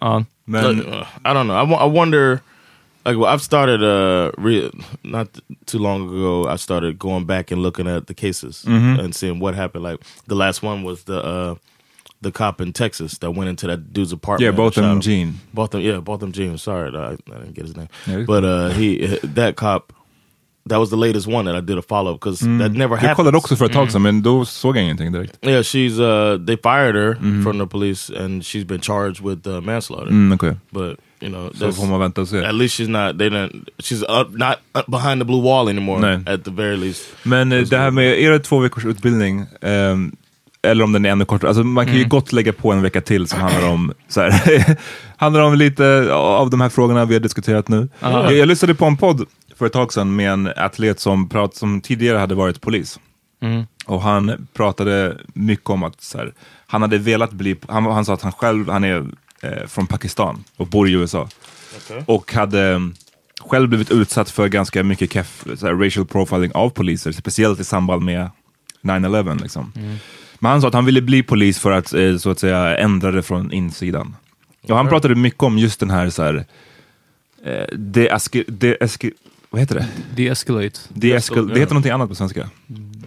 Ja. 0.00 0.22
Men, 0.44 0.64
uh, 0.80 1.04
I 1.24 1.32
don't 1.34 1.44
know. 1.46 1.56
I, 1.56 1.86
I 1.86 1.88
wonder. 1.88 2.40
Like, 3.04 3.16
well, 3.18 3.26
I've 3.34 3.42
started 3.42 3.82
uh, 3.82 4.30
re- 4.38 4.70
not 5.02 5.28
too 5.66 5.78
long 5.78 6.08
ago. 6.08 6.46
I 6.46 6.56
started 6.56 6.98
going 6.98 7.24
back 7.26 7.50
and 7.50 7.62
looking 7.62 7.88
at 7.88 8.06
the 8.06 8.14
cases 8.14 8.64
and 8.66 9.14
seeing 9.14 9.40
what 9.40 9.54
happened. 9.54 9.84
Like 9.84 10.00
the 10.28 10.34
last 10.36 10.62
one 10.62 10.82
was 10.84 11.04
the 11.04 11.18
uh, 11.20 11.54
the 12.20 12.30
cop 12.30 12.60
in 12.60 12.72
Texas 12.72 13.18
that 13.18 13.32
went 13.32 13.48
into 13.50 13.66
that 13.66 13.92
dude's 13.92 14.12
apartment. 14.12 14.42
Yeah, 14.42 14.56
both 14.56 14.74
Botham 14.74 14.84
shot 14.84 14.92
him. 14.92 15.00
Jean. 15.00 15.34
Botham, 15.54 15.80
yeah, 15.80 16.00
both 16.00 16.20
them, 16.20 16.30
Jean. 16.32 16.58
Sorry, 16.58 16.96
I, 16.96 17.12
I 17.12 17.16
didn't 17.38 17.54
get 17.54 17.64
his 17.66 17.76
name. 17.76 17.88
Yeah, 18.06 18.24
but 18.26 18.44
uh, 18.44 18.68
he 18.70 19.18
that 19.34 19.56
cop. 19.56 19.92
That 20.66 20.78
was 20.78 20.90
the 20.90 20.96
latest 20.96 21.26
one 21.26 21.46
that 21.46 21.56
I 21.56 21.60
did 21.60 21.76
a 21.76 21.82
follow 21.82 22.14
up 22.14 22.20
because 22.20 22.38
that 22.58 22.70
never 22.72 22.94
Jag 22.94 23.00
happened. 23.00 23.16
kollade 23.16 23.36
också 23.36 23.56
för 23.56 23.64
ett 23.66 23.72
tag 23.72 23.90
sedan, 23.90 24.02
men 24.02 24.22
då 24.22 24.44
såg 24.44 24.76
jag 24.76 24.82
ingenting 24.84 25.12
direkt. 25.12 25.38
Yeah, 25.42 25.62
she's 25.62 25.98
uh 25.98 26.38
they 26.46 26.56
fired 26.56 26.94
her 26.94 27.14
from 27.42 27.58
the 27.58 27.66
police 27.66 28.08
and 28.24 28.42
she's 28.44 28.64
been 28.64 28.80
charged 28.80 29.20
with 29.24 29.46
uh, 29.46 29.60
manslaughter. 29.60 30.10
Mm, 30.10 30.32
okej. 30.34 30.54
But 30.70 30.98
you 31.22 31.30
know, 31.30 31.50
that's, 31.50 31.72
får 31.72 31.86
man 31.86 32.00
vänta 32.00 32.20
och 32.20 32.28
se. 32.28 32.44
at 32.44 32.54
least 32.54 32.80
she's 32.80 32.88
not 32.88 33.18
they 33.18 33.28
didn't 33.28 33.68
she's 33.78 34.20
up, 34.20 34.28
not 34.32 34.56
up 34.74 34.86
behind 34.86 35.20
the 35.20 35.24
blue 35.24 35.42
wall 35.42 35.68
anymore 35.68 36.00
Nej. 36.00 36.34
at 36.34 36.44
the 36.44 36.50
very 36.50 36.76
least. 36.76 37.02
Men 37.22 37.52
eh, 37.52 37.60
det 37.62 37.78
här 37.78 37.90
med, 37.90 38.04
är 38.04 38.30
det 38.30 38.38
två 38.38 38.58
veckors 38.58 38.84
utbildning, 38.84 39.46
ehm, 39.60 40.16
eller 40.62 40.84
om 40.84 40.92
den 40.92 41.04
är 41.04 41.10
ännu 41.10 41.24
kortare, 41.24 41.48
alltså 41.48 41.64
man 41.64 41.86
kan 41.86 41.96
ju 41.96 42.04
gott 42.04 42.32
lägga 42.32 42.52
på 42.52 42.72
en 42.72 42.82
vecka 42.82 43.00
till 43.00 43.26
som 43.26 43.40
handlar 43.40 43.68
om, 43.68 43.92
så 44.08 44.20
här, 44.20 44.76
handlar 45.16 45.40
om 45.40 45.54
lite 45.54 46.12
av 46.12 46.50
de 46.50 46.60
här 46.60 46.68
frågorna 46.68 47.04
vi 47.04 47.14
har 47.14 47.20
diskuterat 47.20 47.68
nu. 47.68 47.88
Jag, 48.00 48.32
jag 48.32 48.48
lyssnade 48.48 48.74
på 48.74 48.84
en 48.84 48.96
podd 48.96 49.26
för 49.56 49.66
ett 49.66 49.72
tag 49.72 49.92
sedan 49.92 50.16
med 50.16 50.32
en 50.32 50.52
atlet 50.56 51.00
som, 51.00 51.28
prat, 51.28 51.54
som 51.54 51.80
tidigare 51.80 52.18
hade 52.18 52.34
varit 52.34 52.60
polis. 52.60 52.98
Och 53.86 54.02
han 54.02 54.46
pratade 54.54 55.16
mycket 55.34 55.70
om 55.70 55.82
att 55.82 56.00
så 56.00 56.18
här, 56.18 56.32
han 56.66 56.82
hade 56.82 56.98
velat 56.98 57.32
bli, 57.32 57.56
han, 57.68 57.84
han 57.84 58.04
sa 58.04 58.14
att 58.14 58.22
han 58.22 58.32
själv, 58.32 58.68
han 58.68 58.84
är 58.84 59.06
eh, 59.42 59.66
från 59.66 59.86
Pakistan 59.86 60.44
och 60.56 60.66
bor 60.66 60.88
i 60.88 60.92
USA. 60.92 61.28
Och 62.06 62.32
hade 62.32 62.62
mm, 62.62 62.94
själv 63.40 63.68
blivit 63.68 63.90
utsatt 63.90 64.30
för 64.30 64.48
ganska 64.48 64.82
mycket 64.82 65.12
keff, 65.12 65.44
så 65.56 65.66
här, 65.66 65.74
racial 65.74 66.06
profiling 66.06 66.52
av 66.52 66.70
poliser, 66.70 67.12
speciellt 67.12 67.60
i 67.60 67.64
samband 67.64 68.02
med 68.02 68.30
9-11. 68.82 69.42
Liksom. 69.42 69.72
Men 70.38 70.50
han 70.50 70.60
sa 70.60 70.68
att 70.68 70.74
han 70.74 70.84
ville 70.84 71.02
bli 71.02 71.22
polis 71.22 71.58
för 71.58 71.70
att 71.70 71.94
eh, 71.94 72.16
så 72.16 72.30
att 72.30 72.38
säga 72.38 72.76
ändra 72.76 73.10
det 73.10 73.22
från 73.22 73.52
insidan. 73.52 74.16
Och 74.68 74.76
han 74.76 74.88
pratade 74.88 75.14
mycket 75.14 75.42
om 75.42 75.58
just 75.58 75.80
den 75.80 75.90
här, 75.90 76.10
så 76.10 76.22
här 76.22 76.44
eh, 77.44 77.76
deeski, 77.78 78.44
deeski, 78.48 79.12
vad 79.52 79.60
heter 79.60 79.74
det? 79.74 79.88
De-escalate. 80.14 80.80
Deeskal, 80.88 81.48
det 81.48 81.60
heter 81.60 81.74
någonting 81.74 81.92
annat 81.92 82.08
på 82.08 82.14
svenska. 82.14 82.50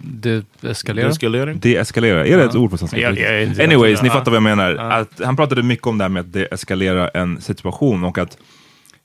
De-eskalera. 0.06 1.08
Escalating? 1.08 1.60
Deeskalera, 1.60 2.26
är 2.26 2.36
det 2.36 2.44
ett 2.44 2.54
ord 2.54 2.70
på 2.70 2.78
svenska? 2.78 2.98
Ja, 2.98 3.10
ja, 3.10 3.30
ja. 3.30 3.64
Anyways, 3.64 4.02
ni 4.02 4.10
fattar 4.10 4.30
vad 4.30 4.36
jag 4.36 4.42
menar. 4.42 4.74
Att 4.74 5.20
han 5.24 5.36
pratade 5.36 5.62
mycket 5.62 5.86
om 5.86 5.98
det 5.98 6.04
här 6.04 6.08
med 6.08 6.20
att 6.20 6.32
deeskalera 6.32 7.08
en 7.08 7.40
situation 7.40 8.04
och 8.04 8.18
att 8.18 8.38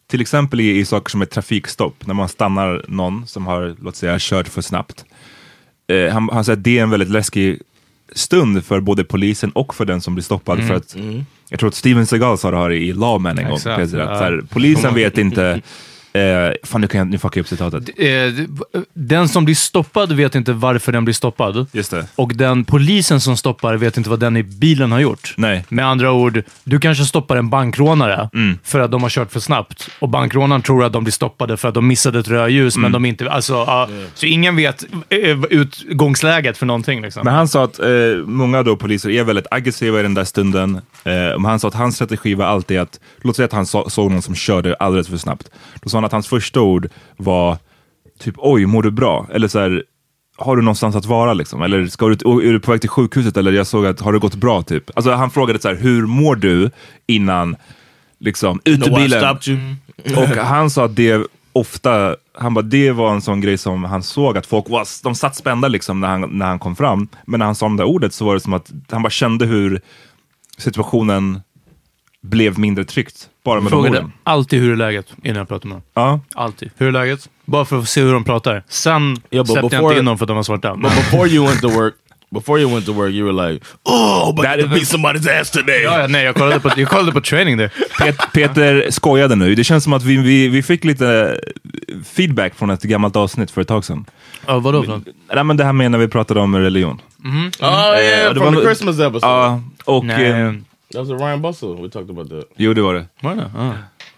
till 0.07 0.21
exempel 0.21 0.59
i, 0.59 0.79
i 0.79 0.85
saker 0.85 1.09
som 1.09 1.21
ett 1.21 1.29
trafikstopp, 1.29 2.07
när 2.07 2.13
man 2.13 2.29
stannar 2.29 2.85
någon 2.87 3.27
som 3.27 3.47
har, 3.47 3.75
låt 3.81 3.95
säga, 3.95 4.15
kört 4.19 4.47
för 4.47 4.61
snabbt. 4.61 5.05
Eh, 5.87 6.13
han, 6.13 6.29
han 6.33 6.45
säger 6.45 6.57
att 6.57 6.63
det 6.63 6.79
är 6.79 6.83
en 6.83 6.89
väldigt 6.89 7.09
läskig 7.09 7.59
stund 8.11 8.65
för 8.65 8.79
både 8.79 9.03
polisen 9.03 9.51
och 9.51 9.75
för 9.75 9.85
den 9.85 10.01
som 10.01 10.15
blir 10.15 10.23
stoppad. 10.23 10.67
För 10.67 10.73
att, 10.73 10.95
Jag 11.49 11.59
tror 11.59 11.69
att 11.69 11.75
Steven 11.75 12.05
Seagal 12.05 12.37
sa 12.37 12.51
det 12.51 12.57
här 12.57 12.71
i 12.71 12.93
Lawman 12.93 13.37
en 13.37 13.45
gång. 13.45 13.55
Exakt, 13.55 13.77
precis, 13.77 13.95
att 13.95 14.09
ja. 14.09 14.17
så 14.17 14.23
här, 14.23 14.43
polisen 14.49 14.93
vet 14.95 15.17
inte, 15.17 15.61
eh, 16.13 16.21
fan 16.63 16.81
nu, 16.81 16.87
kan 16.87 16.97
jag, 16.97 17.07
nu 17.07 17.17
fuckar 17.17 17.37
jag 17.39 17.43
upp 17.43 17.47
citatet. 17.49 17.89
Eh, 17.97 18.83
Den 18.93 19.27
som 19.29 19.45
blir 19.45 19.55
stoppad 19.55 20.11
vet 20.11 20.35
inte 20.35 20.53
varför 20.53 20.91
den 20.91 21.05
blir 21.05 21.13
stoppad. 21.13 21.65
Just 21.71 21.91
det. 21.91 22.05
Och 22.15 22.35
den 22.35 22.65
polisen 22.65 23.19
som 23.21 23.37
stoppar 23.37 23.75
vet 23.77 23.97
inte 23.97 24.09
vad 24.09 24.19
den 24.19 24.37
i 24.37 24.43
bilen 24.43 24.91
har 24.91 24.99
gjort. 24.99 25.33
Nej. 25.37 25.65
Med 25.69 25.85
andra 25.85 26.11
ord, 26.11 26.43
du 26.63 26.79
kanske 26.79 27.05
stoppar 27.05 27.35
en 27.35 27.49
bankrånare 27.49 28.29
Mm. 28.33 28.59
för 28.63 28.79
att 28.79 28.91
de 28.91 29.03
har 29.03 29.09
kört 29.09 29.31
för 29.31 29.39
snabbt. 29.39 29.89
Och 29.99 30.09
bankrånaren 30.09 30.61
tror 30.61 30.83
att 30.83 30.93
de 30.93 31.03
blir 31.03 31.11
stoppade 31.11 31.57
för 31.57 31.67
att 31.67 31.73
de 31.73 31.87
missade 31.87 32.19
ett 32.19 32.27
rödljus, 32.27 32.75
Mm. 32.75 32.81
men 32.81 32.91
de 32.91 33.05
inte... 33.05 33.31
Alltså, 33.31 33.53
ja, 33.53 33.89
Så 34.13 34.25
ingen 34.25 34.55
vet 34.55 34.83
eh, 35.09 35.37
utgångsläget 35.49 36.57
för 36.57 36.65
någonting. 36.65 37.01
Liksom. 37.01 37.21
Men 37.25 37.33
han 37.33 37.47
sa 37.47 37.63
att 37.63 37.79
eh, 37.79 37.87
många 38.25 38.63
då 38.63 38.75
poliser 38.75 39.09
är 39.09 39.23
väldigt 39.23 39.47
aggressiva 39.51 39.99
i 39.99 40.03
den 40.03 40.13
där 40.13 40.23
stunden. 40.23 40.81
Eh, 41.03 41.39
han 41.45 41.59
sa 41.59 41.67
att 41.67 41.73
hans 41.73 41.95
strategi 41.95 42.33
var 42.33 42.45
alltid 42.45 42.79
att, 42.79 42.99
låt 43.21 43.35
säga 43.35 43.45
att 43.45 43.53
han 43.53 43.65
så, 43.65 43.89
såg 43.89 44.11
någon 44.11 44.21
som 44.21 44.35
körde 44.35 44.75
alldeles 44.75 45.07
för 45.07 45.17
snabbt. 45.17 45.49
Då 45.81 45.89
sa 45.89 46.00
han 46.01 46.05
att 46.05 46.11
hans 46.11 46.27
första 46.27 46.61
ord 46.61 46.89
var 47.17 47.57
typ 48.19 48.35
oj, 48.37 48.65
mår 48.65 48.83
du 48.83 48.91
bra? 48.91 49.27
Eller 49.33 49.47
så 49.47 49.59
här, 49.59 49.83
har 50.37 50.55
du 50.55 50.61
någonstans 50.61 50.95
att 50.95 51.05
vara 51.05 51.33
liksom? 51.33 51.61
Eller 51.61 51.87
ska 51.87 52.07
du, 52.07 52.13
är 52.47 52.53
du 52.53 52.59
på 52.59 52.71
väg 52.71 52.81
till 52.81 52.89
sjukhuset? 52.89 53.37
Eller 53.37 53.51
jag 53.51 53.67
såg 53.67 53.85
att, 53.85 53.99
har 53.99 54.13
det 54.13 54.19
gått 54.19 54.35
bra? 54.35 54.61
Typ. 54.61 54.91
Alltså 54.95 55.11
han 55.11 55.31
frågade 55.31 55.59
så 55.59 55.67
här, 55.67 55.75
hur 55.75 56.05
mår 56.05 56.35
du 56.35 56.71
innan, 57.07 57.55
liksom, 58.19 58.61
ut 58.65 58.87
ur 58.87 58.91
No, 58.91 58.95
bilen? 58.95 59.37
Och 60.17 60.27
han 60.27 60.69
sa 60.69 60.85
att 60.85 60.95
det 60.95 61.27
ofta, 61.53 62.15
han 62.33 62.53
bara, 62.53 62.61
det 62.61 62.91
var 62.91 63.11
en 63.11 63.21
sån 63.21 63.41
grej 63.41 63.57
som 63.57 63.83
han 63.83 64.03
såg 64.03 64.37
att 64.37 64.45
folk 64.45 64.69
var, 64.69 64.87
de 65.03 65.15
satt 65.15 65.35
spända 65.35 65.67
liksom 65.67 65.99
när 65.99 66.07
han, 66.07 66.21
när 66.21 66.45
han 66.45 66.59
kom 66.59 66.75
fram. 66.75 67.07
Men 67.25 67.39
när 67.39 67.45
han 67.45 67.55
sa 67.55 67.69
det 67.69 67.77
där 67.77 67.83
ordet 67.83 68.13
så 68.13 68.25
var 68.25 68.33
det 68.33 68.39
som 68.39 68.53
att 68.53 68.71
han 68.89 69.01
bara 69.01 69.09
kände 69.09 69.45
hur 69.45 69.81
situationen 70.57 71.41
blev 72.21 72.59
mindre 72.59 72.85
tryckt. 72.85 73.29
Bara 73.45 73.55
med 73.55 73.63
de 73.63 73.69
frågade 73.69 73.97
orden. 73.97 74.11
alltid 74.23 74.59
hur 74.61 74.71
är 74.71 74.75
läget 74.75 75.05
innan 75.23 75.37
jag 75.37 75.47
pratade 75.47 75.67
med 75.67 75.75
dem. 75.75 75.83
Ja. 75.93 76.19
Alltid. 76.43 76.71
Hur 76.77 76.87
är 76.87 76.91
läget? 76.91 77.29
Bara 77.45 77.65
för 77.65 77.79
att 77.79 77.89
se 77.89 78.01
hur 78.01 78.13
de 78.13 78.23
pratar. 78.23 78.63
Sen 78.69 79.01
Yeah, 79.31 79.45
släppte 79.45 79.75
jag 79.75 79.83
before- 79.83 79.87
inte 79.89 79.99
in 79.99 80.05
dem 80.05 80.17
för 80.17 80.25
att 80.25 80.27
de 80.27 80.35
var 80.35 80.43
svarta. 80.43 80.75
But 80.75 80.81
before 80.95 81.29
you 81.29 81.47
went 81.47 81.61
to 81.61 81.67
work, 81.69 81.93
before 82.31 82.61
you 82.61 82.73
went 82.73 82.85
to 82.85 82.93
work, 82.93 83.11
you 83.11 83.33
were 83.33 83.51
like, 83.51 83.65
"Oh, 83.83 84.35
but 84.35 84.45
That- 84.45 84.61
to 84.61 84.67
beat 84.67 84.83
somebody's 84.83 85.41
ass 85.41 85.51
today." 85.51 85.81
Ja, 85.83 85.99
ja, 86.01 86.07
nej, 86.07 86.23
jag 86.25 86.35
kollade, 86.35 86.59
på, 86.59 86.69
jag 86.77 86.89
kollade 86.89 87.11
på 87.11 87.21
training 87.21 87.57
där. 87.57 87.71
Pet, 87.99 88.17
Peter 88.33 88.87
skojade 88.91 89.35
nu. 89.35 89.55
Det 89.55 89.63
känns 89.63 89.83
som 89.83 89.93
att 89.93 90.03
vi, 90.03 90.17
vi, 90.17 90.47
vi 90.47 90.63
fick 90.63 90.83
lite 90.83 91.39
feedback 92.05 92.55
från 92.55 92.69
ett 92.69 92.81
gammalt 92.83 93.15
avsnitt 93.15 93.51
för 93.51 93.61
ett 93.61 93.67
tag 93.67 93.85
sedan. 93.85 94.05
Ja, 94.47 94.59
vadå 94.59 94.83
för 94.83 94.91
något? 94.91 95.03
Nej, 95.35 95.43
men 95.43 95.57
det 95.57 95.63
här 95.63 95.73
med 95.73 95.91
när 95.91 95.97
vi 95.97 96.07
pratade 96.07 96.39
om 96.39 96.55
religion. 96.55 97.01
Oh 97.23 97.27
yeah, 97.65 98.33
det 98.33 98.39
from 98.39 98.55
the 98.55 98.61
Christmas 98.61 98.99
episode. 98.99 99.17
Ja, 99.33 99.61
och... 99.85 100.05
Nej. 100.05 100.25
Eh, 100.31 100.51
that 100.93 100.99
was 101.07 101.09
a 101.09 101.25
Ryan 101.25 101.41
Bustle. 101.41 101.69
We 101.69 101.89
talked 101.89 102.09
about 102.09 102.29
that. 102.29 102.45
jo, 102.57 102.73
det 102.73 102.81
var 102.81 102.93
det. 102.93 103.05
Var 103.21 103.35
det? 103.35 103.51
Ja. 103.57 103.73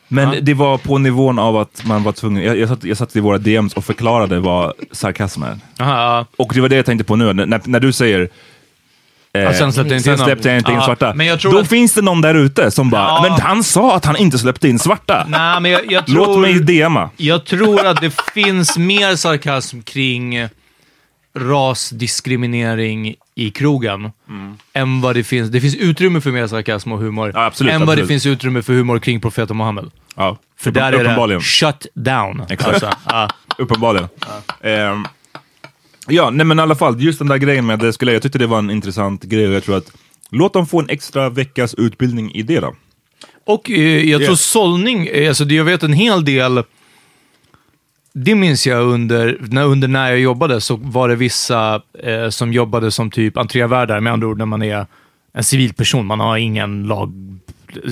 Men 0.07 0.35
det 0.45 0.53
var 0.53 0.77
på 0.77 0.97
nivån 0.97 1.39
av 1.39 1.57
att 1.57 1.81
man 1.85 2.03
var 2.03 2.11
tvungen, 2.11 2.43
jag, 2.43 2.57
jag, 2.57 2.69
satt, 2.69 2.83
jag 2.83 2.97
satt 2.97 3.15
i 3.15 3.19
våra 3.19 3.37
DMs 3.37 3.73
och 3.73 3.85
förklarade 3.85 4.39
vad 4.39 4.73
sarkasm 4.91 5.43
är. 5.43 5.57
Aha, 5.79 6.01
ja. 6.01 6.25
Och 6.37 6.51
det 6.53 6.61
var 6.61 6.69
det 6.69 6.75
jag 6.75 6.85
tänkte 6.85 7.03
på 7.03 7.15
nu, 7.15 7.33
när, 7.33 7.45
när, 7.45 7.61
när 7.65 7.79
du 7.79 7.91
säger 7.91 8.29
eh, 9.33 9.51
sen 9.51 9.73
släppte 9.73 9.93
inte 9.95 10.03
sen 10.03 10.17
släppte 10.17 10.49
jag 10.49 10.57
inte 10.57 10.71
in 10.71 10.77
Ja, 10.77 10.85
svarta. 10.85 11.13
men 11.13 11.25
jag 11.27 11.39
tror 11.39 11.51
Då 11.51 11.59
att- 11.59 11.67
finns 11.67 11.93
det 11.93 12.01
någon 12.01 12.21
där 12.21 12.35
ute 12.35 12.71
som 12.71 12.89
bara, 12.89 13.01
Ja. 13.01 13.19
men 13.21 13.31
han 13.41 13.63
sa 13.63 13.95
att 13.95 14.05
han 14.05 14.15
inte 14.17 14.37
släppte 14.37 14.69
in 14.69 14.79
svarta. 14.79 15.25
Nej, 15.29 15.59
men 15.61 15.71
jag, 15.71 15.91
jag 15.91 16.05
tror... 16.07 16.15
Låt 16.15 16.39
mig 16.39 16.53
DMa. 16.59 17.09
Jag 17.17 17.45
tror 17.45 17.85
att 17.85 18.01
det 18.01 18.21
finns 18.33 18.77
mer 18.77 19.15
sarkasm 19.15 19.81
kring 19.81 20.47
rasdiskriminering 21.37 23.15
i 23.35 23.51
krogen 23.51 24.11
än 24.73 25.01
vad 25.01 25.15
det 25.15 25.23
finns. 25.23 25.49
Det 25.49 25.61
finns 25.61 25.75
utrymme 25.75 26.21
för 26.21 26.31
mer 26.31 26.47
sarkasm 26.47 26.91
och 26.91 26.99
humor 26.99 27.31
Ja, 27.35 27.45
absolut, 27.45 27.73
än 27.73 27.79
vad 27.79 27.87
det 27.87 27.91
absolut. 27.91 28.07
finns 28.07 28.25
utrymme 28.25 28.61
för 28.61 28.73
humor 28.73 28.99
kring 28.99 29.21
profeten 29.21 29.57
Muhammed. 29.57 29.91
Ja, 30.15 30.37
För 30.59 30.71
uppen- 30.71 30.73
där 30.91 30.93
är 30.93 31.27
det 31.27 31.41
shut 31.41 31.87
down. 31.93 32.41
Exakt. 32.49 32.73
Alltså, 32.73 32.89
ja. 33.05 33.29
Uppenbarligen. 33.57 34.07
Ehm, 34.61 35.05
ja, 36.07 36.29
nej 36.29 36.45
men 36.45 36.59
i 36.59 36.61
alla 36.61 36.75
fall, 36.75 37.01
just 37.01 37.19
den 37.19 37.27
där 37.27 37.37
grejen 37.37 37.65
med 37.65 37.79
det 37.79 37.93
skulle 37.93 38.13
jag 38.13 38.21
tyckte 38.21 38.39
det 38.39 38.47
var 38.47 38.57
en 38.59 38.69
intressant 38.71 39.23
grej 39.23 39.47
och 39.47 39.53
jag 39.53 39.63
tror 39.63 39.77
att 39.77 39.91
låt 40.31 40.53
dem 40.53 40.67
få 40.67 40.79
en 40.79 40.89
extra 40.89 41.29
veckas 41.29 41.73
utbildning 41.73 42.31
i 42.35 42.41
det 42.43 42.59
då. 42.59 42.75
Och 43.45 43.71
eh, 43.71 44.09
jag 44.09 44.19
tror 44.21 44.31
Yes. 44.31 44.41
sållning, 44.41 45.07
eh, 45.07 45.27
alltså 45.29 45.43
jag 45.43 45.63
vet 45.63 45.83
en 45.83 45.93
hel 45.93 46.25
del, 46.25 46.63
det 48.13 48.35
minns 48.35 48.67
jag 48.67 48.81
under 48.81 49.37
när, 49.41 49.63
under 49.63 49.87
när 49.87 50.09
jag 50.09 50.19
jobbade, 50.19 50.61
så 50.61 50.75
var 50.75 51.09
det 51.09 51.15
vissa 51.15 51.81
eh, 52.03 52.29
som 52.29 52.53
jobbade 52.53 52.91
som 52.91 53.11
typ 53.11 53.37
entrévärdar, 53.37 53.99
med 53.99 54.13
andra 54.13 54.27
ord 54.27 54.37
när 54.37 54.45
man 54.45 54.63
är 54.63 54.85
en 55.33 55.43
civilperson, 55.43 56.05
man 56.05 56.19
har 56.19 56.37
ingen 56.37 56.87
lag, 56.87 57.13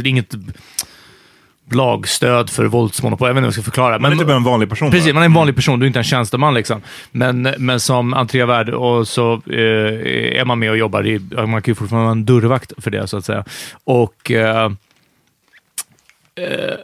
inget 0.06 0.36
lagstöd 1.72 2.50
för 2.50 2.66
våldsmonopol, 2.66 3.28
jag 3.28 3.34
vet 3.34 3.38
inte 3.38 3.46
hur 3.46 3.48
jag 3.48 3.54
ska 3.54 3.64
förklara. 3.64 4.00
Man 4.00 4.12
är 4.12 4.16
typ 4.16 4.30
en 4.30 4.44
vanlig 4.44 4.70
person. 4.70 4.92
Precis, 4.92 5.14
man 5.14 5.24
är 5.24 5.26
en 5.26 5.34
vanlig 5.34 5.56
person, 5.56 5.80
du 5.80 5.86
är 5.86 5.88
inte 5.88 6.00
en 6.00 6.04
tjänsteman 6.04 6.54
liksom. 6.54 6.82
Men, 7.12 7.42
men 7.58 7.80
som 7.80 8.14
entrévärd 8.14 8.70
och 8.70 9.08
så 9.08 9.34
eh, 9.34 10.40
är 10.40 10.46
man 10.46 10.60
med 10.60 10.72
och 10.72 10.78
jobbar, 10.78 11.08
i, 11.08 11.20
man 11.20 11.62
kan 11.62 11.72
ju 11.72 11.76
fortfarande 11.76 12.04
vara 12.06 12.12
en 12.12 12.26
dörrvakt 12.26 12.74
för 12.78 12.92
det 12.92 13.08
så 13.08 13.18
att 13.18 13.26
säga. 13.26 13.46
Och 13.84 14.32
eh, 14.32 14.66
eh, 16.36 16.76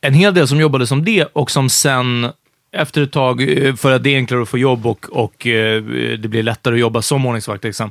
en 0.00 0.14
hel 0.14 0.34
del 0.34 0.48
som 0.48 0.60
jobbade 0.60 0.86
som 0.86 1.04
det 1.04 1.24
och 1.24 1.50
som 1.50 1.68
sen 1.68 2.32
efter 2.74 3.02
ett 3.02 3.12
tag, 3.12 3.66
eh, 3.66 3.74
för 3.74 3.92
att 3.92 4.02
det 4.02 4.10
är 4.10 4.16
enklare 4.16 4.42
att 4.42 4.48
få 4.48 4.58
jobb 4.58 4.86
och, 4.86 5.06
och 5.10 5.46
eh, 5.46 5.82
det 6.18 6.28
blir 6.28 6.42
lättare 6.42 6.74
att 6.74 6.80
jobba 6.80 7.02
som 7.02 7.26
ordningsvakt, 7.26 7.64
liksom, 7.64 7.90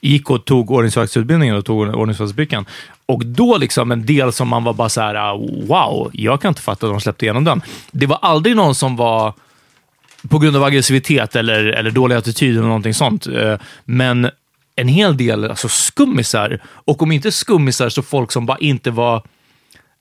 gick 0.00 0.30
och 0.30 0.44
tog 0.44 0.70
ordningsvaktsutbildningen 0.70 1.56
och 1.56 1.64
tog 1.64 1.80
ordningsvaktsbrickan. 1.80 2.66
Och 3.06 3.26
då 3.26 3.56
liksom 3.56 3.92
en 3.92 4.06
del 4.06 4.32
som 4.32 4.48
man 4.48 4.64
var 4.64 4.72
bara 4.72 4.88
så 4.88 5.00
här, 5.00 5.14
ah, 5.14 5.36
wow, 5.66 6.10
jag 6.12 6.40
kan 6.40 6.48
inte 6.48 6.62
fatta 6.62 6.86
att 6.86 6.92
de 6.92 7.00
släppte 7.00 7.24
igenom 7.24 7.44
den. 7.44 7.62
Det 7.90 8.06
var 8.06 8.18
aldrig 8.22 8.56
någon 8.56 8.74
som 8.74 8.96
var 8.96 9.32
på 10.28 10.38
grund 10.38 10.56
av 10.56 10.64
aggressivitet 10.64 11.36
eller, 11.36 11.64
eller 11.64 11.90
dålig 11.90 12.16
attityd 12.16 12.56
eller 12.56 12.66
någonting 12.66 12.94
sånt. 12.94 13.26
Eh, 13.26 13.54
men 13.84 14.30
en 14.76 14.88
hel 14.88 15.16
del 15.16 15.44
alltså 15.44 15.68
skummisar, 15.68 16.62
och 16.64 17.02
om 17.02 17.12
inte 17.12 17.32
skummisar 17.32 17.88
så 17.88 18.02
folk 18.02 18.32
som 18.32 18.46
bara 18.46 18.58
inte 18.58 18.90
var 18.90 19.22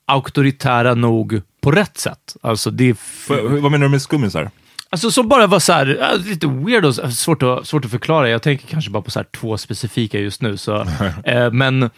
auktoritära 0.06 0.94
nog 0.94 1.42
på 1.64 1.72
rätt 1.72 1.98
sätt. 1.98 2.36
Alltså, 2.42 2.72
det 2.72 2.98
vad 3.28 3.72
menar 3.72 3.86
du 3.86 3.90
med 3.90 4.02
skummisar? 4.02 4.52
Alltså 4.90 5.12
som 5.12 5.28
bara 5.28 5.48
var 5.48 5.60
så 5.60 5.74
här, 5.74 6.18
lite 6.26 6.48
weird 6.48 6.86
och 6.86 6.96
svårt 6.96 7.44
att, 7.44 7.68
svårt 7.68 7.86
att 7.86 7.92
förklara. 7.92 8.30
Jag 8.30 8.42
tänker 8.42 8.68
kanske 8.68 8.92
bara 8.92 9.04
på 9.04 9.12
så 9.12 9.20
här 9.20 9.28
två 9.40 9.58
specifika 9.58 10.20
just 10.20 10.42
nu. 10.42 10.58
Så, 10.58 10.76
eh, 11.26 11.52
men 11.52 11.90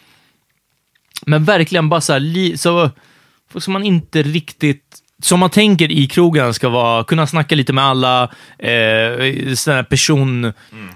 men 1.25 1.43
verkligen 1.43 1.89
bara 1.89 2.01
så 2.01 2.13
här, 2.13 2.19
li, 2.19 2.57
så, 2.57 2.91
som 3.57 3.73
man 3.73 3.83
inte 3.83 4.23
riktigt 4.23 5.01
som 5.21 5.39
man 5.39 5.49
tänker 5.49 5.91
i 5.91 6.07
krogen 6.07 6.53
ska 6.53 6.69
vara, 6.69 7.03
kunna 7.03 7.27
snacka 7.27 7.55
lite 7.55 7.73
med 7.73 7.83
alla, 7.83 8.23
eh, 8.59 9.53
sån 9.55 9.73
här 9.73 9.83
person, 9.83 10.53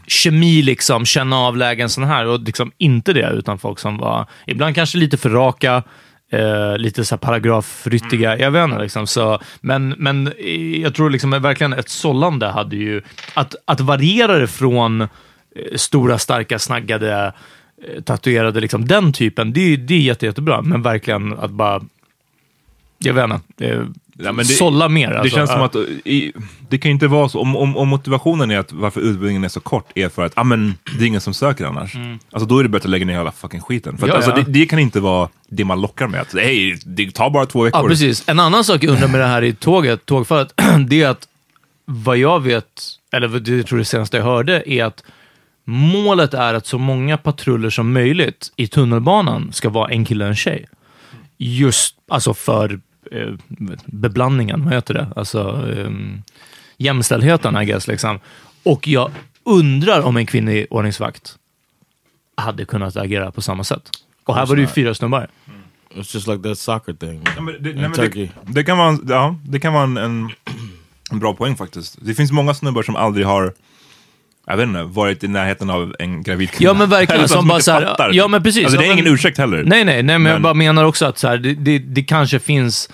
kemi 0.08 0.62
liksom, 0.62 1.06
känna 1.06 1.38
av 1.38 1.58
lägen 1.58 1.90
sån 1.90 2.04
här 2.04 2.26
och 2.26 2.40
liksom 2.40 2.72
inte 2.78 3.14
det, 3.14 3.30
utan 3.30 3.60
folk 3.60 3.80
som 3.80 3.98
var, 3.98 4.26
ibland 4.48 4.76
kanske 4.76 4.98
lite 4.98 5.18
för 5.18 5.30
raka, 5.30 5.84
eh, 6.30 6.78
lite 6.78 7.06
så 7.06 7.18
paragrafryttiga, 7.18 8.38
jag 8.38 8.52
vet 8.52 8.64
inte 8.64 8.82
liksom. 8.82 9.08
Så, 9.08 9.40
men, 9.62 9.90
men 9.98 10.28
eh, 10.28 10.82
jag 10.82 10.96
tror 10.96 11.10
liksom 11.10 11.30
verkligen 11.32 11.74
ett 11.74 11.90
sållande 11.90 12.46
hade 12.48 12.76
ju, 12.76 13.02
att, 13.34 13.56
att 13.66 13.80
variera 13.80 14.38
det 14.40 14.48
från 14.48 15.02
eh, 15.02 15.08
stora, 15.76 16.18
starka, 16.18 16.60
snaggade, 16.60 17.34
eh, 17.96 18.02
tatuerade, 18.04 18.60
liksom, 18.60 18.88
den 18.88 19.14
typen, 19.14 19.54
det, 19.54 19.62
är- 19.74 19.78
det 19.78 19.94
är 19.94 20.00
jätte, 20.00 20.26
jättebra, 20.26 20.62
men 20.62 20.82
verkligen 20.82 21.34
att 21.40 21.52
bara, 21.52 21.82
jag 22.98 23.14
vet 23.14 23.30
inte, 23.32 23.88
Ja, 24.24 24.32
det- 24.32 24.46
sålla 24.46 24.90
mer. 24.90 25.10
Det 25.10 25.20
alltså. 25.20 25.36
känns 25.36 25.52
som 25.52 25.62
att 25.62 25.76
i, 26.06 26.34
det 26.70 26.78
kan 26.78 26.92
inte 26.92 27.08
vara 27.08 27.30
så, 27.30 27.40
om, 27.40 27.56
om, 27.56 27.78
om 27.78 27.88
motivationen 27.88 28.52
är 28.52 28.60
att 28.60 28.72
varför 28.72 29.02
utbildningen 29.02 29.44
är 29.44 29.48
så 29.50 29.60
kort 29.60 29.92
är 29.96 30.10
för 30.10 30.26
att 30.26 30.32
ah, 30.36 30.44
men, 30.44 30.76
det 30.98 31.04
är 31.04 31.08
ingen 31.08 31.22
som 31.22 31.34
söker 31.34 31.66
annars. 31.66 31.94
Alltså 32.32 32.48
då 32.50 32.60
är 32.60 32.64
det 32.64 32.70
bättre 32.70 32.86
att 32.88 32.92
lägga 32.92 33.06
ner 33.06 33.14
hela 33.14 33.32
fucking 33.32 33.62
skiten. 33.62 33.98
För 33.98 34.08
att, 34.08 34.10
Mm. 34.10 34.10
Ja, 34.10 34.16
alltså, 34.16 34.42
ja. 34.42 34.46
Det, 34.46 34.60
det 34.60 34.66
kan 34.66 34.80
inte 34.80 35.00
vara 35.00 35.30
det 35.50 35.66
man 35.66 35.82
lockar 35.82 36.08
med. 36.08 36.22
Att, 36.22 36.34
Hej, 36.34 36.80
det 36.86 37.12
tar 37.12 37.30
bara 37.30 37.46
två 37.46 37.64
veckor. 37.64 37.82
Ja, 37.84 37.88
precis. 37.88 38.24
En 38.30 38.40
annan 38.40 38.64
sak 38.64 38.84
jag 38.84 38.92
undrar 38.92 39.08
med 39.08 39.20
det 39.20 39.28
här 39.28 39.42
i 39.44 39.54
tåget, 39.54 40.06
tågfallet, 40.06 40.54
det 40.88 41.02
är 41.02 41.10
att 41.10 41.28
vad 41.86 42.18
jag 42.18 42.40
vet, 42.44 42.66
eller 43.12 43.28
vad 43.28 43.48
jag 43.48 43.68
tror 43.68 43.80
det 43.80 43.86
senaste 43.86 44.18
jag 44.18 44.24
hörde, 44.24 44.64
är 44.72 44.84
att 44.86 45.04
målet 45.66 46.34
är 46.34 46.54
att 46.54 46.68
så 46.68 46.78
många 46.78 47.18
patruller 47.18 47.70
som 47.70 47.94
möjligt 47.94 48.52
i 48.56 48.68
tunnelbanan 48.68 49.50
ska 49.54 49.70
vara 49.70 49.90
en 49.92 50.06
kille 50.06 50.24
och 50.24 50.30
en 50.30 50.36
tjej. 50.36 50.66
Just 51.38 51.96
alltså 52.08 52.34
för 52.34 52.80
eh, 53.12 53.34
beblandningen, 53.86 54.66
vad 54.66 54.74
heter 54.74 54.94
det? 54.94 55.08
Alltså 55.16 55.70
eh, 55.78 55.90
jämställdheten, 56.78 57.62
I 57.62 57.66
guess. 57.66 57.88
Liksom. 57.88 58.20
Och 58.64 58.88
jag 58.88 59.12
undrar 59.44 60.02
om 60.02 60.18
en 60.18 60.26
kvinnlig 60.26 60.68
ordningsvakt 60.70 61.36
hade 62.38 62.66
kunnat 62.66 62.98
agera 62.98 63.32
på 63.32 63.42
samma 63.42 63.64
sätt. 63.64 63.90
Och 64.24 64.36
här 64.36 64.46
var 64.46 64.56
det 64.56 64.62
ju 64.62 64.68
fyra 64.68 64.94
snubbar. 64.94 65.28
It's 65.96 66.14
just 66.16 66.28
like 66.28 66.44
that 66.44 66.58
soccer 66.58 66.94
thing 66.94 67.22
Ja, 67.36 67.42
men 67.42 67.64
det, 67.64 67.70
in 67.70 67.76
nej, 67.76 67.90
men 67.90 67.94
Turkey. 67.94 68.30
det, 68.46 68.54
det 68.54 68.64
kan 68.64 68.78
vara, 68.78 68.90
en- 68.90 69.06
ja, 69.10 69.36
det 69.44 69.60
kan 69.60 69.74
vara 69.74 69.84
en, 69.84 69.98
en, 69.98 70.30
en 71.12 71.20
bra 71.20 71.34
poäng 71.34 71.56
faktiskt. 71.56 71.98
Det 72.02 72.14
finns 72.14 72.32
många 72.32 72.54
snubbar 72.54 72.84
som 72.84 72.96
aldrig 72.96 73.26
har 73.26 73.54
jag 74.48 74.58
vet 74.58 74.68
inte, 74.68 74.84
varit 74.84 75.24
i 75.24 75.28
närheten 75.28 75.70
av 75.70 75.96
en 76.00 76.24
gravid 76.24 76.52
kvinna. 76.52 76.70
Ja 76.70 76.74
men 76.78 76.90
verkligen, 76.90 77.30
som 77.30 77.48
bara 77.48 77.60
så 77.60 77.72
här, 77.72 78.12
ja 78.14 78.28
men 78.28 78.44
precis. 78.44 78.64
Alltså, 78.66 78.78
det 78.80 78.84
är 78.84 78.88
Ja, 78.88 78.96
men- 78.96 79.00
ingen 79.00 79.14
ursäkt 79.14 79.38
heller. 79.38 79.64
Nej, 79.64 79.84
nej, 79.86 80.04
nej, 80.04 80.20
men, 80.20 80.26
jag 80.26 80.36
Men- 80.36 80.42
bara 80.42 80.54
menar 80.54 80.84
också 80.84 81.06
att 81.06 81.18
så 81.18 81.28
här, 81.28 81.38
det, 81.38 81.54
det, 81.54 81.80
det 81.80 82.04
kanske 82.04 82.40
finns 82.40 82.90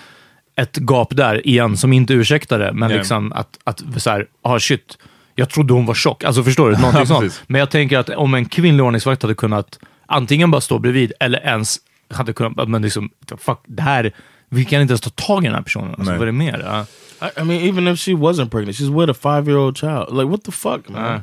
ett 0.56 0.76
gap 0.78 1.16
där 1.16 1.46
igen 1.46 1.76
som 1.76 1.92
inte 1.92 2.14
ursäktar 2.14 2.58
det, 2.58 2.72
men 2.72 2.88
Nej. 2.88 2.98
liksom 2.98 3.32
att, 3.32 3.58
att 3.64 3.82
så 3.96 4.10
här, 4.10 4.26
ah 4.42 4.58
shit, 4.58 4.98
jag 5.34 5.50
trodde 5.50 5.72
hon 5.72 5.86
var 5.86 5.94
tjock. 5.94 6.24
Alltså 6.24 6.42
förstår 6.44 6.70
du? 6.70 6.76
Någonting 6.80 7.06
sånt. 7.06 7.42
Men 7.46 7.58
jag 7.58 7.70
tänker 7.70 7.98
att 7.98 8.10
om 8.10 8.34
en 8.34 8.44
kvinnlig 8.44 8.84
ordningsvakt 8.84 9.22
hade 9.22 9.34
kunnat 9.34 9.78
antingen 10.06 10.50
bara 10.50 10.60
stå 10.60 10.78
bredvid 10.78 11.12
eller 11.20 11.38
ens 11.46 11.76
hade 12.14 12.32
kunnat, 12.32 12.68
men 12.68 12.82
liksom, 12.82 13.10
fuck, 13.38 13.58
det 13.66 13.82
här, 13.82 14.12
vi 14.50 14.64
kan 14.64 14.80
inte 14.80 14.92
ens 14.92 15.00
ta 15.00 15.10
tag 15.10 15.44
i 15.44 15.46
den 15.46 15.54
här 15.54 15.62
personen. 15.62 15.88
Alltså, 15.98 16.12
vad 16.12 16.22
är 16.22 16.26
det 16.26 16.32
mer? 16.32 16.84
I, 17.22 17.40
I 17.40 17.44
mean, 17.44 17.62
even 17.62 17.88
if 17.88 18.00
she 18.00 18.12
wasn't 18.12 18.50
pregnant, 18.50 18.76
she's 18.76 19.00
with 19.00 19.10
a 19.10 19.14
five 19.22 19.50
year 19.50 19.60
old 19.60 19.76
child. 19.78 20.06
Like, 20.10 20.24
what 20.30 20.44
the 20.44 20.52
fuck, 20.52 20.88
man? 20.88 21.14
Uh. 21.14 21.20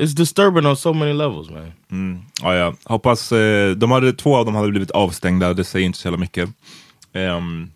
It's 0.00 0.14
disturbing 0.14 0.66
on 0.66 0.76
so 0.76 0.92
many 0.92 1.12
levels, 1.12 1.50
man. 1.50 1.72
Ja, 2.42 2.54
ja. 2.54 2.74
Hoppas, 2.84 3.32
eh, 3.32 3.70
de 3.70 3.90
hade, 3.90 4.12
två 4.12 4.36
av 4.36 4.44
dem 4.44 4.54
hade 4.54 4.70
blivit 4.70 4.90
avstängda, 4.90 5.54
det 5.54 5.64
säger 5.64 5.86
inte 5.86 5.98
så 5.98 6.08
jävla 6.08 6.18
mycket. 6.18 6.48
Um, 7.14 7.70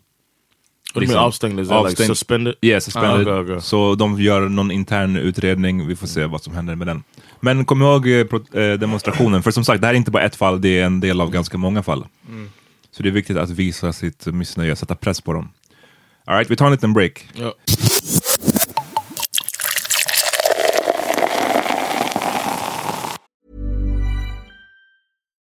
What 0.95 1.01
do 1.01 1.07
you 1.07 1.15
mean 1.15 1.25
avstängd? 1.25 1.57
Like 1.57 2.07
suspended? 2.07 2.55
Yeah, 2.61 2.81
suspended. 2.81 3.29
Ah, 3.29 3.41
okay, 3.41 3.53
okay. 3.55 3.61
Så 3.61 3.95
de 3.95 4.21
gör 4.21 4.49
någon 4.49 4.71
intern 4.71 5.17
utredning, 5.17 5.87
vi 5.87 5.97
får 5.97 6.07
se 6.07 6.27
vad 6.27 6.43
som 6.43 6.55
händer 6.55 6.75
med 6.75 6.87
den. 6.87 7.03
Men 7.41 7.65
kom 7.65 7.83
ihåg 7.83 8.09
eh, 8.09 8.27
eh, 8.53 8.73
demonstrationen, 8.79 9.43
för 9.43 9.51
som 9.51 9.65
sagt, 9.65 9.81
det 9.81 9.87
här 9.87 9.95
är 9.95 9.99
inte 9.99 10.11
bara 10.11 10.23
ett 10.23 10.37
fall, 10.37 10.61
det 10.61 10.79
är 10.79 10.85
en 10.85 11.01
del 11.01 11.21
av 11.21 11.31
ganska 11.31 11.59
många 11.59 11.83
fall. 11.83 12.07
Så 12.91 13.03
det 13.03 13.09
är 13.09 13.11
viktigt 13.11 13.37
att 13.37 13.51
visa 13.51 13.93
sitt 13.93 14.27
missnöje, 14.27 14.77
sätta 14.77 14.95
press 14.95 15.21
på 15.21 15.33
dem. 15.33 15.49
Alright, 16.25 16.51
vi 16.51 16.57
tar 16.57 16.67
en 16.67 16.73
liten 16.73 16.93
break. 16.93 17.29
Yeah. 17.35 17.53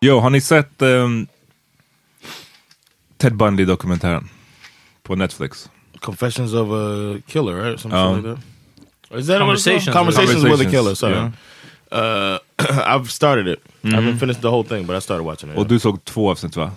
Jo, 0.00 0.18
har 0.20 0.30
ni 0.30 0.40
sett 0.40 0.82
ehm, 0.82 1.26
Ted 3.16 3.34
Bundy-dokumentären? 3.34 4.28
På 5.02 5.14
Netflix. 5.16 5.70
Confessions 6.00 6.52
of 6.54 6.68
a 6.70 7.18
Killer, 7.26 7.54
right? 7.64 7.80
Something 7.80 8.00
Um, 8.00 8.16
like 8.16 8.28
that. 8.28 9.18
Is 9.20 9.26
that 9.26 9.34
what? 9.34 9.40
Conversations. 9.40 9.94
Conversations 9.96 10.44
with 10.44 10.66
a 10.68 10.70
Killer? 10.70 10.94
Sorry. 10.94 11.14
yeah. 11.14 11.30
Uh, 11.92 12.38
I've 12.86 13.10
started 13.10 13.46
it. 13.46 13.58
I 13.84 13.88
haven't 13.90 14.18
finished 14.18 14.40
the 14.40 14.50
whole 14.50 14.62
thing, 14.64 14.86
but 14.86 14.96
I 14.96 15.00
started 15.00 15.24
watching 15.24 15.50
it. 15.50 15.58
Och 15.58 15.66
du 15.66 15.78
såg 15.78 16.04
två 16.04 16.30
avsnitt 16.30 16.56
va? 16.56 16.70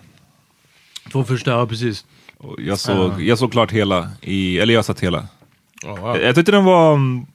Två 1.12 1.24
första, 1.24 1.52
ja 1.52 1.68
precis. 1.68 2.06
Och 2.38 2.56
jag, 2.62 2.80
såg, 2.80 3.22
jag 3.22 3.38
såg 3.38 3.52
klart 3.52 3.72
hela, 3.72 4.10
i, 4.22 4.60
eller 4.60 4.74
jag 4.74 4.86
sett 4.86 5.00
hela. 5.00 5.28
oh, 5.86 6.00
wow. 6.00 6.18
Jag 6.18 6.36
tyckte 6.36 6.52
den 6.52 6.64
var... 6.66 6.94
mm, 6.94 7.26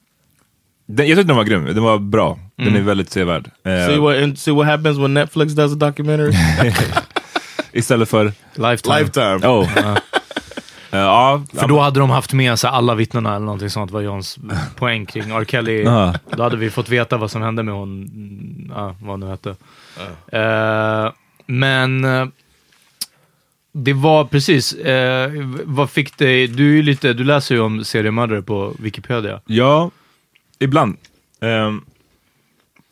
Den, 0.91 1.09
jag 1.09 1.19
tyckte 1.19 1.29
den 1.29 1.37
var 1.37 1.45
grym, 1.45 1.65
den 1.65 1.83
var 1.83 1.99
bra. 1.99 2.39
Den 2.57 2.77
är 2.77 2.81
väldigt 2.81 3.11
sevärd. 3.11 3.51
Eh, 3.65 3.87
see 3.87 3.99
what 3.99 4.23
and 4.23 4.39
see 4.39 4.53
what 4.53 4.67
happens 4.67 4.99
when 4.99 5.15
Netflix 5.15 5.53
does 5.53 5.73
a 5.73 5.77
documentary. 5.77 6.33
Istället 7.73 8.09
för... 8.09 8.33
Lifetime. 8.55 8.99
Lifetime. 8.99 9.47
Oh. 9.47 9.69
Eh, 10.91 10.99
ja, 10.99 11.43
För 11.53 11.69
då 11.69 11.81
hade 11.81 12.01
de 12.01 12.11
haft 12.11 12.33
med 12.33 12.59
sig 12.59 12.71
alla 12.71 12.95
vittnena 12.95 13.37
eller 13.37 13.47
någonting 13.47 13.71
sånt 13.71 13.91
var 13.91 14.01
Johns 14.01 14.39
poäng 14.77 15.07
kring 15.07 15.31
R. 15.31 15.45
Kelly. 15.49 15.83
Ja. 15.83 16.15
Då 16.31 16.43
hade 16.43 16.57
vi 16.57 16.71
fått 16.71 16.89
veta 16.89 17.17
vad 17.17 17.31
som 17.31 17.43
hände 17.43 17.63
med 17.63 17.75
hon, 17.75 18.03
mm, 18.03 18.73
ja, 18.77 18.97
vad 19.01 19.11
hon 19.11 19.21
nu 19.21 19.27
hette. 19.27 19.51
Eh, 20.33 21.13
men 21.47 22.05
eh, 22.05 22.27
det 23.73 23.93
var 23.93 24.25
precis, 24.25 24.77
vad 25.65 25.91
fick 25.91 26.19
dig, 26.19 26.47
du 26.47 26.71
är 26.71 26.77
ju 26.77 26.83
lite, 26.83 27.13
du 27.13 27.25
läser 27.25 27.55
ju 27.55 27.61
om 27.61 27.85
seriemördare 27.85 28.43
på 28.43 28.75
Wikipedia. 28.79 29.41
Ja, 29.47 29.91
ibland. 30.59 30.97
Ehm, 31.41 31.81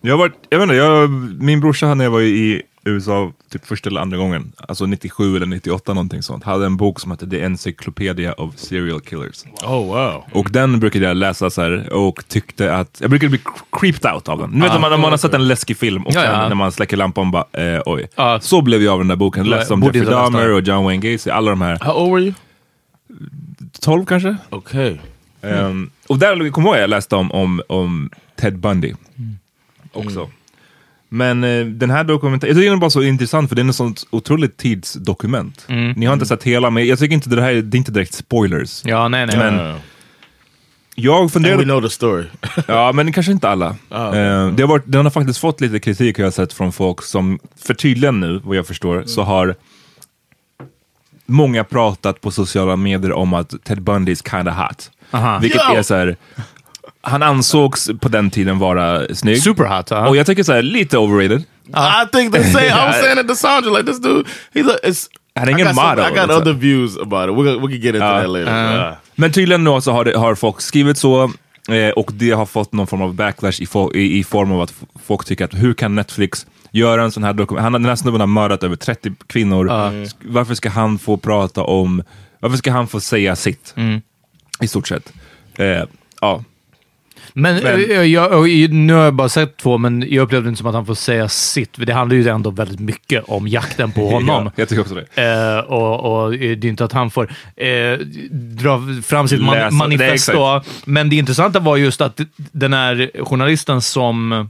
jag 0.01 0.13
har 0.13 0.19
varit, 0.19 0.35
jag 0.49 0.59
vet 0.59 0.63
inte, 0.63 0.75
jag, 0.75 1.11
min 1.43 1.61
brorsa 1.61 1.95
när 1.95 2.05
jag 2.05 2.11
var 2.11 2.21
i 2.21 2.63
USA 2.85 3.33
typ 3.51 3.67
första 3.67 3.91
eller 3.91 4.01
andra 4.01 4.17
gången, 4.17 4.53
alltså 4.69 4.87
97 4.87 5.37
eller 5.37 5.47
98 5.47 5.95
någonting 5.95 6.23
sånt, 6.23 6.45
hade 6.45 6.67
en 6.67 6.77
bok 6.77 7.01
som 7.01 7.11
hette 7.11 7.27
The 7.27 7.41
Encyclopedia 7.41 8.33
of 8.33 8.57
Serial 8.57 9.01
Killers. 9.01 9.45
Oh 9.63 9.87
wow. 9.87 10.25
Och 10.33 10.51
den 10.51 10.81
brukade 10.81 11.05
jag 11.05 11.17
läsa 11.17 11.51
så 11.51 11.63
här 11.63 11.93
och 11.93 12.29
tyckte 12.29 12.75
att, 12.75 12.99
jag 13.01 13.11
brukade 13.11 13.31
bli 13.31 13.41
creeped 13.73 14.13
out 14.13 14.29
av 14.29 14.39
den. 14.39 14.51
Ni 14.51 14.61
vet 14.61 14.75
om 14.75 14.81
man, 14.81 14.93
har 14.93 15.17
sett 15.17 15.35
en 15.35 15.49
läskig 15.49 15.77
film 15.77 16.07
och 16.07 16.15
Ja, 16.15 16.21
sen 16.21 16.33
ja. 16.33 16.49
när 16.49 16.55
man 16.55 16.73
släcker 16.73 16.97
lampan 16.97 17.31
bara, 17.31 17.45
eh, 17.53 17.83
oj. 17.87 18.09
Ja. 18.15 18.41
Så 18.41 18.63
blev 18.63 18.83
jag 18.83 18.93
av 18.93 18.99
den 18.99 19.09
där 19.09 19.17
boken. 19.17 19.47
Läste 19.47 19.75
om 19.75 19.83
Jeffrey 19.83 20.05
Dahmer 20.05 20.53
och 20.53 20.61
John 20.61 20.85
Wayne 20.85 21.13
Gacy, 21.13 21.31
alla 21.31 21.51
de 21.51 21.61
här. 21.61 21.79
How 21.81 21.93
old 21.93 22.13
were 22.13 22.23
you? 22.23 22.35
12 23.81 24.05
kanske? 24.05 24.37
Okay. 24.51 24.99
Ehm, 25.47 25.91
och 26.07 26.19
där 26.19 26.51
kommer 26.51 26.69
jag 26.69 26.77
ihåg 26.77 26.83
jag 26.83 26.91
läste 26.91 27.17
om, 27.17 27.33
om, 27.33 27.63
om 27.69 28.11
Ted 28.41 28.59
Bundy 28.59 28.95
också. 29.93 30.31
Men 31.09 31.45
eh, 31.45 31.67
den 31.67 31.91
här 31.91 32.05
dokumentären, 32.05 32.49
jag 32.49 32.57
tycker 32.57 32.71
den 32.71 32.79
är 32.79 32.81
bara 32.81 32.91
så 32.91 33.03
intressant 33.03 33.49
för 33.49 33.57
den 33.57 33.67
är 33.67 33.71
ett 33.71 33.77
sånt 33.77 34.07
otroligt 34.11 34.57
tidsdokument. 34.57 35.67
Mm. 35.69 35.93
Ni 35.97 36.07
har 36.07 36.15
inte 36.15 36.27
sett 36.27 36.43
hela, 36.43 36.71
men 36.71 36.87
jag 36.87 36.99
tycker 36.99 37.15
inte 37.15 37.31
det 37.31 37.43
här 37.43 37.55
det 37.55 37.77
är 37.77 37.79
inte 37.79 37.93
direkt 37.93 38.15
spoilers. 38.15 38.83
Ja, 38.85 39.09
nej, 39.09 39.27
nej. 39.27 39.37
Men 39.37 39.79
jag 40.95 41.21
And 41.21 41.33
funderade... 41.33 41.59
we 41.59 41.65
know 41.65 41.81
the 41.83 41.91
story. 41.91 42.25
ja, 42.69 42.93
men 42.93 43.13
kanske 43.13 43.33
inte 43.33 43.49
alla. 43.49 43.77
Ah, 43.89 44.15
Eh, 44.15 44.49
det 44.49 44.63
har 44.63 44.69
varit, 44.69 44.85
den 44.87 45.05
har 45.07 45.11
faktiskt 45.11 45.39
fått 45.39 45.61
lite 45.61 45.79
kritik 45.81 46.19
har 46.19 46.25
jag 46.25 46.35
sett 46.35 46.53
från 46.53 46.73
folk 46.73 47.03
som, 47.03 47.39
för 47.57 47.75
tydligen 47.75 48.21
nu, 48.21 48.41
vad 48.45 48.57
jag 48.57 48.67
förstår, 48.67 49.03
så 49.07 49.23
har 49.23 49.55
många 51.27 51.65
pratat 51.65 52.21
på 52.21 52.31
sociala 52.31 52.77
medier 52.77 53.13
om 53.13 53.35
att 53.35 53.65
Ted 53.65 53.83
Bundy 53.83 54.13
is 54.13 54.23
kinda 54.31 54.53
hot. 54.53 54.91
Aha. 55.11 55.39
Vilket 55.39 55.63
Yo! 55.71 55.77
är 55.77 55.83
så 55.83 55.95
här, 55.95 56.17
han 57.01 57.23
ansågs 57.23 57.91
på 58.01 58.09
den 58.09 58.31
tiden 58.31 58.59
vara 58.59 59.15
snygg. 59.15 59.43
Superhot, 59.43 59.91
ja. 59.91 60.09
Och 60.09 60.17
jag 60.17 60.27
tycker 60.27 60.43
så 60.43 60.53
här, 60.53 60.63
lite 60.63 60.99
overrated. 60.99 61.41
I 61.69 62.09
think 62.13 62.35
the 62.35 62.45
same. 62.45 62.67
I 62.67 62.71
was 62.71 62.97
saying 63.03 63.19
it 63.19 63.29
to 63.29 63.35
Sandra, 63.35 63.71
like 63.71 63.87
this 63.93 64.01
dude, 64.03 64.29
he 64.55 64.63
look, 64.63 64.77
it's, 64.85 65.07
Han 65.35 65.45
är 65.49 65.49
I 65.49 65.53
ingen 65.53 65.67
some- 65.69 65.75
model. 65.91 66.05
I 66.05 66.09
got 66.09 66.17
liksom. 66.29 66.43
other 66.43 66.53
views 66.53 66.97
about 66.99 67.31
it. 67.31 67.37
We, 67.47 67.55
we 67.55 67.61
can 67.73 67.81
get 67.81 67.95
into 67.95 67.99
Ja. 67.99 68.21
that 68.21 68.29
later. 68.31 68.89
Uh, 68.89 68.95
Men 69.15 69.33
tydligen 69.33 69.65
då 69.65 69.81
så 69.81 69.93
har, 69.93 70.05
det, 70.05 70.19
har 70.19 70.35
folk 70.35 70.61
skrivit 70.61 70.99
så 70.99 71.25
eh, 71.71 71.91
och 71.97 72.11
det 72.15 72.31
har 72.31 72.47
fått 72.47 72.73
någon 72.73 72.87
form 72.87 73.03
av 73.03 73.15
backlash 73.15 73.63
i, 73.63 73.65
fo- 73.67 73.95
i, 73.97 74.19
i 74.19 74.25
form 74.25 74.53
av 74.53 74.61
att 74.61 74.75
folk 75.07 75.25
tycker 75.25 75.45
att 75.45 75.55
hur 75.55 75.75
kan 75.75 75.95
Netflix 75.95 76.47
göra 76.71 77.03
en 77.03 77.11
sån 77.13 77.25
här 77.25 77.33
dokument? 77.33 77.63
Han 77.65 77.73
har 77.73 77.79
den 77.81 77.89
här 77.89 77.97
snubben 77.97 78.21
har 78.21 78.27
mördat 78.27 78.63
över 78.63 78.77
30 78.77 79.13
kvinnor. 79.27 79.65
Varför 80.21 80.55
ska 80.55 80.69
han 80.71 80.99
få 80.99 81.17
prata 81.17 81.63
om, 81.63 82.03
varför 82.41 82.57
ska 82.57 82.71
han 82.73 82.89
få 82.89 83.01
säga 83.01 83.37
sitt? 83.37 83.75
I 84.61 84.67
stort 84.69 84.89
sett. 84.89 85.13
Eh, 85.57 85.83
ja. 86.21 86.45
Men, 87.33 87.55
Men- 87.63 87.91
eh, 87.91 88.03
jag, 88.03 88.33
och 88.33 88.49
i- 88.49 88.69
nu 88.69 88.93
har 88.93 89.05
jag 89.05 89.15
bara 89.15 89.29
sett 89.29 89.57
två, 89.57 89.79
men 89.79 90.05
jag 90.11 90.23
upplevde 90.23 90.49
inte 90.49 90.59
som 90.59 90.67
att 90.67 90.75
han 90.75 90.87
får 90.87 90.95
säga 90.95 91.29
sitt. 91.29 91.71
Det 91.87 91.93
handlar 91.93 92.17
ju 92.17 92.29
ändå 92.29 92.51
väldigt 92.51 92.81
mycket 92.81 93.25
om 93.25 93.49
jakten 93.49 93.93
på 93.93 94.11
honom. 94.11 94.45
Ja, 94.47 94.53
jag 94.57 94.69
tycker 94.69 94.83
också 94.83 94.95
det. 94.95 95.23
Eh, 95.23 95.59
och, 95.59 96.01
och 96.25 96.35
eh, 96.35 96.57
det 96.57 96.67
är 96.67 96.69
inte 96.69 96.85
att 96.85 96.93
han 96.93 97.11
får 97.11 97.31
eh, 97.57 97.99
dra 98.31 98.83
fram 99.05 99.29
sitt 99.29 99.41
man, 99.41 99.75
manifest. 99.75 100.29
Men 100.85 101.11
det 101.11 101.17
intressanta 101.17 101.61
var 101.61 101.77
just 101.77 102.01
att 102.01 102.21
den 102.37 102.73
här 102.73 103.11
journalisten 103.25 103.83
som, 103.83 104.49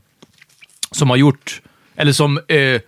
som 0.91 1.11
har 1.11 1.17
gjort, 1.17 1.63
eller 1.97 2.13
som 2.13 2.41
eh, 2.49 2.81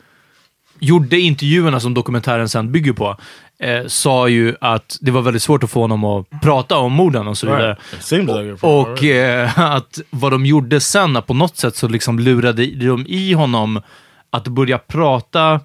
gjorde 0.80 1.20
intervjuerna 1.20 1.80
som 1.80 1.94
dokumentären 1.94 2.48
sen 2.48 2.72
bygger 2.72 2.92
på, 2.92 3.16
eh, 3.58 3.86
sa 3.86 4.28
ju 4.28 4.54
att 4.60 4.98
det 5.00 5.10
var 5.10 5.22
väldigt 5.22 5.42
svårt 5.42 5.64
att 5.64 5.70
få 5.70 5.80
honom 5.80 6.04
att 6.04 6.26
prata 6.42 6.78
om 6.78 6.92
morden 6.92 7.28
och 7.28 7.38
så 7.38 7.46
vidare. 7.46 7.66
right. 7.68 8.62
Och 8.62 8.88
already. 8.88 9.18
eh, 9.18 9.58
att 9.76 9.98
vad 10.10 10.32
de 10.32 10.46
gjorde 10.46 10.80
sen, 10.80 11.22
på 11.26 11.34
något 11.34 11.56
sätt 11.56 11.76
så 11.76 11.88
liksom 11.88 12.18
lurade 12.18 12.66
de 12.66 13.06
i 13.06 13.32
honom 13.32 13.82
att 14.30 14.48
börja 14.48 14.78
prata, 14.78 15.60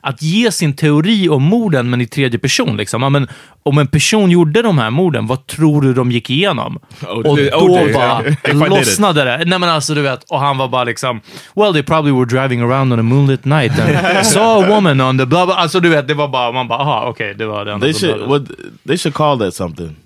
att 0.00 0.22
ge 0.22 0.52
sin 0.52 0.76
teori 0.76 1.28
om 1.28 1.42
morden, 1.42 1.90
men 1.90 2.00
i 2.00 2.06
tredje 2.06 2.38
person. 2.38 2.76
Liksom. 2.76 3.02
Ja, 3.02 3.08
men, 3.08 3.28
om 3.62 3.78
en 3.78 3.86
person 3.86 4.30
gjorde 4.30 4.62
de 4.62 4.78
här 4.78 4.90
morden, 4.90 5.26
vad 5.26 5.46
tror 5.46 5.82
du 5.82 5.94
de 5.94 6.12
gick 6.12 6.30
igenom? 6.30 6.78
OJ. 7.02 7.50
Och 7.50 7.68
då 7.68 7.80
OJ, 7.80 7.92
bara 7.92 8.22
lossnade 8.68 9.24
det. 9.24 9.44
Nej 9.46 9.58
men 9.58 9.68
alltså 9.68 9.94
du 9.94 10.02
vet, 10.02 10.24
och 10.30 10.40
han 10.40 10.58
var 10.58 10.68
bara 10.68 10.84
liksom, 10.84 11.20
well 11.54 11.72
they 11.72 11.82
probably 11.82 12.12
were 12.12 12.24
driving 12.24 12.60
around 12.60 12.92
on 12.92 12.98
a 12.98 13.02
moonlit 13.02 13.44
night 13.44 13.72
and 13.78 14.26
saw 14.26 14.64
a 14.64 14.68
woman 14.68 15.00
on 15.00 15.18
the 15.18 15.26
blah 15.26 15.46
blah. 15.46 15.58
Alltså 15.58 15.80
du 15.80 15.88
vet, 15.88 16.08
det 16.08 16.14
var 16.14 16.28
bara, 16.28 16.52
man 16.52 16.68
bara, 16.68 16.78
aha 16.78 17.06
okej, 17.06 17.34
det 17.34 17.46
var 17.46 17.64
den. 17.64 17.80
They 17.80 17.94
should 17.94 18.28
what 18.28 18.42
they 18.86 18.98
should 18.98 19.14
call 19.14 19.38
that 19.38 19.54
something. 19.54 19.96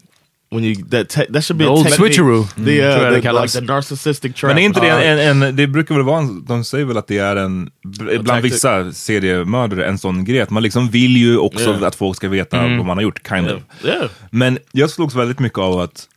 When 0.53 0.65
you 0.65 0.75
that 0.91 1.09
te- 1.09 1.33
that 1.33 1.45
should 1.45 1.59
be 1.59 1.65
The 1.65 1.71
a 1.71 1.73
old 1.73 1.91
switcheroo. 1.91 2.45
The, 2.45 2.61
uh, 2.61 2.67
Mm, 2.67 2.77
jag 2.77 3.13
det 3.13 3.21
the, 3.23 3.33
like 3.33 3.49
the 3.49 3.61
narcissistic 3.61 4.35
trap. 4.35 4.49
Men 4.49 4.59
är 4.59 4.63
inte 4.63 4.81
det 4.81 4.87
Uh, 4.93 5.29
en, 5.29 5.43
en, 5.43 5.57
det 5.57 5.67
brukar 5.67 5.95
väl 5.95 6.05
vara 6.05 6.19
en, 6.19 6.45
de 6.45 6.65
säger 6.65 6.85
väl 6.85 6.97
att 6.97 7.07
det 7.07 7.19
är 7.19 7.37
en, 7.37 7.71
bland 7.83 8.27
tactic. 8.27 8.53
vissa 8.53 8.93
seriemördare, 8.93 9.87
en 9.87 9.99
sån 9.99 10.25
grej 10.25 10.41
att 10.41 10.51
man 10.51 10.63
liksom 10.63 10.89
vill 10.91 11.17
ju 11.17 11.39
också 11.39 11.71
Yeah. 11.71 11.83
att 11.83 11.95
folk 11.95 12.17
ska 12.17 12.29
veta 12.29 12.57
vad 12.57 12.87
man 12.87 12.97
har 12.97 13.03
gjort, 13.03 13.29
kind 13.29 13.47
yeah. 13.47 13.57
of. 13.57 13.85
yeah. 13.85 14.11
Men 14.31 14.59
jag 14.73 14.91
slogs 14.91 15.15
väldigt 15.15 15.39
mycket 15.39 15.59
av 15.59 15.81
att, 15.81 16.09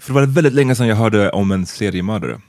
för 0.00 0.12
det 0.14 0.20
var 0.20 0.26
väldigt 0.26 0.52
länge 0.54 0.74
sedan 0.74 0.86
jag 0.88 0.96
hörde 0.96 1.30
om 1.30 1.50
en 1.52 1.66
seriemördare. 1.66 2.40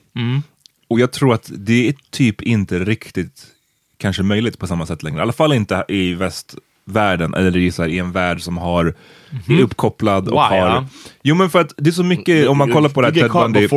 Och 0.90 1.00
jag 1.00 1.12
tror 1.12 1.34
att 1.34 1.52
det 1.56 1.88
är 1.90 1.96
typ 2.12 2.42
inte 2.42 2.80
riktigt 2.80 3.46
kanske 3.98 4.24
möjligt 4.24 4.60
på 4.60 4.68
samma 4.68 4.86
sätt 4.86 5.04
längre. 5.04 5.20
I 5.20 5.22
alla 5.22 5.34
fall 5.34 5.54
inte 5.54 5.86
i 5.88 6.14
västvärlden, 6.92 7.34
eller 7.34 7.58
i, 7.58 7.72
så 7.72 7.82
här, 7.82 7.90
i 7.90 8.00
en 8.00 8.12
värld 8.12 8.42
som 8.42 8.58
har, 8.58 8.94
är 9.48 9.62
uppkopplad 9.62 10.28
och 10.28 10.34
Why, 10.34 10.58
har... 10.60 10.68
ja? 10.68 10.86
Jo 11.24 11.36
men 11.36 11.50
för 11.50 11.60
att 11.60 11.74
det 11.78 11.90
är 11.90 11.92
så 11.92 12.04
mycket, 12.04 12.48
om 12.48 12.58
man 12.58 12.72
kollar 12.72 12.90
på 12.90 13.02
det 13.02 13.12
Ted 13.12 13.32
Bundy... 13.32 13.68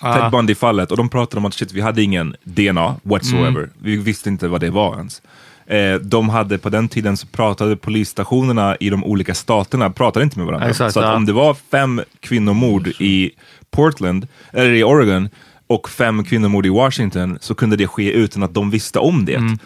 Ted 0.00 0.30
Bundy-fallet 0.30 0.90
och 0.90 0.96
de 0.96 1.08
pratade 1.08 1.38
om 1.38 1.44
att 1.44 1.54
shit, 1.54 1.72
vi 1.72 1.80
hade 1.80 2.02
ingen 2.02 2.36
DNA 2.44 2.96
whatsoever. 3.02 3.70
Vi 3.78 3.96
visste 3.96 4.28
inte 4.28 4.48
vad 4.48 4.60
det 4.60 4.70
var 4.70 4.96
ens. 4.96 5.22
Eh, 5.66 5.94
de 5.94 6.28
hade 6.28 6.58
på 6.58 6.68
den 6.68 6.88
tiden 6.88 7.16
så 7.16 7.26
pratade 7.26 7.76
polisstationerna 7.76 8.76
i 8.80 8.90
de 8.90 9.04
olika 9.04 9.34
staterna 9.34 9.90
pratade 9.90 10.24
inte 10.24 10.38
med 10.38 10.46
varandra. 10.46 10.68
Exakt, 10.68 10.94
så 10.94 11.12
om 11.12 11.26
det 11.26 11.32
var 11.32 11.54
fem 11.70 12.02
kvinnomord 12.20 12.88
i 12.88 13.30
Portland, 13.70 14.26
eller 14.52 14.72
i 14.72 14.84
Oregon, 14.84 15.28
och 15.66 15.88
fem 15.88 16.24
kvinnomord 16.24 16.66
i 16.66 16.68
Washington 16.68 17.38
så 17.40 17.54
kunde 17.54 17.76
det 17.76 17.86
ske 17.86 18.12
utan 18.12 18.42
att 18.42 18.54
de 18.54 18.70
visste 18.70 18.98
om 18.98 19.24
det. 19.24 19.34
Mm. 19.34 19.58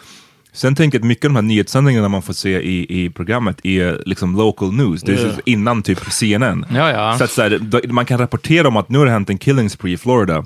Sen 0.59 0.75
tänker 0.75 0.97
jag 0.97 1.01
att 1.03 1.07
mycket 1.07 1.25
av 1.25 1.29
de 1.29 1.35
här 1.35 1.41
nyhetssändningarna 1.41 2.07
man 2.09 2.21
får 2.21 2.33
se 2.33 2.61
i, 2.61 3.03
i 3.05 3.09
programmet 3.09 3.65
är 3.65 4.03
liksom 4.05 4.35
local 4.35 4.73
news. 4.73 5.01
Det 5.01 5.11
är 5.11 5.17
Yeah. 5.17 5.35
så 5.35 5.41
innan 5.45 5.83
typ 5.83 5.99
CNN. 6.11 6.65
Ja, 6.71 6.91
ja. 6.91 7.17
Så 7.17 7.23
att 7.23 7.31
så 7.31 7.41
här, 7.41 7.87
man 7.91 8.05
kan 8.05 8.17
rapportera 8.17 8.67
om 8.67 8.77
att 8.77 8.89
nu 8.89 8.97
har 8.97 9.05
det 9.05 9.11
hänt 9.11 9.29
en 9.29 9.37
killing 9.37 9.69
spree 9.69 9.93
i 9.93 9.97
Florida. 9.97 10.45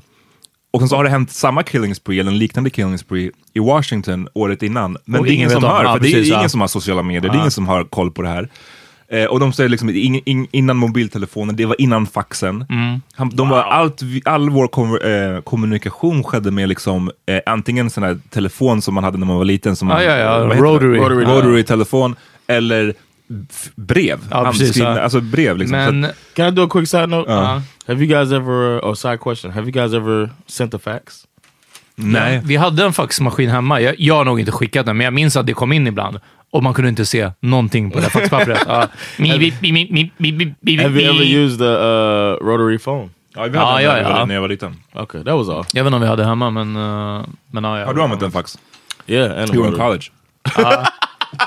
Och 0.73 0.79
sen 0.81 0.89
så 0.89 0.95
har 0.95 1.03
det 1.03 1.09
hänt 1.09 1.31
samma 1.31 1.63
killing 1.63 1.95
spree, 1.95 2.19
eller 2.19 2.31
en 2.31 2.37
liknande 2.37 2.69
killing 2.69 2.97
spree 2.97 3.31
i 3.53 3.59
Washington 3.59 4.27
året 4.33 4.63
innan. 4.63 4.97
Men 5.05 5.19
Och 5.19 5.25
det 5.25 5.31
är 5.31 5.35
ingen 5.35 5.49
som 5.49 5.63
hör, 5.63 5.83
för 5.93 5.99
det 5.99 6.09
är 6.13 6.37
ingen 6.37 6.49
som 6.49 6.61
har 6.61 6.67
sociala 6.67 7.03
medier, 7.03 7.31
det 7.31 7.37
är 7.37 7.39
ingen 7.39 7.51
som 7.51 7.67
har 7.67 7.83
koll 7.83 8.11
på 8.11 8.21
det 8.21 8.29
här. 8.29 8.49
Eh, 9.13 9.25
och 9.25 9.39
de 9.39 9.53
säger 9.53 9.69
liksom, 9.69 9.89
ing, 9.89 10.21
ing, 10.25 10.47
innan 10.51 10.77
mobiltelefonen, 10.77 11.55
det 11.55 11.65
var 11.65 11.81
innan 11.81 12.05
faxen. 12.05 12.65
Mm. 12.69 13.01
Han, 13.15 13.29
de 13.29 13.49
var, 13.49 13.61
allt, 13.63 14.01
all 14.25 14.49
vår 14.49 14.67
konver- 14.67 15.35
eh, 15.35 15.41
kommunikation 15.41 16.23
skedde 16.23 16.51
med 16.51 16.69
liksom, 16.69 17.11
eh, 17.25 17.39
antingen 17.45 17.89
sån 17.89 18.03
här 18.03 18.19
telefon 18.29 18.81
som 18.81 18.93
man 18.93 19.03
hade 19.03 19.17
när 19.17 19.25
man 19.27 19.37
var 19.37 19.45
liten, 19.45 19.75
som 19.75 19.87
Ja, 19.89 19.95
man, 19.95 20.03
ja, 20.03 20.17
ja. 20.17 20.37
Rotary. 20.37 20.97
Rotary, 20.99 21.23
Ja. 21.23 21.29
Rotary-telefon, 21.29 22.15
eller 22.47 22.93
brev. 23.75 24.19
Ja, 24.31 24.43
precis, 24.51 24.77
ja. 24.77 24.99
Alltså 25.01 25.21
brev 25.21 25.57
liksom. 25.57 25.77
Så 25.77 25.87
att- 25.89 25.95
Men, 25.95 26.11
Can 26.35 26.47
I 26.47 26.51
do 26.51 26.63
a 26.63 26.69
quick 26.71 26.87
side 26.89 27.09
note? 27.09 27.31
Uh. 27.31 27.37
Have 27.87 28.03
you 28.03 28.05
guys 28.05 28.31
ever? 28.31 28.79
Oh, 28.79 28.93
side 28.93 29.19
question. 29.19 29.51
Have 29.51 29.63
you 29.67 29.71
guys 29.71 29.93
ever 29.93 30.29
sent 30.47 30.73
a 30.73 30.79
fax? 30.83 31.23
nej. 31.95 32.41
vi 32.45 32.55
hade 32.55 32.83
en 32.85 32.93
faxmaskin 32.93 33.49
hemma. 33.49 33.81
Jag, 33.81 33.95
jag 33.99 34.15
har 34.15 34.25
nog 34.25 34.39
inte 34.39 34.51
skickat 34.51 34.85
den, 34.85 34.97
men 34.97 35.05
jag 35.05 35.13
minns 35.13 35.35
att 35.37 35.45
det 35.45 35.53
kom 35.53 35.71
in 35.71 35.87
ibland. 35.87 36.19
Och 36.53 36.63
man 36.63 36.73
kunde 36.73 36.89
inte 36.89 37.05
se 37.05 37.31
någonting 37.39 37.91
på 37.91 37.99
det 37.99 38.09
faxpappret. 38.09 38.63
Ja. 38.67 38.73
Have 38.73 39.43
you 39.43 41.09
ever 41.09 41.23
used 41.23 41.59
the 41.59 41.65
uh, 41.65 42.47
rotary 42.47 42.79
phone? 42.79 43.09
Ja, 43.35 43.43
vi 43.43 43.57
hade 43.57 43.83
Ja, 43.83 43.93
den 43.93 44.03
ja, 44.03 44.19
ja. 44.19 44.25
när 44.25 44.33
jag 44.35 44.41
var 44.41 44.47
liten. 44.47 44.75
Okay, 44.93 45.23
that 45.23 45.33
was 45.33 45.49
all. 45.49 45.65
Jag 45.73 45.83
vet 45.83 45.87
inte 45.87 45.95
om 45.95 46.01
vi 46.01 46.07
hade 46.07 46.25
hemma, 46.25 46.49
men... 46.49 46.75
Uh, 46.75 47.25
men 47.51 47.63
ja, 47.63 47.79
ja. 47.79 47.85
Har 47.85 47.93
du 47.93 48.01
använt 48.01 48.21
en 48.21 48.31
fax? 48.31 48.57
Yeah, 49.07 49.41
and 49.41 49.49
a 49.49 49.53
You 49.53 49.63
were 49.63 49.71
in 49.71 49.79
college. 49.79 50.11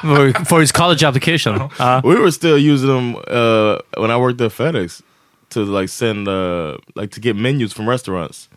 For, 0.01 0.45
for 0.45 0.61
his 0.61 0.73
college 0.73 1.07
application. 1.07 1.71
Ja. 1.79 2.01
We 2.05 2.15
were 2.15 2.33
still 2.33 2.73
using 2.73 2.89
them 2.89 3.15
uh, 3.15 3.79
when 3.97 4.11
I 4.11 4.17
worked 4.17 4.41
at 4.41 4.53
FedEx 4.53 5.03
to 5.51 5.61
like 5.81 5.89
send 5.89 6.29
uh, 6.29 6.77
like 6.97 7.15
to 7.15 7.21
get 7.21 7.37
menus 7.37 7.73
from 7.73 7.89
restaurants. 7.89 8.49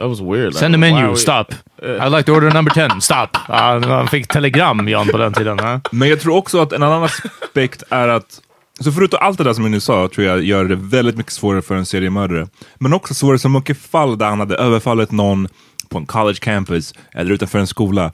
That 0.00 0.08
was 0.08 0.20
weird. 0.20 0.54
Send 0.54 0.74
a 0.74 0.78
menu, 0.78 1.06
we- 1.10 1.16
stop. 1.16 1.44
I'd 1.82 2.08
like 2.16 2.22
to 2.26 2.32
order 2.32 2.50
number 2.50 2.70
10, 2.88 3.00
stop. 3.00 3.26
Ja, 3.48 3.78
man 3.78 4.08
fick 4.08 4.28
telegram, 4.28 4.88
Jan, 4.88 5.08
på 5.08 5.18
den 5.18 5.32
tiden. 5.32 5.58
Ja. 5.62 5.80
Men 5.92 6.08
jag 6.08 6.20
tror 6.20 6.36
också 6.36 6.60
att 6.60 6.72
en 6.72 6.82
annan 6.82 7.02
aspekt 7.04 7.82
är 7.90 8.08
att 8.08 8.40
så 8.80 8.92
förutom 8.92 9.18
allt 9.22 9.38
det 9.38 9.44
där 9.44 9.52
som 9.52 9.64
jag 9.64 9.70
nu 9.70 9.80
sa, 9.80 10.08
tror 10.14 10.26
jag 10.26 10.42
gör 10.44 10.64
det 10.64 10.76
väldigt 10.76 11.16
mycket 11.16 11.32
svårare 11.32 11.62
för 11.62 11.74
en 11.74 11.86
seriemördare. 11.86 12.46
Men 12.78 12.92
också 12.92 13.14
det 13.32 13.38
så 13.38 13.48
mycket 13.48 13.78
fall 13.78 14.18
där 14.18 14.26
han 14.26 14.40
hade 14.40 14.56
överfallit 14.56 15.10
någon 15.12 15.48
på 15.88 15.98
en 15.98 16.06
college 16.06 16.38
campus 16.40 16.94
eller 17.14 17.30
utanför 17.32 17.58
en 17.58 17.66
skola. 17.66 18.12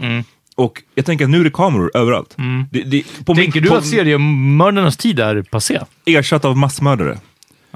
Och 0.57 0.83
jag 0.95 1.07
tänker 1.07 1.25
att 1.25 1.31
nu 1.31 1.41
är 1.41 1.45
det 1.45 1.51
kameror 1.51 1.91
överallt. 1.95 2.37
Det, 2.71 2.83
det, 2.83 3.03
på 3.25 3.35
Tänker 3.35 3.53
min- 3.61 3.63
du 3.63 3.69
på, 3.69 3.77
att 3.77 3.87
seriemördarnas 3.87 4.97
tid 4.97 5.21
är 5.21 5.43
passé? 5.43 5.81
Ersatt 6.07 6.45
av 6.45 6.57
massmördare. 6.57 7.19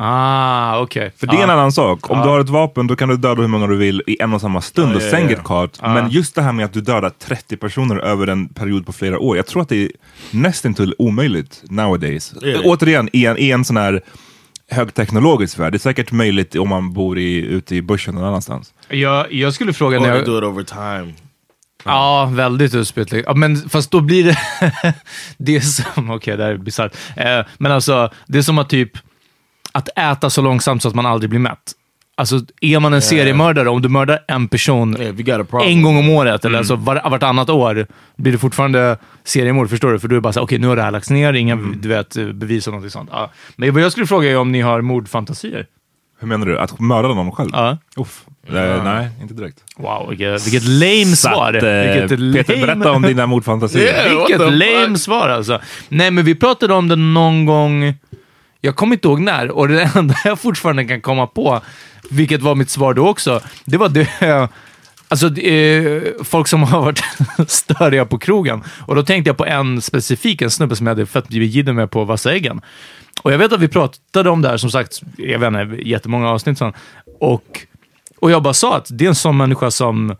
Ah, 0.02 0.80
okej. 0.80 1.12
För 1.16 1.26
det 1.26 1.32
är 1.36 1.42
en 1.42 1.48
Ja. 1.48 1.54
annan 1.54 1.72
sak. 1.72 2.10
Om 2.10 2.18
du 2.22 2.28
har 2.28 2.40
ett 2.40 2.48
vapen 2.48 2.86
då 2.86 2.96
kan 2.96 3.08
du 3.08 3.16
döda 3.16 3.40
hur 3.40 3.48
många 3.48 3.66
du 3.66 3.76
vill 3.76 4.02
i 4.06 4.22
en 4.22 4.32
och 4.34 4.40
samma 4.40 4.60
stund 4.60 4.96
och 4.96 5.02
sen 5.02 5.28
get 5.28 5.44
caught. 5.44 5.82
Men 5.82 6.10
just 6.10 6.34
det 6.34 6.42
här 6.42 6.52
med 6.52 6.64
att 6.64 6.72
du 6.72 6.80
dödar 6.80 7.10
30 7.10 7.56
personer 7.56 7.96
över 7.98 8.26
en 8.26 8.48
period 8.48 8.86
på 8.86 8.92
flera 8.92 9.18
år. 9.18 9.36
Jag 9.36 9.46
tror 9.46 9.62
att 9.62 9.68
det 9.68 9.84
är 9.84 9.90
nästintill 10.30 10.94
omöjligt 10.98 11.62
nowadays. 11.70 12.34
Ja. 12.42 12.60
Återigen, 12.64 13.08
i 13.12 13.26
en, 13.26 13.38
i 13.38 13.50
en 13.50 13.64
sån 13.64 13.76
här 13.76 14.00
högteknologisk 14.70 15.58
värld. 15.58 15.72
Det 15.72 15.76
är 15.76 15.78
säkert 15.78 16.12
möjligt 16.12 16.56
om 16.56 16.68
man 16.68 16.92
bor 16.92 17.18
i, 17.18 17.34
ute 17.36 17.76
i 17.76 17.82
bushen 17.82 18.14
någon 18.14 18.24
annanstans. 18.24 18.72
Jag, 18.88 19.32
jag 19.32 19.54
skulle 19.54 19.72
fråga 19.72 19.98
Or 19.98 20.00
när 20.02 20.16
jag... 20.16 20.24
do 20.26 20.38
it 20.38 20.44
over 20.44 20.62
time. 20.62 21.14
Ja, 21.84 22.30
väldigt 22.32 22.74
utspytligt. 22.74 23.24
Ja, 23.28 23.34
men 23.34 23.56
fast 23.56 23.90
då 23.90 24.00
blir 24.00 24.24
det... 24.24 24.38
det 25.38 25.56
är 25.56 25.60
som... 25.60 26.10
Okej, 26.10 26.36
det 26.36 26.42
här 26.44 26.50
är 26.50 26.56
bisarrt. 26.58 26.92
Eh, 27.16 27.40
men 27.58 27.72
alltså, 27.72 28.10
det 28.26 28.38
är 28.38 28.42
som 28.42 28.58
att 28.58 28.68
typ... 28.68 28.90
Att 29.72 29.88
äta 29.98 30.30
så 30.30 30.42
långsamt 30.42 30.82
så 30.82 30.88
att 30.88 30.94
man 30.94 31.06
aldrig 31.06 31.30
blir 31.30 31.40
mätt. 31.40 31.72
Alltså, 32.14 32.40
är 32.60 32.80
man 32.80 32.94
en 32.94 33.02
seriemördare, 33.02 33.68
om 33.68 33.82
du 33.82 33.88
mördar 33.88 34.18
en 34.28 34.48
person 34.48 34.96
Yeah, 35.00 35.42
en 35.70 35.82
gång 35.82 35.98
om 35.98 36.08
året, 36.10 36.44
eller 36.44 36.58
alltså 36.58 36.76
var, 36.76 37.10
vartannat 37.10 37.50
år, 37.50 37.86
blir 38.16 38.32
det 38.32 38.38
fortfarande 38.38 38.96
seriemord, 39.24 39.70
förstår 39.70 39.92
du? 39.92 39.98
För 39.98 40.08
du 40.08 40.16
är 40.16 40.20
bara 40.20 40.32
såhär, 40.32 40.44
okej 40.44 40.58
nu 40.58 40.66
har 40.66 40.76
det 40.76 40.82
här 40.82 40.90
lagts 40.90 41.10
ner, 41.10 41.32
inga 41.32 41.56
du 41.56 41.88
vet, 41.88 42.14
bevis 42.34 42.66
och 42.66 42.72
något 42.74 42.92
sånt. 42.92 43.10
Ja. 43.12 43.30
Men 43.56 43.74
vad 43.74 43.82
jag 43.82 43.92
skulle 43.92 44.06
fråga 44.06 44.30
är 44.30 44.36
om 44.38 44.52
ni 44.52 44.60
har 44.60 44.80
mordfantasier? 44.80 45.66
Hur 46.20 46.28
menar 46.28 46.46
du? 46.46 46.58
Att 46.58 46.80
mörda 46.80 47.08
någon 47.08 47.32
själv? 47.32 47.50
Ja. 47.52 47.78
Uff. 47.96 48.24
Eh, 48.48 48.84
nej, 48.84 49.08
inte 49.22 49.34
direkt. 49.34 49.58
Wow, 49.76 50.08
vilket, 50.08 50.46
vilket 50.46 50.64
lame 50.68 51.04
Så 51.04 51.16
svar! 51.16 51.54
eh, 51.54 51.92
vilket 51.92 52.08
Peter, 52.08 52.16
lame- 52.56 52.66
berätta 52.66 52.92
om 52.92 53.02
dina 53.02 53.26
mordfantasier. 53.32 53.82
Yeah. 53.84 54.16
Vilket 54.26 54.38
lame 54.40 54.88
fuck? 54.88 54.98
svar 54.98 55.28
alltså. 55.28 55.60
Nej, 55.88 56.10
men 56.10 56.24
vi 56.24 56.34
pratade 56.34 56.74
om 56.74 56.88
det 56.88 56.96
någon 56.96 57.46
gång, 57.46 57.94
jag 58.60 58.76
kommer 58.76 58.96
inte 58.96 59.08
ihåg 59.08 59.20
när, 59.20 59.50
och 59.50 59.68
det 59.68 59.82
enda 59.94 60.14
jag 60.24 60.40
fortfarande 60.40 60.84
kan 60.84 61.00
komma 61.00 61.26
på, 61.26 61.60
vilket 62.10 62.42
var 62.42 62.54
mitt 62.54 62.70
svar 62.70 62.94
då 62.94 63.08
också, 63.08 63.40
det 63.64 63.76
var 63.76 63.88
det, 63.88 64.08
alltså 65.08 65.28
det, 65.28 65.76
eh, 65.76 66.02
folk 66.24 66.48
som 66.48 66.62
har 66.62 66.80
varit 66.80 67.02
störiga 67.48 68.04
på 68.04 68.18
krogen. 68.18 68.62
Och 68.86 68.94
då 68.94 69.02
tänkte 69.02 69.28
jag 69.28 69.36
på 69.36 69.46
en 69.46 69.82
specifik, 69.82 70.42
en 70.42 70.50
snubbe 70.50 70.76
som 70.76 70.86
jag 70.86 70.94
hade 70.94 71.06
fett 71.06 71.28
blivit 71.28 71.74
med 71.74 71.90
på 71.90 72.04
Vassa 72.04 72.32
äggen. 72.32 72.60
Och 73.22 73.32
jag 73.32 73.38
vet 73.38 73.52
att 73.52 73.60
vi 73.60 73.68
pratade 73.68 74.30
om 74.30 74.42
det 74.42 74.48
här, 74.48 74.56
som 74.56 74.70
sagt, 74.70 75.02
jag 75.16 75.38
vet 75.38 75.46
inte, 75.46 75.88
jättemånga 75.88 76.28
avsnitt 76.28 76.58
sedan. 76.58 76.72
Och, 77.20 77.60
och 78.18 78.30
jag 78.30 78.42
bara 78.42 78.54
sa 78.54 78.76
att 78.76 78.86
det 78.90 79.04
är 79.04 79.08
en 79.08 79.14
sån 79.14 79.36
människa 79.36 79.70
som 79.70 80.16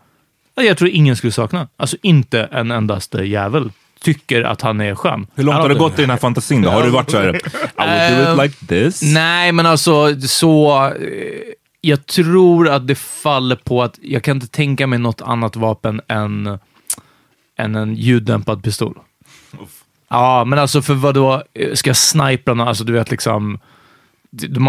Jag 0.55 0.77
tror 0.77 0.89
ingen 0.89 1.15
skulle 1.15 1.31
sakna. 1.31 1.67
Alltså 1.77 1.97
inte 2.01 2.43
en 2.43 2.71
endaste 2.71 3.23
jävel 3.23 3.71
tycker 4.03 4.43
att 4.43 4.61
han 4.61 4.81
är 4.81 4.95
skön. 4.95 5.27
Hur 5.35 5.43
långt 5.43 5.57
har 5.57 5.69
du 5.69 5.75
gått 5.75 5.99
i 5.99 6.01
den 6.01 6.09
här 6.09 6.17
fantasin 6.17 6.61
då? 6.61 6.69
Har 6.69 6.83
du 6.83 6.89
varit 6.89 7.11
såhär, 7.11 7.27
I 7.27 7.31
will 7.33 8.25
do 8.25 8.31
Eh, 8.31 8.33
it 8.33 8.41
like 8.43 8.65
this? 8.65 9.01
Nej, 9.01 9.51
men 9.51 9.65
alltså 9.65 10.21
så... 10.21 10.85
eh, 10.85 10.93
Jag 11.81 12.05
tror 12.05 12.69
att 12.69 12.87
det 12.87 12.95
faller 12.95 13.55
på 13.55 13.83
att 13.83 13.99
jag 14.01 14.23
kan 14.23 14.37
inte 14.37 14.47
tänka 14.47 14.87
mig 14.87 14.99
något 14.99 15.21
annat 15.21 15.55
vapen 15.55 16.01
än, 16.07 16.59
än 17.57 17.75
en 17.75 17.95
ljuddämpad 17.95 18.63
pistol. 18.63 18.97
Ja, 20.09 20.43
men 20.45 20.59
alltså 20.59 20.81
för 20.81 20.93
vad 20.93 21.13
då 21.15 21.43
Ska 21.73 21.89
jag 21.89 21.97
snipra 21.97 22.53
någon? 22.53 22.67
Alltså 22.67 22.83
du 22.83 22.93
vet 22.93 23.11
liksom... 23.11 23.59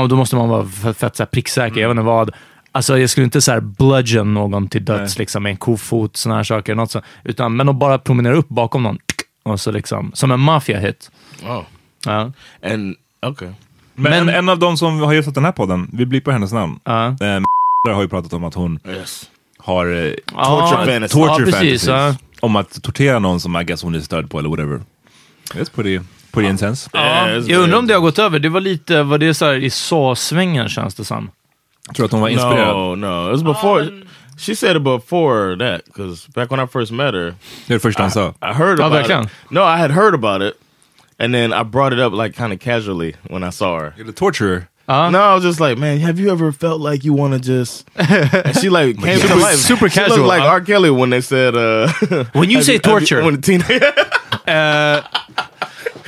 Då 0.08 0.16
måste 0.16 0.36
man 0.36 0.48
vara 0.48 0.66
fett 0.94 1.16
så 1.16 1.22
här 1.22 1.26
pricksäker. 1.26 1.80
Jag 1.80 1.88
vet 1.88 1.94
inte 1.94 2.02
vad. 2.06 2.30
Alltså 2.72 2.98
jag 2.98 3.10
skulle 3.10 3.24
inte 3.24 3.40
så 3.40 3.52
här 3.52 3.60
bludgeon 3.60 4.34
någon 4.34 4.68
till 4.68 4.84
döds 4.84 5.18
liksom, 5.18 5.42
med 5.42 5.50
en 5.50 5.56
kofot, 5.56 6.16
såna 6.16 6.36
här 6.36 6.42
saker. 6.42 6.74
Något 6.74 6.90
så, 6.90 7.02
utan, 7.24 7.56
men 7.56 7.68
att 7.68 7.76
bara 7.76 7.98
promenera 7.98 8.36
upp 8.36 8.48
bakom 8.48 8.82
någon. 8.82 8.98
Och 9.42 9.60
så 9.60 9.70
liksom, 9.70 10.10
som 10.14 10.30
en 10.30 10.40
maffia-hit. 10.40 11.10
Oh. 11.42 11.62
Ja. 12.06 12.32
And 12.62 12.96
okay. 13.26 13.48
Men, 13.94 14.10
Men- 14.12 14.12
en, 14.12 14.28
en 14.28 14.48
av 14.48 14.58
de 14.58 14.76
som 14.76 15.00
har 15.00 15.12
gästat 15.12 15.34
den 15.34 15.44
här 15.44 15.52
podden, 15.52 15.90
vi 15.92 16.06
blir 16.06 16.20
på 16.20 16.30
hennes 16.30 16.52
namn. 16.52 16.80
Ja. 16.84 17.06
Eh, 17.06 17.40
har 17.94 18.02
ju 18.02 18.08
pratat 18.08 18.32
om 18.32 18.44
att 18.44 18.54
hon 18.54 18.78
Yes. 18.88 19.30
har 19.58 19.86
eh, 19.86 19.92
Torture 19.92 20.16
Ja, 20.36 20.84
fantasy. 20.86 21.08
torture 21.08 21.26
Ja, 21.28 21.36
precis, 21.38 21.52
fantasies. 21.54 21.86
ja. 21.86 22.14
Om 22.40 22.56
att 22.56 22.82
tortera 22.82 23.18
någon 23.18 23.40
som 23.40 23.56
I 23.60 23.64
guess 23.64 23.82
hon 23.82 23.94
är 23.94 24.00
störd 24.00 24.30
på 24.30 24.38
eller 24.38 24.48
whatever. 24.48 24.80
That's 25.54 25.74
pretty, 25.74 26.00
pretty 26.32 26.50
intense. 26.50 26.90
Ja, 26.92 27.00
Yeah, 27.28 27.50
jag 27.50 27.62
undrar 27.62 27.78
om 27.78 27.86
det 27.86 27.94
har 27.94 28.00
gått 28.00 28.18
över. 28.18 28.38
Det 28.38 28.48
var 28.48 28.60
lite, 28.60 29.02
var 29.02 29.18
det 29.18 29.34
så 29.34 29.44
här 29.44 29.54
i 29.54 29.70
så-svängen 29.70 30.68
känns 30.68 30.94
det 30.94 31.04
som. 31.04 31.30
Jag 31.86 31.96
tror 31.96 32.06
att 32.06 32.12
hon 32.12 32.20
var 32.20 32.28
inspirerad. 32.28 32.76
No, 32.76 32.94
no. 33.06 33.34
It 33.34 33.42
was 33.42 33.56
before. 33.56 33.88
She 34.36 34.54
said 34.54 34.76
it 34.76 34.82
before 34.82 35.56
that 35.56 35.84
because 35.84 36.26
back 36.34 36.50
when 36.50 36.60
I 36.60 36.66
first 36.66 36.92
met 36.92 37.14
her, 37.14 37.34
Det 37.68 37.78
first 37.82 37.96
time 37.98 38.08
första 38.10 38.20
han 38.20 38.32
sa. 38.32 38.34
I 38.42 38.52
heard 38.54 38.80
Oh, 38.80 38.86
about 38.86 38.92
verkligen? 39.06 39.24
it. 39.24 39.30
No, 39.50 39.62
I 39.64 39.76
had 39.78 39.90
heard 39.90 40.14
about 40.14 40.42
it, 40.42 40.54
and 41.18 41.34
then 41.34 41.52
I 41.52 41.62
brought 41.62 41.92
it 41.92 41.98
up 41.98 42.12
like 42.12 42.34
kind 42.36 42.52
of 42.52 42.58
casually 42.60 43.14
when 43.30 43.42
I 43.44 43.50
saw 43.50 43.78
her. 43.78 43.94
Är 43.98 44.04
det 44.04 44.12
torture? 44.16 44.68
No, 44.88 45.18
I 45.18 45.34
was 45.34 45.42
just 45.44 45.60
like, 45.60 45.78
man, 45.78 46.00
have 46.00 46.18
you 46.20 46.30
ever 46.30 46.52
felt 46.52 46.80
like 46.80 47.02
you 47.04 47.14
want 47.14 47.32
to 47.34 47.38
just? 47.40 47.86
and 47.96 48.56
she 48.60 48.68
like 48.68 48.96
came 48.98 49.20
to 49.20 49.28
Super- 49.28 49.40
life. 49.40 49.56
super 49.56 49.88
She 49.88 50.00
casual, 50.00 50.16
looked 50.18 50.28
like 50.28 50.42
huh? 50.42 50.48
R. 50.48 50.60
Kelly 50.60 50.90
when 50.90 51.10
they 51.10 51.20
said, 51.22 51.54
uh, 51.56 51.88
When 52.34 52.50
you 52.50 52.62
say 52.62 52.74
have 52.74 52.82
torture. 52.82 53.22
when 53.22 53.34
the 53.34 53.40
teen. 53.40 53.62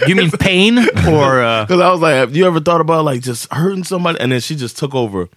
You 0.08 0.16
mean 0.16 0.30
pain? 0.32 0.78
Or, 1.08 1.40
uh, 1.40 1.64
Because 1.64 1.80
I 1.80 1.90
was 1.90 2.00
like, 2.00 2.14
have 2.16 2.34
you 2.36 2.46
ever 2.46 2.60
thought 2.60 2.80
about 2.80 3.04
like 3.04 3.22
just 3.22 3.50
hurting 3.52 3.84
somebody? 3.84 4.18
And 4.20 4.32
then 4.32 4.40
she 4.40 4.56
just 4.56 4.76
took 4.76 4.94
over. 4.94 5.28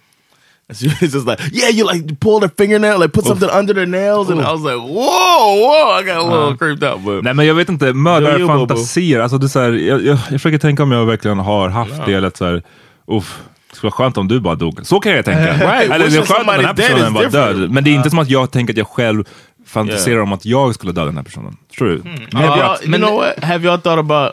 And 0.70 0.76
she 0.78 0.88
was 0.88 1.14
just 1.14 1.26
like, 1.26 1.40
yeah, 1.52 1.70
you 1.70 1.84
like 1.92 2.20
pull 2.20 2.40
their 2.40 2.50
fingernail, 2.58 2.98
like 2.98 3.12
put 3.12 3.24
something 3.24 3.48
under 3.50 3.74
their 3.74 3.86
nails. 3.86 4.30
And 4.30 4.40
I 4.40 4.52
was 4.52 4.60
like, 4.60 4.76
whoa, 4.76 5.54
whoa, 5.62 5.98
I 5.98 6.02
got 6.04 6.16
a 6.16 6.22
little 6.22 6.56
creeped 6.56 6.84
out. 6.84 7.04
But 7.04 7.24
Nej 7.24 7.34
men 7.34 7.46
jag 7.46 7.54
vet 7.54 7.68
inte, 7.68 7.92
mördarfantasier, 7.92 9.20
alltså 9.20 9.38
det 9.38 9.46
är 9.46 9.48
så 9.48 9.60
här, 9.60 9.72
jag, 9.72 10.00
jag, 10.04 10.08
jag 10.08 10.40
försöker 10.40 10.58
tänka 10.58 10.82
om 10.82 10.92
jag 10.92 11.06
verkligen 11.06 11.38
har 11.38 11.68
haft 11.68 12.06
det, 12.06 12.14
eller 12.14 12.30
så 12.34 12.44
här, 12.44 12.62
uff, 13.06 13.38
det 13.70 13.76
skulle 13.76 13.88
vara 13.90 13.96
skönt 13.96 14.16
om 14.16 14.28
du 14.28 14.40
bara 14.40 14.54
dog. 14.54 14.80
Så 14.86 15.00
kan 15.00 15.12
jag 15.12 15.24
tänka. 15.24 15.40
Right, 15.58 15.90
Eller 15.90 16.08
det 16.10 16.16
är 16.16 16.22
skönt 16.22 16.48
om 16.48 16.54
den 16.56 16.64
här 16.64 16.74
personen 16.74 17.14
var 17.14 17.24
död. 17.24 17.70
Men 17.70 17.84
det 17.84 17.90
är 17.90 17.94
inte 17.94 18.10
som 18.10 18.18
att 18.18 18.30
jag 18.30 18.50
tänker 18.50 18.72
att 18.72 18.78
jag 18.78 18.88
själv 18.88 19.24
fantiserar 19.66 20.14
Yeah. 20.14 20.22
om 20.22 20.32
att 20.32 20.44
jag 20.46 20.74
skulle 20.74 20.92
döda 20.92 21.06
den 21.06 21.16
här 21.16 21.24
personen. 21.24 21.56
Förstår 21.68 21.86
du? 21.86 21.92
have 21.92 22.22
Men 22.32 22.42
jag- 22.42 22.84
you 22.84 22.96
know 22.98 23.14
what? 23.20 23.44
Have 23.44 23.68
y'all 23.68 23.80
thought 23.80 23.98
about 23.98 24.32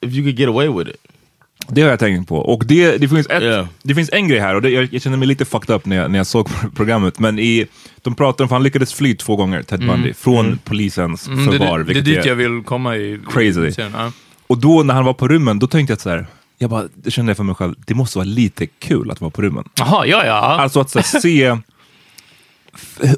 if 0.00 0.12
you 0.12 0.22
could 0.24 0.38
get 0.38 0.48
away 0.48 0.68
with 0.68 0.90
it? 0.90 0.96
Det 1.68 1.82
har 1.82 1.90
jag 1.90 1.98
tänkt 1.98 2.28
på. 2.28 2.36
Och 2.36 2.66
det, 2.66 2.96
det, 2.96 3.08
finns, 3.08 3.26
ett, 3.26 3.42
Yeah. 3.42 3.66
det 3.82 3.94
finns 3.94 4.10
en 4.12 4.28
grej 4.28 4.40
här, 4.40 4.54
och 4.54 4.62
det, 4.62 4.70
jag, 4.70 4.88
jag 4.92 5.02
känner 5.02 5.16
mig 5.16 5.28
lite 5.28 5.44
fucked 5.44 5.76
up 5.76 5.86
när 5.86 5.96
jag, 5.96 6.10
när 6.10 6.18
jag 6.18 6.26
såg 6.26 6.48
programmet, 6.76 7.18
men 7.18 7.38
i, 7.38 7.66
de 8.02 8.14
pratar 8.14 8.44
om, 8.44 8.48
för 8.48 8.54
han 8.56 8.62
lyckades 8.62 8.94
fly 8.94 9.16
två 9.16 9.36
gånger, 9.36 9.62
Ted 9.62 9.86
Bundy, 9.86 10.12
från 10.14 10.58
polisens 10.64 11.26
mm, 11.28 11.46
det, 11.46 11.58
förvar. 11.58 11.78
det, 11.78 11.84
det 11.84 11.90
är 11.90 11.94
vilket 11.94 12.04
dit 12.04 12.18
är- 12.18 12.28
jag 12.28 12.36
vill 12.36 12.62
komma 12.64 12.96
i 12.96 13.20
Crazy. 13.30 13.72
serien, 13.72 13.92
Ja. 13.96 14.12
Och 14.46 14.58
då 14.58 14.82
när 14.82 14.94
han 14.94 15.04
var 15.04 15.14
på 15.14 15.28
rummen, 15.28 15.58
då 15.58 15.66
tänkte 15.66 15.92
jag 15.92 16.00
så 16.00 16.10
här, 16.10 16.26
jag 16.58 16.70
bara, 16.70 16.84
det 16.94 17.10
kände 17.10 17.30
jag 17.30 17.36
för 17.36 17.44
mig 17.44 17.54
själv, 17.54 17.74
det 17.86 17.94
måste 17.94 18.18
vara 18.18 18.26
lite 18.26 18.66
kul 18.66 19.10
att 19.10 19.20
vara 19.20 19.30
på 19.30 19.42
rummen. 19.42 19.64
Jaha, 19.74 20.06
ja, 20.06 20.26
ja. 20.26 20.34
Alltså 20.40 20.80
att 20.80 20.94
här, 20.94 21.20
se 21.20 21.56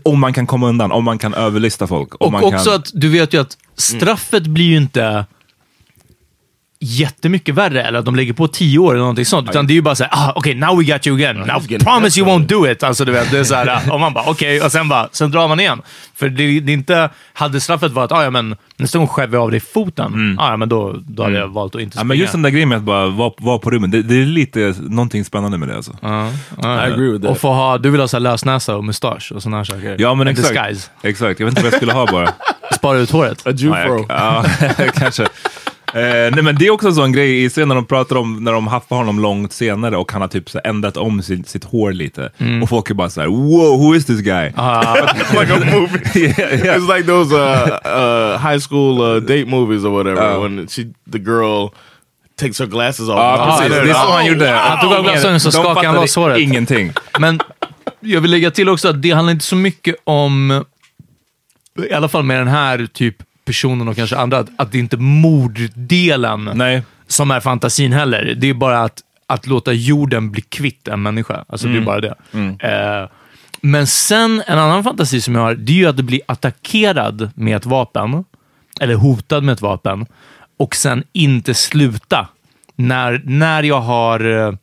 om 0.03 0.21
man 0.21 0.33
kan 0.33 0.47
komma 0.47 0.69
undan, 0.69 0.93
om 0.93 1.05
man 1.05 1.19
kan 1.19 1.35
överlista 1.35 1.87
folk. 1.87 2.15
Och 2.15 2.35
också 2.35 2.71
kan... 2.71 2.75
att 2.75 2.91
du 2.95 3.09
vet 3.09 3.33
ju 3.35 3.41
att 3.41 3.59
straffet 3.77 4.47
blir 4.47 4.65
ju 4.65 4.77
inte 4.77 5.25
jättemycket 6.87 7.55
värre, 7.55 7.83
eller 7.83 7.99
att 7.99 8.05
de 8.05 8.17
lägger 8.17 8.33
på 8.33 8.49
tio 8.49 8.79
år 8.79 8.91
eller 8.91 9.01
någonting 9.01 9.25
sånt. 9.25 9.51
Utan 9.51 9.67
det 9.67 9.73
är 9.73 9.75
ju 9.75 9.83
bara 9.83 9.95
såhär, 9.95 10.11
ah, 10.15 10.33
okej, 10.37 10.55
now 10.55 10.79
we 10.79 10.85
got 10.85 11.07
you 11.07 11.17
again. 11.17 11.37
Now 11.37 11.79
promise 11.85 12.21
you 12.21 12.29
won't 12.31 12.47
do 12.47 12.69
it. 12.71 12.83
Alltså 12.83 13.05
du 13.05 13.13
vet, 13.13 13.31
det 13.31 13.39
är 13.39 13.45
såhär, 13.45 13.93
och 13.93 14.01
man 14.01 14.13
bara 14.13 14.25
okej, 14.31 14.61
och 14.63 14.73
sen 14.73 14.89
bara, 14.89 15.09
sen 15.13 15.31
drar 15.31 15.49
man 15.49 15.61
igen. 15.61 15.83
För 16.15 16.29
det, 16.29 16.61
det 16.61 16.73
inte, 16.73 17.11
hade 17.33 17.61
straffet 17.61 17.93
varit, 17.93 18.13
ah, 18.13 18.23
ja 18.25 18.31
men 18.31 18.57
nästa 18.77 18.99
gång 18.99 19.09
skär 19.09 19.27
vi 19.27 19.37
av 19.37 19.51
dig 19.51 19.61
foten, 19.61 20.37
ah, 20.41 20.51
ja 20.51 20.57
men 20.57 20.69
då, 20.69 20.95
då 21.09 21.23
hade 21.23 21.39
jag 21.39 21.49
valt 21.49 21.75
att 21.75 21.81
inte 21.81 21.95
Ja, 21.97 22.01
springa. 22.01 22.05
men 22.09 22.17
just 22.19 22.33
den 22.33 22.43
där 22.43 22.51
grejen 22.51 22.69
med 22.69 22.79
att 22.79 22.85
bara 22.85 23.07
vara, 23.07 23.33
vara 23.39 23.59
på 23.59 23.71
rummen, 23.71 23.91
det, 23.91 24.03
det 24.03 24.15
är 24.23 24.27
lite 24.27 24.75
någonting 24.81 25.25
spännande 25.25 25.59
med 25.59 25.69
det 25.69 25.77
alltså. 25.77 25.93
Ja, 26.03 26.31
ja. 26.63 26.89
I 26.89 26.93
agree 26.93 27.11
with 27.11 27.23
that. 27.23 27.31
Och 27.31 27.39
få 27.39 27.49
ha, 27.53 27.79
du 27.79 27.91
vill 27.91 28.01
ha 28.01 28.09
så 28.09 28.17
här 28.17 28.23
lösnäsa 28.23 28.77
och 28.77 28.85
mustasch 28.85 29.33
och 29.35 29.43
sådana 29.43 29.57
här 29.57 29.65
saker. 29.65 29.97
Ja 29.99 30.15
men 30.15 30.29
exakt. 30.29 30.49
Disguise. 30.49 30.91
Exakt, 31.03 31.41
jag 31.41 31.47
vet 31.47 31.53
inte 31.53 31.63
vad 31.63 31.73
jag 31.73 31.77
skulle 31.77 31.93
ha 31.93 32.07
bara. 32.07 32.33
Spara 32.75 32.99
ut 32.99 33.11
håret. 33.11 33.39
A 33.39 33.43
Ja, 33.45 33.53
Jufro. 33.53 34.07
jag- 34.09 34.45
ja, 34.79 34.85
kanske. 34.95 35.27
Eh, 35.95 36.03
nej 36.35 36.43
men 36.43 36.57
det 36.57 36.67
är 36.67 36.71
också 36.71 36.89
en 36.89 36.95
sån 36.95 37.13
grej 37.13 37.45
i 37.45 37.49
scenen 37.49 37.69
när 37.69 37.75
de 37.75 37.85
pratar 37.85 38.17
om 38.17 38.45
när 38.45 38.53
de 38.53 38.67
haffar 38.67 38.97
honom 38.97 39.21
långt 39.21 39.53
senare 39.53 39.97
och 39.97 40.13
han 40.13 40.21
har 40.21 40.29
typ 40.29 40.51
så 40.51 40.61
ändrat 40.65 40.97
om 40.97 41.23
sitt, 41.23 41.49
sitt 41.49 41.65
hår 41.65 41.93
lite. 41.93 42.31
Och 42.63 42.69
folk 42.69 42.91
är 42.91 42.95
bara 42.95 43.11
såhär, 43.11 43.29
wow, 43.29 43.79
who 43.81 43.95
is 43.95 44.07
this 44.07 44.21
guy? 44.21 44.45
like 45.41 45.53
a 45.55 45.59
movie. 45.73 46.01
yeah, 46.21 46.39
yeah. 46.65 46.77
It's 46.79 46.97
like 46.97 47.07
those 47.07 47.35
uh, 47.35 47.79
uh, 47.85 48.39
high 48.39 48.59
school 48.69 49.01
uh, 49.01 49.21
date 49.21 49.45
movies 49.47 49.85
or 49.85 49.91
whatever 49.91 50.39
when 50.43 50.67
she 50.69 50.83
the 51.13 51.19
girl 51.19 51.69
takes 52.41 52.59
her 52.61 52.67
glasses 52.67 53.09
off. 53.09 53.17
Ja, 53.17 53.37
Ah, 53.39 53.59
precis. 53.59 53.75
det 53.75 53.81
är 53.91 53.95
så 53.95 54.07
det. 54.07 54.13
han 54.13 54.27
gjorde. 54.27 54.49
Han 54.51 54.81
tog 54.81 54.93
av 54.93 55.03
glasögonen 55.03 55.41
så 55.41 55.49
De 55.51 55.53
skakade 55.53 55.87
han 55.87 55.97
loss 55.97 56.17
håret. 56.17 56.39
Ingenting. 56.39 56.93
Men 57.19 57.41
jag 58.01 58.21
vill 58.21 58.31
lägga 58.31 58.51
till 58.51 58.69
också 58.69 58.89
att 58.89 59.03
det 59.03 59.11
handlar 59.11 59.33
inte 59.33 59.45
så 59.45 59.57
mycket 59.57 59.95
om, 60.05 60.65
i 61.91 61.93
alla 61.93 62.09
fall 62.09 62.23
med 62.23 62.39
den 62.39 62.49
här 62.49 62.87
typ 62.93 63.17
personen 63.47 63.89
och 63.89 63.97
kanske 63.97 64.17
andra, 64.17 64.39
att, 64.39 64.49
att 64.57 64.73
det 64.73 64.79
inte 64.79 64.97
är 64.97 64.99
morddelen 65.01 66.51
Nej. 66.55 66.83
som 67.07 67.31
är 67.31 67.41
fantasin 67.41 67.93
heller. 67.93 68.35
Det 68.39 68.47
är 68.51 68.55
bara 68.55 68.81
att, 68.83 69.01
att 69.27 69.47
låta 69.47 69.73
jorden 69.73 70.31
bli 70.31 70.43
kvitt 70.43 70.89
en 70.89 71.03
människa. 71.03 71.45
Alltså 71.49 71.67
det 71.69 71.77
är 71.77 71.81
bara 71.81 72.01
det. 72.01 72.15
Eh, 72.61 73.09
men 73.61 73.87
sen, 73.87 74.43
en 74.47 74.59
annan 74.59 74.85
fantasi 74.85 75.21
som 75.21 75.35
jag 75.35 75.43
har, 75.43 75.55
det 75.55 75.73
är 75.73 75.77
ju 75.77 75.87
att 75.87 75.97
bli 75.97 76.21
attackerad 76.29 77.31
med 77.35 77.57
ett 77.57 77.67
vapen, 77.67 78.25
eller 78.81 78.95
hotad 78.95 79.45
med 79.45 79.53
ett 79.53 79.61
vapen, 79.63 80.07
och 80.59 80.77
sen 80.77 81.05
inte 81.13 81.55
sluta. 81.55 82.29
När, 82.77 83.23
när 83.25 83.63
jag 83.63 83.81
har 83.81 84.21
eh, 84.49 84.55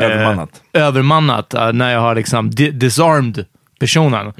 Övermannat. 0.00 0.50
eh, 0.72 0.82
övermannat, 0.82 1.54
eh, 1.54 1.72
när 1.72 1.92
jag 1.92 2.00
har 2.00 2.14
liksom 2.14 2.50
di- 2.50 2.70
disarmed 2.70 3.44
personen. 3.80 4.32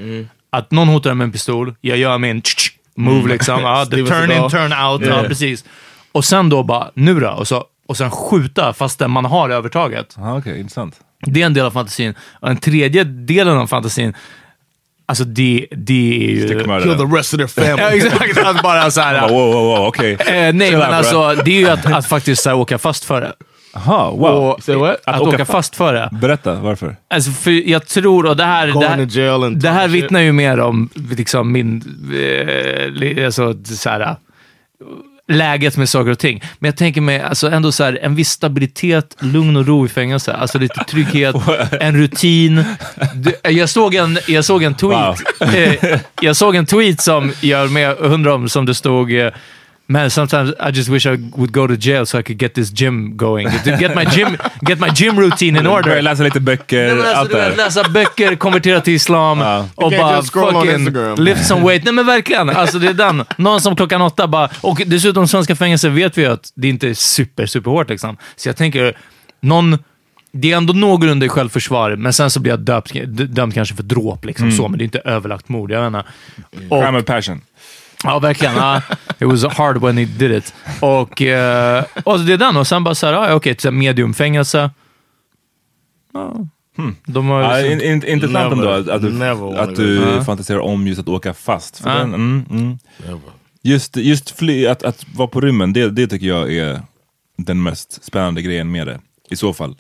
Att 0.51 0.71
någon 0.71 0.89
hotar 0.89 1.15
med 1.15 1.25
en 1.25 1.33
pistol, 1.33 1.75
jag 1.81 1.99
gör 1.99 2.19
min 2.19 2.43
tsch-tsch 2.43 2.73
move 2.99 3.29
liksom. 3.29 3.61
Ja, 3.63 3.85
the 3.91 3.97
turn 3.97 4.31
in, 4.31 4.51
turn 4.51 4.73
out. 4.73 5.01
Ja, 5.03 5.07
Yeah. 5.07 5.23
precis. 5.29 5.65
Och 6.13 6.25
sen 6.25 6.49
då 6.49 6.63
bara, 6.63 6.91
nu 6.95 7.21
då? 7.21 7.31
Och, 7.31 7.49
så, 7.49 7.65
och 7.89 7.97
sen 7.97 8.11
skjuta 8.11 8.73
fastän 8.73 9.11
man 9.11 9.25
har 9.25 9.51
övertaget. 9.51 10.15
Ja, 10.17 10.39
Okej, 10.39 10.59
intressant. 10.61 11.01
Det 11.27 11.43
är 11.43 11.47
en 11.47 11.55
del 11.55 11.67
av 11.67 11.71
fantasin. 11.71 12.15
Och 12.41 12.49
den 12.49 12.57
tredje 12.57 13.05
delen 13.05 13.59
av 13.59 13.67
fantasin, 13.67 14.15
alltså 15.07 15.25
det, 15.25 15.67
det 15.71 16.25
är 16.25 16.31
ju... 16.31 16.49
Kill 16.83 16.97
the 16.99 17.17
rest 17.17 17.35
of 17.35 17.39
their 17.39 17.47
family. 17.77 17.83
Ja, 17.83 17.91
exakt. 18.09 18.39
Att 18.39 18.63
bara 18.63 18.91
så 18.91 19.01
här, 19.01 19.29
Wow, 19.29 19.53
wow, 19.53 19.65
wow, 19.65 19.87
okej. 19.87 20.13
Eh, 20.13 20.55
nej, 20.55 20.73
men 20.73 20.83
alltså 20.83 21.35
det 21.45 21.51
är 21.51 21.61
ju 21.61 21.69
att, 21.69 21.87
att 21.93 22.07
faktiskt 22.07 22.43
så 22.43 22.49
här, 22.51 22.57
åka 22.57 22.79
fast 22.79 23.05
för 23.05 23.21
det. 23.21 23.33
Aha, 23.73 24.11
wow. 24.11 24.51
Och, 24.51 24.63
say 24.63 24.77
what? 24.77 24.97
Att, 25.05 25.21
åka 25.21 25.45
fast 25.45 25.77
för 25.77 25.95
det. 25.95 26.09
Berätta, 26.13 26.55
varför? 26.55 26.97
Alltså, 27.11 27.31
för 27.31 27.51
jag 27.51 27.87
tror, 27.87 28.27
och 28.27 28.37
det 28.37 28.45
här, 28.45 28.67
det 28.67 28.89
här, 28.89 29.51
det 29.51 29.69
här 29.69 29.89
vittnar 29.89 30.21
ju 30.21 30.33
mer 30.33 30.61
om 30.61 30.89
liksom, 31.17 31.53
min, 31.53 31.83
eh, 32.15 33.27
alltså, 33.27 33.55
så 33.65 33.91
här, 33.91 34.17
läget 35.29 35.77
med 35.77 35.89
saker 35.89 36.11
och 36.11 36.19
ting. 36.19 36.43
Men 36.59 36.69
jag 36.69 36.77
tänker 36.77 37.01
mig 37.01 37.21
alltså, 37.21 37.51
ändå 37.51 37.73
så 37.73 37.85
här, 37.85 37.99
en 38.03 38.15
viss 38.15 38.31
stabilitet, 38.31 39.17
lugn 39.21 39.57
och 39.57 39.67
ro 39.67 39.87
i 39.87 39.89
fängelse. 39.89 40.33
Alltså 40.33 40.59
lite 40.59 40.85
trygghet, 40.85 41.37
en 41.81 41.97
rutin. 41.97 42.65
Du, 43.15 43.51
jag, 43.51 43.69
såg 43.69 43.95
en, 43.95 44.19
jag 44.29 44.45
såg 44.45 44.63
en 44.63 44.75
tweet. 44.75 45.19
Eh, 45.41 46.01
jag 46.21 46.37
såg 46.37 46.57
en 46.57 46.67
tweet 46.67 47.01
som 47.01 47.33
jag 47.41 47.71
med 47.71 47.97
hundra 47.97 48.35
om, 48.35 48.49
som 48.49 48.67
det 48.67 48.75
stod 48.75 49.13
eh, 49.13 49.33
Man, 49.91 50.11
sometimes 50.11 50.51
I 50.61 50.71
just 50.71 50.89
wish 50.89 51.07
I 51.07 51.17
would 51.37 51.53
go 51.53 51.67
to 51.69 51.75
jail 51.77 52.07
so 52.07 52.19
I 52.19 52.23
could 52.23 52.39
get 52.43 52.55
this 52.55 52.71
gym 52.81 53.17
going. 53.17 53.49
To 53.65 53.71
get 53.77 53.95
my 53.95 54.05
gym, 54.05 54.37
get 54.61 54.79
my 54.81 54.89
gym 54.95 55.19
routine 55.19 55.59
in 55.61 55.67
order. 55.67 55.91
Börja 55.91 56.03
läsa 56.03 56.23
lite 56.23 56.41
böcker, 56.41 56.95
Nej, 56.95 56.99
alltså, 56.99 57.15
allt 57.15 57.31
du 57.31 57.37
det 57.37 57.57
läsa 57.57 57.89
böcker, 57.89 58.37
konvertera 58.37 58.81
till 58.81 58.95
islam 58.95 59.41
och 59.75 59.93
You 59.93 60.01
can't 60.01 60.33
bara 60.33 60.53
fucking 60.53 60.75
Instagram. 60.75 61.25
lift 61.25 61.47
some 61.47 61.61
weight. 61.67 61.85
Nej 61.85 61.95
men 61.95 62.07
verkligen, 62.07 62.51
alltså 62.51 62.79
det 62.79 62.89
är 62.89 62.95
den. 62.95 63.25
Någon 63.37 63.61
som 63.61 63.77
klockan 63.77 64.03
åtta 64.03 64.27
bara... 64.27 64.51
Och 64.61 64.83
dessutom 64.87 65.29
svenska 65.29 65.57
fängelser 65.57 65.89
vet 65.89 66.19
vi 66.19 66.23
ju 66.23 66.33
att 66.33 66.53
det 66.55 66.69
inte 66.69 66.89
är 66.89 66.95
super, 66.95 67.47
super 67.47 67.71
hårt 67.71 67.89
liksom. 67.89 68.17
Så 68.37 68.49
jag 68.49 68.57
tänker, 68.57 68.97
någon... 69.41 69.79
Det 70.33 70.53
är 70.53 70.57
ändå 70.57 70.73
någorlunda 70.73 71.27
i 71.27 71.29
självförsvar, 71.29 71.97
men 71.97 72.13
sen 72.13 72.31
så 72.31 72.41
blir 72.41 72.53
jag 72.53 72.61
döpt, 72.61 72.93
dömd 73.35 73.55
kanske 73.55 73.75
för 73.75 73.83
dråp, 73.83 74.25
liksom 74.25 74.53
så, 74.53 74.69
men 74.69 74.79
det 74.79 74.83
är 74.83 74.85
inte 74.85 74.99
överlagt 74.99 75.49
mord. 75.49 75.71
Jag 75.71 75.87
inte. 75.87 76.03
Och- 76.69 76.83
Crime 76.85 76.99
of 76.99 77.05
passion. 77.05 77.41
Ja, 78.05 78.19
verkligen. 78.19 78.55
Ja, 78.57 78.83
it 79.19 79.23
was 79.29 79.45
hard 79.45 79.77
when 79.83 79.99
he 79.99 80.05
did 80.05 80.31
it. 80.33 80.55
Och, 80.81 81.23
eh, 81.23 81.85
och 82.05 82.21
det 82.21 82.33
är 82.33 82.37
den. 82.39 82.57
Och 82.57 82.67
sen 82.67 82.85
bara 82.85 82.95
såhär, 82.95 83.13
ja, 83.13 83.35
okej, 83.35 83.53
okay, 83.53 83.71
mediumfängelse. 83.71 84.71
Ja. 86.13 86.37
De 87.07 87.29
har, 87.29 87.41
Ja, 87.43 87.67
in, 87.67 87.81
in, 87.81 88.05
intressant 88.07 88.53
ändå 88.53 88.69
att, 88.69 88.89
att 88.89 89.03
du, 89.03 89.25
att 89.59 89.77
du 89.77 89.95
Ja. 90.17 90.25
fantiserar 90.25 90.59
om 90.59 90.87
just 90.87 91.01
att 91.01 91.09
åka 91.09 91.35
fast. 91.35 91.79
För 91.83 91.91
Ja. 91.91 91.97
den, 91.97 92.15
mm, 92.15 92.45
mm. 92.51 92.79
Just, 93.63 93.97
just 93.97 94.31
fly, 94.39 94.67
att, 94.67 94.83
att 94.83 95.07
vara 95.15 95.29
på 95.29 95.41
rymmen, 95.41 95.73
det, 95.73 95.91
det 95.91 96.07
tycker 96.07 96.27
jag 96.27 96.53
är 96.55 96.83
den 97.37 97.63
mest 97.63 98.05
spännande 98.05 98.43
grejen 98.43 98.71
med 98.71 98.87
det. 98.87 99.01
I 99.31 99.37
så 99.37 99.53
fall. 99.55 99.77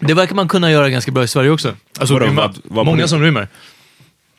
det 0.00 0.14
verkar 0.14 0.34
man 0.34 0.48
kunna 0.48 0.70
göra 0.70 0.90
ganska 0.90 1.12
bra 1.12 1.24
i 1.24 1.28
Sverige 1.28 1.50
också. 1.50 1.74
Alltså, 1.98 2.14
Vadå, 2.14 2.26
rymma. 2.26 2.40
vad- 2.42 2.58
vad- 2.64 2.86
Många 2.86 3.08
som 3.08 3.22
rymmer. 3.22 3.48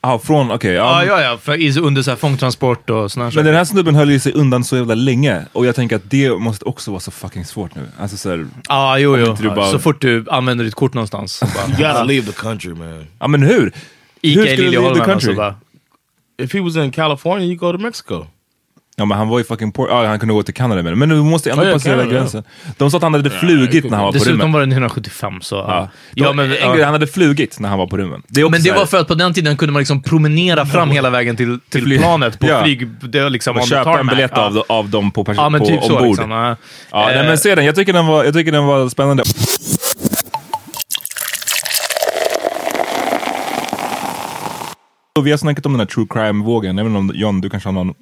Ah, 0.09 0.19
från, 0.19 0.51
okej. 0.51 0.73
Ja, 0.73 1.05
ja, 1.05 1.21
ja, 1.21 1.31
ja. 1.31 1.37
För, 1.37 1.55
i- 1.61 1.79
under 1.79 2.01
så 2.01 2.11
här 2.11 2.15
fångtransport 2.17 2.89
och 2.89 3.11
såna 3.11 3.23
här 3.25 3.27
Men 3.27 3.31
saker. 3.31 3.43
den 3.43 3.55
här 3.55 3.65
snubben 3.65 3.95
höll 3.95 4.09
ju 4.11 4.19
sig 4.19 4.33
undan 4.33 4.63
så 4.63 4.75
jävla 4.77 4.95
länge. 4.95 5.41
Och 5.53 5.65
jag 5.65 5.75
tänker 5.75 5.95
att 5.95 6.09
det 6.09 6.31
måste 6.39 6.65
också 6.65 6.91
vara 6.91 6.99
så 6.99 7.11
fucking 7.11 7.45
svårt 7.45 7.75
nu. 7.75 7.81
Alltså 7.99 8.17
så 8.17 8.29
här, 8.29 8.47
Ja, 8.69 8.97
jo, 8.99 9.17
jo. 9.17 9.25
inte 9.31 9.43
du 9.43 9.49
bara- 9.49 9.71
Så 9.71 9.79
fort 9.79 10.01
du 10.01 10.25
använder 10.29 10.65
ditt 10.65 10.75
kort 10.75 10.93
någonstans. 10.93 11.33
Så 11.33 11.45
bara, 11.45 11.67
You 11.79 11.87
gotta 11.87 12.03
leave 12.03 12.27
the 12.27 12.33
country, 12.41 12.73
man. 12.73 13.05
ja 13.19 13.27
men 13.27 13.41
hur? 13.43 13.71
Ica 14.21 14.39
Hur 14.39 14.47
i 14.47 14.51
skulle 14.53 14.55
du 14.55 14.55
leave 14.55 14.55
the 14.57 14.65
Liljeholmen. 14.65 15.05
country? 15.05 15.13
Alltså, 15.29 15.33
bara, 15.33 15.55
If 16.39 16.53
he 16.53 16.59
was 16.61 16.75
in 16.75 16.91
California, 16.91 17.45
you 17.47 17.55
go 17.55 17.71
to 17.71 17.77
Mexico. 17.77 18.25
Ja 18.99 19.05
men 19.05 19.17
han 19.17 19.27
var 19.27 19.37
ju 19.37 19.43
fucking 19.43 19.71
poor. 19.71 19.89
Ja, 19.89 20.05
han 20.07 20.19
kunde 20.19 20.33
gå 20.33 20.43
till 20.43 20.53
Kanada 20.53 20.83
med 20.83 20.91
det. 20.91 20.95
Men 20.95 21.09
du 21.09 21.15
måste 21.15 21.51
ändå 21.51 21.63
Ja, 21.63 21.67
ja, 21.67 21.73
passera 21.73 22.03
ja. 22.03 22.09
gränsen. 22.09 22.43
De 22.77 22.91
sa 22.91 22.97
att 22.97 23.03
han 23.03 23.13
hade 23.13 23.29
flugit 23.29 23.83
när 23.83 23.97
han 23.97 24.05
var 24.05 24.11
på 24.11 24.17
dessutom 24.17 24.33
rymmen. 24.39 24.51
var 24.51 24.59
den 24.59 24.71
175, 24.71 25.41
så... 25.41 25.55
Ja. 25.55 25.89
ja 26.13 26.33
men, 26.33 26.51
en 26.51 26.57
ja. 26.61 26.73
grej, 26.73 26.83
han 26.83 26.93
hade 26.93 27.07
flugit 27.07 27.59
när 27.59 27.69
han 27.69 27.77
var 27.77 27.87
på 27.87 27.97
rymmen. 27.97 28.23
Det 28.27 28.41
Men 28.43 28.51
det 28.51 28.59
så 28.61 28.69
här- 28.71 28.79
var 28.79 28.85
för 28.85 28.97
att 28.99 29.07
på 29.07 29.15
den 29.15 29.33
tiden 29.33 29.57
kunde 29.57 29.73
man 29.73 29.79
liksom 29.79 30.01
promenera 30.03 30.65
fram 30.65 30.89
hela 30.91 31.09
vägen 31.09 31.35
till, 31.35 31.59
till 31.69 31.83
flyg- 31.85 31.97
planet 31.99 32.39
på 32.39 32.47
Ja. 32.47 32.63
flyg... 32.63 32.87
Det 33.01 33.21
var 33.23 33.29
liksom 33.29 33.57
och 33.57 33.67
köpa 33.67 33.99
en 33.99 34.07
biljett 34.07 34.31
ja. 34.35 34.41
av, 34.45 34.63
av 34.69 34.89
dem 34.89 35.11
på, 35.11 35.25
Ja, 35.37 35.49
men 35.49 35.61
på 35.61 35.67
typ 35.67 35.83
så 35.83 35.93
ombord. 35.97 36.07
liksom. 36.07 36.31
Ja. 36.31 36.55
Ja, 36.91 37.05
nej, 37.05 37.17
Eh, 37.17 37.25
men 37.25 37.37
se 37.37 37.55
den. 37.55 37.65
Jag 37.65 37.75
tycker 37.75 37.93
den 37.93 38.05
var, 38.07 38.23
jag 38.23 38.33
tycker 38.33 38.51
den 38.51 38.65
var 38.65 38.89
spännande. 38.89 39.23
Vi 45.23 45.31
har 45.31 45.37
snackat 45.37 45.65
om 45.65 45.71
den 45.73 45.79
här 45.79 45.85
true 45.85 46.05
crime-vågen, 46.09 46.79
även 46.79 46.95
om 46.95 47.11
John, 47.15 47.41
du 47.41 47.49
kanske 47.49 47.69
har 47.69 47.73
någon 47.73 47.93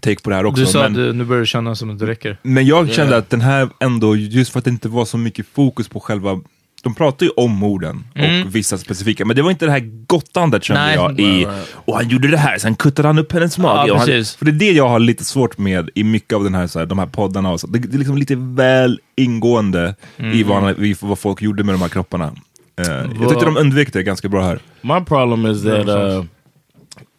take 0.00 0.22
på 0.22 0.30
det 0.30 0.36
här 0.36 0.46
också. 0.46 0.60
Du 0.60 0.66
sa 0.66 0.78
men, 0.78 0.86
att 0.86 0.94
du, 0.94 1.12
nu 1.12 1.24
börjar 1.24 1.40
det 1.40 1.46
kännas 1.46 1.78
som 1.78 1.90
att 1.90 1.98
det 1.98 2.06
räcker. 2.06 2.38
men 2.42 2.66
jag 2.66 2.90
kände 2.90 3.16
att 3.16 3.30
den 3.30 3.40
här 3.40 3.68
ändå, 3.80 4.16
just 4.16 4.52
för 4.52 4.58
att 4.58 4.64
det 4.64 4.70
inte 4.70 4.88
var 4.88 5.04
så 5.04 5.18
mycket 5.18 5.46
fokus 5.54 5.88
på 5.88 6.00
själva 6.00 6.40
de 6.84 6.94
pratar 6.94 7.26
ju 7.26 7.32
om 7.36 7.50
morden 7.50 8.04
och 8.14 8.54
vissa 8.54 8.78
specifika, 8.78 9.24
men 9.24 9.36
det 9.36 9.42
var 9.42 9.50
inte 9.50 9.64
det 9.64 9.70
här 9.70 10.06
gottandet 10.06 10.64
kände 10.64 10.82
Nej. 10.82 10.94
jag 10.94 11.20
i, 11.20 11.46
och 11.74 11.96
han 11.96 12.08
gjorde 12.08 12.28
det 12.28 12.36
här, 12.36 12.58
sen 12.58 12.74
kuttade 12.74 13.08
han 13.08 13.18
upp 13.18 13.32
hennes 13.32 13.58
mage. 13.58 13.88
Ja, 13.88 13.96
han, 13.98 14.06
för 14.06 14.44
det 14.44 14.50
är 14.50 14.52
det 14.52 14.72
jag 14.72 14.88
har 14.88 14.98
lite 14.98 15.24
svårt 15.24 15.58
med 15.58 15.90
i 15.94 16.04
mycket 16.04 16.36
av 16.36 16.44
den 16.44 16.54
här, 16.54 16.66
så 16.66 16.78
här, 16.78 16.86
de 16.86 16.98
här 16.98 17.06
poddarna. 17.06 17.52
Och 17.52 17.60
så. 17.60 17.66
Det, 17.66 17.78
det 17.78 17.96
är 17.96 17.98
liksom 17.98 18.18
lite 18.18 18.34
väl 18.36 19.00
ingående 19.16 19.94
i, 20.16 20.42
vad, 20.42 20.84
i 20.84 20.96
vad 21.00 21.18
folk 21.18 21.42
gjorde 21.42 21.64
med 21.64 21.74
de 21.74 21.80
här 21.82 21.88
kropparna. 21.88 22.32
Eh, 22.80 22.86
jag 23.20 23.28
tyckte 23.28 23.44
de 23.44 23.56
undvek 23.56 23.92
det 23.92 24.02
ganska 24.02 24.28
bra 24.28 24.42
här. 24.42 24.58
My 24.80 25.00
problem 25.04 25.46
is 25.46 25.62
that 25.62 25.88
uh, 25.88 26.24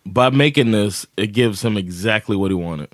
by 0.05 0.29
making 0.29 0.71
this, 0.71 1.05
it 1.17 1.33
gives 1.33 1.61
him 1.63 1.77
exactly 1.77 2.35
what 2.35 2.51
he 2.51 2.55
wanted. 2.55 2.87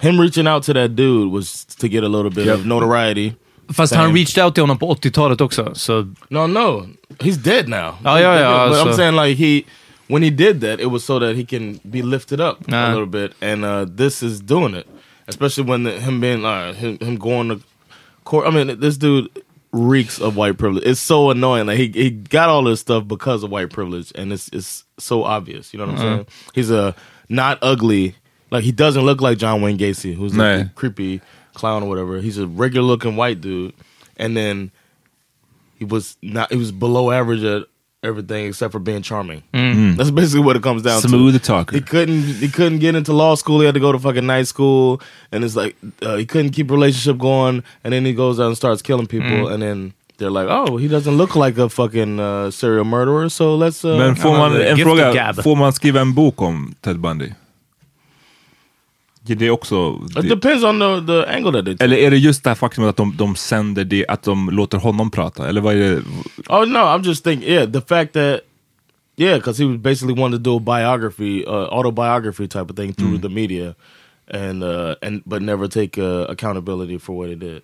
Him 0.00 0.20
reaching 0.20 0.46
out 0.48 0.62
to 0.64 0.72
that 0.72 0.96
dude 0.96 1.30
was 1.32 1.64
to 1.64 1.88
get 1.88 2.02
a 2.04 2.08
little 2.08 2.30
bit 2.30 2.46
Yep. 2.46 2.54
of 2.58 2.66
notoriety. 2.66 3.34
Fast 3.72 3.90
Same. 3.92 4.00
han 4.00 4.12
reached 4.14 4.38
out 4.38 4.54
till 4.54 4.64
honom 4.64 4.78
på 4.78 4.86
80-talet 4.86 5.40
också, 5.40 5.72
So. 5.74 6.06
No, 6.30 6.46
no, 6.46 6.86
he's 7.20 7.36
dead 7.36 7.68
now. 7.68 7.94
Oh, 8.04 8.18
yeah, 8.18 8.34
yeah, 8.40 8.68
But 8.68 8.86
I'm 8.86 8.94
saying 8.94 9.14
like 9.16 9.36
he, 9.38 9.64
when 10.08 10.22
he 10.22 10.30
did 10.30 10.60
that, 10.60 10.80
it 10.80 10.90
was 10.90 11.04
so 11.04 11.18
that 11.20 11.36
he 11.36 11.44
can 11.44 11.80
be 11.90 12.02
lifted 12.02 12.40
up 12.40 12.56
a 12.68 12.90
little 12.92 13.06
bit, 13.06 13.32
and 13.40 13.64
uh, 13.64 13.86
this 13.96 14.22
is 14.22 14.40
doing 14.40 14.74
it. 14.74 14.86
Especially 15.28 15.64
when 15.64 15.84
the, 15.84 15.92
him 16.00 16.20
being 16.20 16.44
uh, 16.44 16.72
him, 16.74 16.98
him 16.98 17.16
going 17.16 17.48
to 17.48 17.60
court. 18.24 18.46
I 18.46 18.50
mean, 18.50 18.80
this 18.80 18.96
dude 18.98 19.28
reeks 19.72 20.20
of 20.20 20.36
white 20.36 20.58
privilege. 20.58 20.84
It's 20.84 21.00
so 21.00 21.30
annoying. 21.30 21.66
Like 21.66 21.78
he 21.78 21.88
he 21.88 22.10
got 22.10 22.48
all 22.48 22.62
this 22.62 22.80
stuff 22.80 23.08
because 23.08 23.42
of 23.42 23.50
white 23.50 23.70
privilege, 23.70 24.12
and 24.14 24.32
it's 24.32 24.48
it's 24.48 24.84
so 24.98 25.24
obvious. 25.24 25.72
You 25.72 25.78
know 25.78 25.86
what 25.86 25.94
I'm 25.96 26.00
uh-huh. 26.00 26.14
saying? 26.16 26.26
He's 26.54 26.70
a 26.70 26.94
not 27.28 27.58
ugly. 27.62 28.14
Like 28.50 28.64
he 28.64 28.72
doesn't 28.72 29.02
look 29.02 29.20
like 29.20 29.38
John 29.38 29.62
Wayne 29.62 29.78
Gacy, 29.78 30.14
who's 30.14 30.34
Nah. 30.34 30.44
a 30.44 30.64
creepy 30.74 31.22
clown 31.54 31.82
or 31.82 31.88
whatever. 31.88 32.20
He's 32.20 32.38
a 32.38 32.46
regular 32.46 32.86
looking 32.86 33.16
white 33.16 33.40
dude, 33.40 33.72
and 34.16 34.36
then 34.36 34.70
he 35.78 35.84
was 35.84 36.16
not. 36.22 36.50
He 36.52 36.58
was 36.58 36.70
below 36.72 37.10
average 37.10 37.42
at 37.42 37.66
everything 38.02 38.46
except 38.46 38.72
for 38.72 38.78
being 38.78 39.02
charming. 39.02 39.42
That's 39.96 40.10
basically 40.10 40.44
what 40.44 40.56
it 40.56 40.62
comes 40.62 40.82
down 40.82 41.00
Smooth 41.00 41.34
to. 41.34 41.38
talker. 41.38 41.76
He 41.76 41.82
couldn't. 41.82 42.22
He 42.22 42.48
couldn't 42.48 42.80
get 42.80 42.94
into 42.94 43.12
law 43.12 43.34
school. 43.36 43.60
He 43.60 43.66
had 43.66 43.74
to 43.74 43.80
go 43.80 43.92
to 43.92 43.98
fucking 43.98 44.26
night 44.26 44.46
school, 44.46 45.00
and 45.30 45.44
it's 45.44 45.56
like 45.56 45.76
uh, 46.02 46.16
he 46.16 46.26
couldn't 46.26 46.50
keep 46.50 46.70
relationship 46.70 47.18
going. 47.18 47.62
And 47.84 47.92
then 47.92 48.04
he 48.04 48.12
goes 48.12 48.40
out 48.40 48.46
and 48.48 48.56
starts 48.56 48.82
killing 48.82 49.06
people, 49.06 49.48
and 49.48 49.62
then. 49.62 49.92
They're 50.18 50.30
like, 50.30 50.46
oh, 50.48 50.76
he 50.76 50.86
doesn't 50.88 51.16
look 51.16 51.34
like 51.34 51.58
a 51.58 51.68
fucking 51.68 52.20
uh, 52.20 52.50
serial 52.52 52.84
murderer, 52.84 53.28
so 53.28 53.56
let's. 53.56 53.84
Uh, 53.84 53.96
Men 53.98 54.14
får 54.14 54.30
man, 54.38 54.52
the 54.52 54.70
en 54.70 54.76
fråga, 54.76 55.34
får 55.34 55.56
man 55.56 55.72
skriva 55.72 56.00
en 56.00 56.14
bok 56.14 56.42
om 56.42 56.74
Ted 56.80 57.00
Bundy? 57.00 57.32
Det 59.24 59.50
också... 59.50 60.00
It 60.08 60.14
Det, 60.14 60.28
depends 60.28 60.64
on 60.64 60.80
the, 60.80 61.06
the 61.12 61.36
angle 61.36 61.52
that 61.52 61.64
they 61.64 61.74
take. 61.76 61.84
eller 61.84 61.96
är 61.96 62.10
det 62.10 62.16
just 62.18 62.44
det 62.44 62.50
här 62.50 62.54
faktumet 62.54 62.90
att 62.90 62.96
de, 62.96 63.16
de 63.16 63.36
sänder 63.36 63.84
det, 63.84 64.06
att 64.06 64.22
de 64.22 64.50
låter 64.50 64.78
honom 64.78 65.10
prata? 65.10 65.48
Eller 65.48 65.60
vad 65.60 65.74
är 65.74 65.78
det? 65.78 66.02
Oh 66.48 66.66
no, 66.66 66.78
I'm 66.78 67.04
just 67.04 67.24
thinking. 67.24 67.48
Yeah, 67.48 67.70
the 67.70 67.80
fact 67.80 68.12
that 68.12 68.40
yeah, 69.16 69.36
because 69.36 69.62
he 69.62 69.68
was 69.68 69.76
basically 69.82 70.14
wanted 70.20 70.44
to 70.44 70.50
do 70.50 70.56
a 70.56 70.60
biography, 70.60 71.44
uh, 71.46 71.68
autobiography 71.78 72.48
type 72.48 72.70
of 72.70 72.76
thing 72.76 72.94
through 72.94 73.20
the 73.22 73.28
media, 73.28 73.74
and 74.34 74.62
uh, 74.64 74.94
and 75.02 75.22
but 75.24 75.42
never 75.42 75.68
take 75.68 75.98
uh, 76.02 76.30
accountability 76.30 76.98
for 76.98 77.16
what 77.16 77.28
he 77.28 77.34
did. 77.34 77.62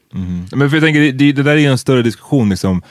Men 0.53 0.71
för 0.71 0.77
jag 0.77 0.85
tänker, 0.85 1.01
det, 1.13 1.33
det 1.33 1.43
där 1.43 1.57
är 1.57 1.71
en 1.71 1.79
större 1.79 2.03
diskussion. 2.03 2.49
Liksom. 2.49 2.83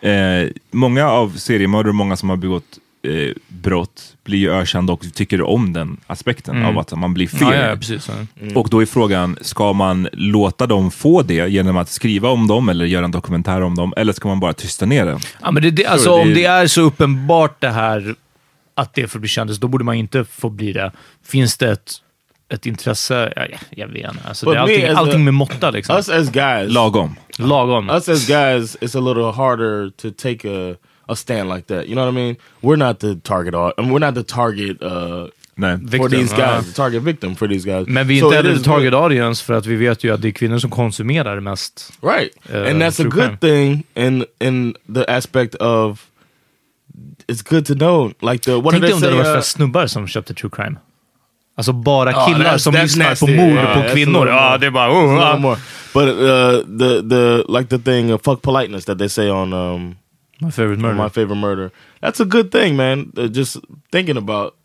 Eh, 0.00 0.48
många 0.70 1.08
av 1.08 1.36
seriemördare, 1.36 1.92
många 1.92 2.16
som 2.16 2.28
har 2.28 2.36
begått 2.36 2.78
eh, 3.02 3.32
brott, 3.48 4.16
blir 4.24 4.38
ju 4.38 4.52
ökända 4.52 4.92
och 4.92 5.04
tycker 5.14 5.42
om 5.42 5.72
den 5.72 5.96
aspekten 6.06 6.64
av 6.64 6.78
att 6.78 6.92
man 6.98 7.14
blir 7.14 7.26
fel. 7.28 7.40
Ja, 7.40 7.54
ja, 7.54 7.76
precis. 7.76 8.10
Ja. 8.40 8.46
Och 8.60 8.68
då 8.70 8.82
är 8.82 8.86
frågan, 8.86 9.38
ska 9.40 9.72
man 9.72 10.08
låta 10.12 10.66
dem 10.66 10.90
få 10.90 11.22
det 11.22 11.48
genom 11.48 11.76
att 11.76 11.88
skriva 11.88 12.28
om 12.28 12.46
dem 12.46 12.68
eller 12.68 12.84
göra 12.84 13.04
en 13.04 13.10
dokumentär 13.10 13.60
om 13.60 13.74
dem? 13.74 13.94
Eller 13.96 14.12
ska 14.12 14.28
man 14.28 14.40
bara 14.40 14.52
tysta 14.52 14.86
ner 14.86 15.06
det? 15.06 15.18
Ja, 15.42 15.50
men 15.50 15.62
det, 15.62 15.70
det, 15.70 15.86
alltså, 15.86 16.16
det- 16.16 16.22
om 16.22 16.34
det 16.34 16.44
är 16.44 16.66
så 16.66 16.80
uppenbart 16.80 17.60
det 17.60 17.70
här 17.70 18.14
att 18.74 18.94
det 18.94 19.08
får 19.08 19.18
bli 19.18 19.28
kändis, 19.28 19.58
då 19.58 19.68
borde 19.68 19.84
man 19.84 19.94
inte 19.94 20.24
få 20.24 20.50
bli 20.50 20.72
det. 20.72 20.92
Finns 21.26 21.56
det 21.58 21.70
ett, 21.70 21.92
ett 22.52 22.66
intresse? 22.66 23.32
Ja, 23.36 23.42
ja, 23.50 23.58
jag 23.70 23.88
vet 23.88 24.12
inte. 24.12 24.28
Alltså, 24.28 24.46
But 24.46 24.54
det 24.54 24.60
är 24.60 24.66
me 24.66 24.72
allting, 24.72 24.84
as 24.90 24.96
a- 24.96 24.98
allting 25.00 25.24
med 25.24 25.34
måtta. 25.34 25.70
Liksom. 25.70 25.96
Us 25.96 26.08
as 26.08 26.30
guys, 26.30 26.72
Lagom. 26.72 27.14
Lagom. 27.38 27.90
us 27.90 28.08
as 28.08 28.26
guys, 28.28 28.76
it's 28.80 28.96
a 28.98 29.00
little 29.00 29.32
harder 29.32 29.90
to 29.90 30.10
take 30.22 30.48
a 30.48 30.74
a 31.12 31.16
stand 31.16 31.48
like 31.54 31.66
that. 31.66 31.86
You 31.86 31.94
know 31.94 32.04
what 32.06 32.12
I 32.12 32.16
mean? 32.16 32.36
We're 32.62 32.76
not 32.76 32.98
the 33.00 33.14
target. 33.22 33.54
au- 33.54 33.72
I 33.78 33.82
mean, 33.82 33.92
we're 33.92 34.06
not 34.06 34.14
the 34.14 34.22
target 34.34 34.82
uh, 34.82 35.26
Nej. 35.54 35.78
for 35.78 35.86
Victim, 35.90 36.10
these 36.10 36.32
uh. 36.32 36.38
guys. 36.38 36.66
The 36.66 36.72
target 36.82 37.02
victim 37.02 37.34
for 37.36 37.48
these 37.48 37.64
guys. 37.64 37.86
Men 37.88 38.06
vi 38.06 38.16
är 38.16 38.20
So 38.20 38.26
inte 38.26 38.36
heller 38.36 38.56
the 38.58 38.64
target 38.64 38.94
audience 38.94 39.44
för 39.44 39.54
att 39.54 39.66
vi 39.66 39.76
vet 39.76 40.04
ju 40.04 40.14
att 40.14 40.22
det 40.22 40.28
är 40.28 40.32
kvinnor 40.32 40.58
som 40.58 40.70
konsumerar 40.70 41.40
mest. 41.40 41.92
right 42.02 42.32
uh, 42.54 42.70
and 42.70 42.82
that's 42.82 43.00
a 43.00 43.04
good 43.04 43.12
crime. 43.12 43.36
thing 43.40 43.84
in 43.94 44.24
in 44.40 44.74
the 44.94 45.04
aspect 45.08 45.54
of 45.54 46.06
it's 47.28 47.42
good 47.50 47.66
to 47.66 47.74
know 47.74 48.12
like 48.32 48.44
the 48.44 48.60
what 48.60 48.70
Tänk 48.72 48.82
dig 48.82 48.90
they 48.90 48.94
om 48.94 49.00
det 49.00 49.06
hade 49.08 49.22
varit 49.22 49.36
uh, 49.36 49.42
snubbar 49.42 49.86
som 49.86 50.06
köpte 50.08 50.34
true 50.34 50.50
crime. 50.52 50.76
Alltså 51.54 51.72
bara 51.72 52.10
Oh, 52.10 52.26
killar 52.26 52.44
that's- 52.54 52.58
som 52.58 52.74
that's 52.74 52.82
lyssnar 52.82 53.08
nasty. 53.08 53.26
på 53.26 53.32
mord 53.32 53.52
Yeah, 53.52 53.82
på 53.88 53.94
kvinnor. 53.94 54.28
Ja, 54.28 54.48
more. 54.48 54.58
det 54.58 54.66
är 54.66 54.70
bara... 54.70 54.90
Oh, 54.92 55.20
ah. 55.34 55.38
more. 55.38 55.56
But 55.94 56.08
uh, 56.08 56.78
the 56.78 57.02
the 57.08 57.44
like 57.58 57.68
the 57.68 57.78
thing 57.78 58.12
of 58.14 58.22
fuck 58.24 58.42
politeness 58.42 58.84
that 58.84 58.98
they 58.98 59.08
say 59.08 59.30
on 59.30 59.52
um, 59.52 59.96
My 60.42 60.50
favorite 60.50 60.80
murder. 60.80 60.94
my 60.96 61.08
favorite 61.08 61.36
murder. 61.36 61.70
That's 62.00 62.20
a 62.20 62.24
good 62.24 62.50
thing, 62.50 62.76
man. 62.76 63.12
Uh, 63.16 63.28
just 63.28 63.56
thinking 63.92 64.16
about 64.16 64.56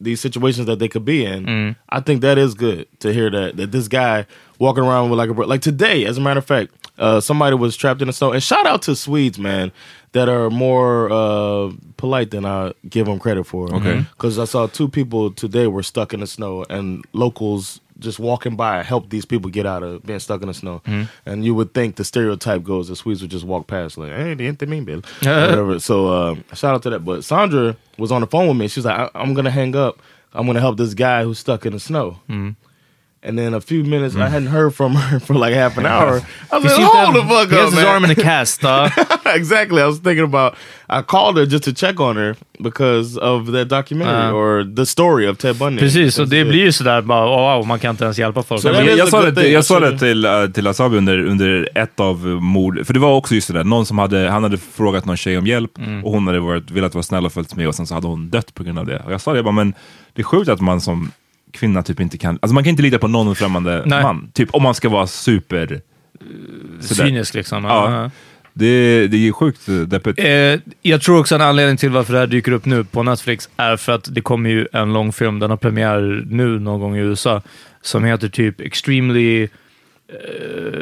these 0.00 0.20
situations 0.20 0.66
that 0.66 0.78
they 0.78 0.88
could 0.88 1.04
be 1.04 1.24
in. 1.24 1.46
Mm. 1.46 1.76
I 1.90 2.00
think 2.00 2.22
that 2.22 2.38
is 2.38 2.54
good 2.54 2.88
to 3.00 3.12
hear 3.12 3.30
that 3.30 3.56
that 3.58 3.70
this 3.70 3.86
guy 3.86 4.26
walking 4.58 4.82
around 4.84 5.10
with 5.10 5.18
like 5.18 5.30
a 5.30 5.34
bro- 5.34 5.46
like 5.46 5.60
today, 5.60 6.04
as 6.06 6.18
a 6.18 6.20
matter 6.20 6.38
of 6.38 6.46
fact, 6.46 6.72
uh, 6.98 7.20
somebody 7.20 7.54
was 7.54 7.76
trapped 7.76 8.00
in 8.02 8.06
the 8.08 8.12
snow. 8.12 8.32
And 8.32 8.42
shout 8.42 8.66
out 8.66 8.82
to 8.82 8.96
Swedes, 8.96 9.38
man, 9.38 9.70
that 10.12 10.28
are 10.28 10.50
more 10.50 11.10
uh, 11.12 11.70
polite 11.96 12.30
than 12.30 12.44
I 12.44 12.72
give 12.88 13.06
them 13.06 13.18
credit 13.18 13.44
for. 13.44 13.72
Okay. 13.74 14.04
because 14.12 14.38
I 14.38 14.44
saw 14.46 14.66
two 14.66 14.88
people 14.88 15.30
today 15.30 15.66
were 15.66 15.82
stuck 15.82 16.12
in 16.12 16.20
the 16.20 16.26
snow, 16.26 16.64
and 16.68 17.04
locals 17.12 17.80
just 18.00 18.18
walking 18.18 18.56
by 18.56 18.82
helped 18.82 19.10
these 19.10 19.24
people 19.26 19.50
get 19.50 19.66
out 19.66 19.82
of 19.82 20.02
being 20.04 20.18
stuck 20.18 20.42
in 20.42 20.48
the 20.48 20.54
snow. 20.54 20.80
Mm. 20.86 21.08
And 21.26 21.44
you 21.44 21.54
would 21.54 21.72
think 21.74 21.96
the 21.96 22.04
stereotype 22.04 22.62
goes 22.64 22.88
that 22.88 22.96
Swedes 22.96 23.20
would 23.22 23.30
just 23.30 23.44
walk 23.44 23.66
past 23.66 23.98
like, 23.98 24.10
"Hey, 24.12 24.34
är 24.34 24.48
inte 24.48 24.66
min 24.66 24.84
bil," 24.84 25.02
whatever. 25.22 25.78
So 25.80 26.08
uh, 26.08 26.34
shout 26.54 26.74
out 26.74 26.82
to 26.82 26.90
that. 26.90 27.04
But 27.04 27.22
Sandra 27.24 27.76
was 27.98 28.10
on 28.12 28.20
the 28.20 28.26
phone 28.26 28.48
with 28.48 28.56
me. 28.56 28.68
She 28.68 28.80
was 28.80 28.86
like, 28.86 28.98
I- 28.98 29.10
"I'm 29.14 29.34
gonna 29.34 29.50
hang 29.50 29.76
up. 29.76 29.94
I'm 30.32 30.46
gonna 30.46 30.60
help 30.60 30.76
this 30.76 30.94
guy 30.94 31.24
who's 31.24 31.38
stuck 31.38 31.66
in 31.66 31.72
the 31.72 31.80
snow." 31.80 32.16
Mm. 32.28 32.56
And 33.22 33.36
then 33.38 33.52
a 33.54 33.60
few 33.60 33.84
minutes, 33.84 34.16
I 34.16 34.28
hadn't 34.30 34.48
heard 34.48 34.74
from 34.74 34.94
her 34.94 35.20
for 35.26 35.34
like 35.34 35.52
half 35.54 35.76
an 35.78 35.84
hour. 35.86 36.22
I 36.52 36.56
was 36.58 36.64
like, 36.78 36.86
"Hold 36.86 37.14
the 37.16 37.22
fuck 37.28 37.50
he 37.50 37.56
up, 37.56 37.60
has 37.64 37.70
his 37.74 37.74
man!" 37.84 37.86
arm 37.86 38.04
in 38.04 38.10
a 38.10 38.14
cast. 38.14 38.64
Uh, 38.64 38.88
exactly. 39.34 39.82
I 39.82 39.86
was 39.86 39.98
thinking 40.00 40.24
about. 40.24 40.54
I 40.88 41.02
called 41.02 41.36
her 41.38 41.46
just 41.46 41.64
to 41.64 41.72
check 41.72 42.00
on 42.00 42.16
her 42.16 42.34
because 42.60 43.18
of 43.20 43.52
that 43.52 43.68
documentary 43.68 44.28
Uh. 44.30 44.32
or 44.32 44.64
the 44.76 44.86
story 44.86 45.28
of 45.28 45.36
Ted 45.38 45.58
Bundy. 45.58 45.78
precis, 45.80 46.16
That's 46.18 46.30
det 46.30 46.40
it. 46.40 46.48
blir 46.48 46.60
ju 46.64 46.72
sådär 46.72 47.02
bara, 47.02 47.26
wow, 47.26 47.66
man 47.66 47.78
kan 47.78 47.90
inte 47.90 48.04
ens 48.04 48.18
hjälpa 48.18 48.42
folk. 48.42 48.62
Så 48.62 48.72
det 48.72 48.84
jag, 48.84 49.08
så 49.08 49.10
sa 49.10 49.22
det, 49.22 49.34
till- 49.42 49.52
jag 49.52 49.64
sa 49.64 49.80
det 49.80 49.98
till, 49.98 50.52
till 50.54 50.66
Asabi 50.66 50.96
under, 50.96 51.18
under 51.26 51.68
ett 51.74 52.00
av 52.00 52.26
mord, 52.26 52.86
för 52.86 52.94
det 52.94 53.00
var 53.00 53.14
också 53.16 53.34
just 53.34 53.48
det 53.48 53.54
där, 53.54 53.64
någon 53.64 53.86
som 53.86 53.98
hade, 53.98 54.30
han 54.30 54.42
hade 54.42 54.58
frågat 54.58 55.04
någon 55.04 55.16
tjej 55.16 55.38
om 55.38 55.46
hjälp 55.46 55.78
Mm. 55.78 56.04
och 56.04 56.12
hon 56.12 56.26
hade 56.26 56.40
varit, 56.40 56.70
velat 56.70 56.94
vara 56.94 57.02
snäll 57.02 57.26
och 57.26 57.32
följt 57.32 57.54
med 57.56 57.68
och 57.68 57.74
sen 57.74 57.86
så 57.86 57.94
hade 57.94 58.06
hon 58.06 58.30
dött 58.30 58.54
på 58.54 58.62
grund 58.64 58.78
av 58.78 58.86
det. 58.86 59.02
Och 59.06 59.12
jag 59.12 59.20
sa 59.20 59.30
det, 59.32 59.38
jag 59.38 59.44
bara, 59.44 59.54
men 59.54 59.74
det 60.14 60.20
är 60.22 60.24
sjukt 60.24 60.48
att 60.48 60.60
man 60.60 60.80
som 60.80 61.10
kvinna 61.52 61.82
typ 61.82 62.00
inte 62.00 62.18
kan, 62.18 62.38
alltså 62.42 62.54
man 62.54 62.64
kan 62.64 62.70
inte 62.70 62.82
lita 62.82 62.98
på 62.98 63.08
någon 63.08 63.36
främmande 63.36 63.82
Nej. 63.86 64.02
man. 64.02 64.30
Typ 64.34 64.48
om 64.52 64.62
man 64.62 64.74
ska 64.74 64.88
vara 64.88 65.06
super... 65.06 65.80
sådär. 66.80 67.04
Cynisk 67.04 67.34
liksom. 67.34 67.64
Ja. 67.64 67.92
Ja. 67.92 68.10
Det, 68.52 69.06
det 69.06 69.28
är 69.28 69.32
sjukt 69.32 69.68
eh, 69.68 69.74
deppigt. 69.74 70.18
Eh, 70.18 70.60
jag 70.82 71.02
tror 71.02 71.20
också 71.20 71.34
en 71.34 71.40
anledning 71.40 71.76
till 71.76 71.90
varför 71.90 72.12
det 72.12 72.18
här 72.18 72.26
dyker 72.26 72.52
upp 72.52 72.64
nu 72.64 72.84
på 72.84 73.02
Netflix 73.02 73.48
är 73.56 73.76
för 73.76 73.92
att 73.92 74.14
det 74.14 74.20
kommer 74.20 74.50
ju 74.50 74.66
en 74.72 74.92
långfilm, 74.92 75.38
den 75.38 75.50
har 75.50 75.56
premiär 75.56 76.24
nu 76.30 76.58
någon 76.58 76.80
gång 76.80 76.96
i 76.96 77.00
USA, 77.00 77.42
som 77.82 78.04
heter 78.04 78.28
typ 78.28 78.60
Extremely 78.60 79.42
eh, 79.42 79.48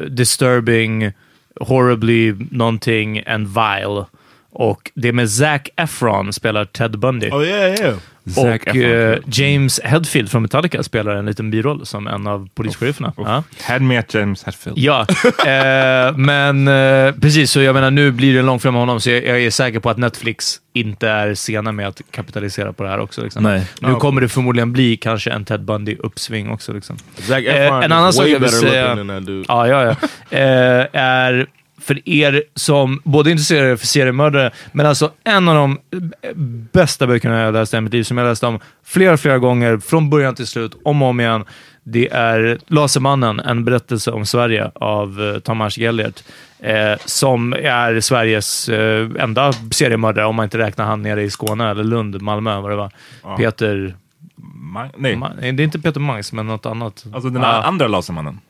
Disturbing, 0.09 1.13
Horribly 1.61 2.35
någonting 2.51 3.23
and 3.27 3.47
Vile. 3.47 4.05
Och 4.51 4.91
det 4.95 5.09
är 5.09 5.13
med 5.13 5.31
Zac 5.31 5.63
Efron 5.77 6.33
spelar 6.33 6.65
Ted 6.65 6.99
Bundy. 6.99 7.31
Oh 7.31 7.45
yeah, 7.45 7.81
yeah. 7.81 7.97
Zac 8.35 8.61
och 8.63 8.77
eh, 8.77 9.19
James 9.27 9.81
Hetfield 9.85 10.31
från 10.31 10.43
Metallica 10.43 10.83
spelar 10.83 11.15
en 11.17 11.27
liten 11.27 11.51
biroll 11.51 11.87
som 11.87 12.07
en 12.07 12.27
av 12.27 12.49
polischerifferna. 12.55 13.13
Ja. 13.17 13.43
Had 13.63 13.83
me 13.83 13.99
at 13.99 14.15
James 14.15 14.45
Hetfield. 14.45 14.79
Ja, 14.79 15.07
eh, 15.47 16.17
men 16.17 16.69
eh, 16.69 17.13
precis. 17.21 17.51
Så 17.51 17.61
jag 17.61 17.75
menar, 17.75 17.91
nu 17.91 18.11
blir 18.11 18.33
det 18.33 18.39
en 18.39 18.47
långfilm 18.47 18.75
med 18.75 18.83
honom, 18.83 19.01
så 19.01 19.11
jag, 19.11 19.27
jag 19.27 19.41
är 19.43 19.51
säker 19.51 19.81
på 19.81 19.91
att 19.91 19.99
Netflix 19.99 20.57
inte 20.73 21.09
är 21.09 21.35
sena 21.35 21.73
med 21.73 21.89
att 21.89 22.01
kapitalisera 22.11 22.73
på 22.73 22.83
det 22.83 22.89
här 22.89 22.99
också. 23.01 23.23
Liksom. 23.23 23.43
Nej. 23.43 23.67
Nu 23.81 23.95
kommer 23.95 24.21
det 24.21 24.29
förmodligen 24.29 24.73
bli 24.73 24.97
kanske 24.97 25.31
en 25.31 25.45
Ted 25.45 25.61
Bundy-uppsving 25.61 26.53
också. 26.53 26.73
Liksom. 26.73 26.97
Zac 27.17 27.45
Eh, 27.45 27.67
en 27.67 27.93
annan 27.93 28.09
is 28.09 28.15
sak 28.17 28.23
way 28.25 28.33
jag 28.33 28.41
vill 28.41 28.49
better 28.51 28.69
säga- 28.69 28.95
looking 28.95 29.09
than 29.09 29.17
that 29.19 29.27
dude. 29.27 29.45
Ja, 29.49 29.67
ja, 29.69 29.85
ja. 30.31 30.37
Eh, 30.39 30.87
är 30.93 31.47
för 31.89 32.09
er 32.09 32.43
som 32.55 33.01
både 33.05 33.31
är 33.31 33.33
intresserade 33.33 33.77
för 33.77 33.87
seriemördare, 33.87 34.51
men 34.73 34.87
alltså 34.87 35.11
en 35.25 35.49
av 35.49 35.55
de 35.55 35.79
bästa 36.73 37.07
böckerna 37.07 37.41
jag 37.41 37.55
läst 37.55 37.75
i 37.75 37.81
mitt 37.81 37.93
liv, 37.93 38.03
som 38.03 38.19
jag 38.19 38.25
läst 38.29 38.45
om 38.45 38.59
flera, 38.85 39.17
flera 39.17 39.39
gånger, 39.39 39.79
från 39.79 40.11
början 40.11 40.35
till 40.35 40.47
slut, 40.47 40.73
om 40.85 41.03
och 41.03 41.09
om 41.09 41.21
igen. 41.21 41.45
Det 41.85 42.09
är 42.13 42.59
Lasermannen, 42.67 43.41
en 43.41 43.65
berättelse 43.65 44.11
om 44.11 44.27
Sverige 44.27 44.71
av 44.75 45.23
eh, 45.35 45.39
Tomas 45.41 45.79
Gellert, 45.79 46.23
eh, 46.61 46.99
som 47.05 47.53
är 47.53 48.01
Sveriges 48.01 48.69
eh, 48.69 49.09
enda 49.19 49.53
seriemördare, 49.71 50.27
om 50.27 50.37
man 50.37 50.45
inte 50.45 50.59
räknar 50.59 50.85
han 50.85 51.03
nere 51.03 51.23
i 51.23 51.31
Skåne, 51.31 51.71
eller 51.71 51.85
Lund, 51.85 52.23
Malmö, 52.23 52.61
vad 52.61 52.71
det 52.71 52.77
var. 52.77 52.93
Peter... 53.37 53.97
Ma- 54.75 54.91
nej, 54.97 55.15
Ma- 55.17 55.53
det 55.53 55.63
är 55.63 55.65
inte 55.65 55.79
Peter 55.79 56.01
Mangs, 56.01 56.33
men 56.33 56.47
något 56.47 56.67
annat. 56.67 57.05
alltså 57.15 57.31
den 57.31 57.43
Ja. 57.43 57.63
andra 57.63 57.89
Lasermannen. 57.89 58.41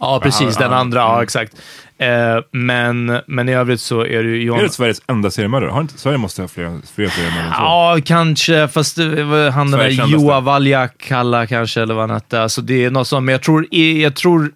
Ja, 0.00 0.20
precis. 0.22 0.56
Den 0.56 0.72
andra. 0.72 1.00
Ja, 1.00 1.22
exakt. 1.22 1.52
Eh, 1.98 2.08
men, 2.52 3.20
men 3.26 3.48
i 3.48 3.54
övrigt 3.54 3.80
så 3.80 4.00
är 4.00 4.22
det 4.22 4.28
ju 4.28 4.42
John... 4.42 4.58
Är 4.58 4.62
det 4.62 4.68
Sveriges 4.68 5.02
enda 5.06 5.30
seriemördare? 5.30 5.70
Har 5.70 5.80
inte, 5.80 5.98
Sverige 5.98 6.18
måste 6.18 6.42
ha 6.42 6.48
fler, 6.48 6.80
fler 6.94 7.08
seriemördare. 7.08 7.50
Ja, 7.50 7.98
kanske. 8.04 8.68
Fast 8.68 8.98
han 9.52 9.70
den 9.70 9.80
där. 9.80 10.06
Joa 10.06 10.40
Valjakalla 10.40 11.46
kanske, 11.46 11.82
eller 11.82 11.94
vad 11.94 12.02
han 12.02 12.10
hette. 12.10 12.42
Alltså, 12.42 12.62
det 12.62 12.84
är 12.84 12.90
något 12.90 13.08
sånt. 13.08 13.24
Men 13.24 13.32
jag 13.32 13.42
tror... 13.42 13.74
Jag 13.74 14.16
tror 14.16 14.52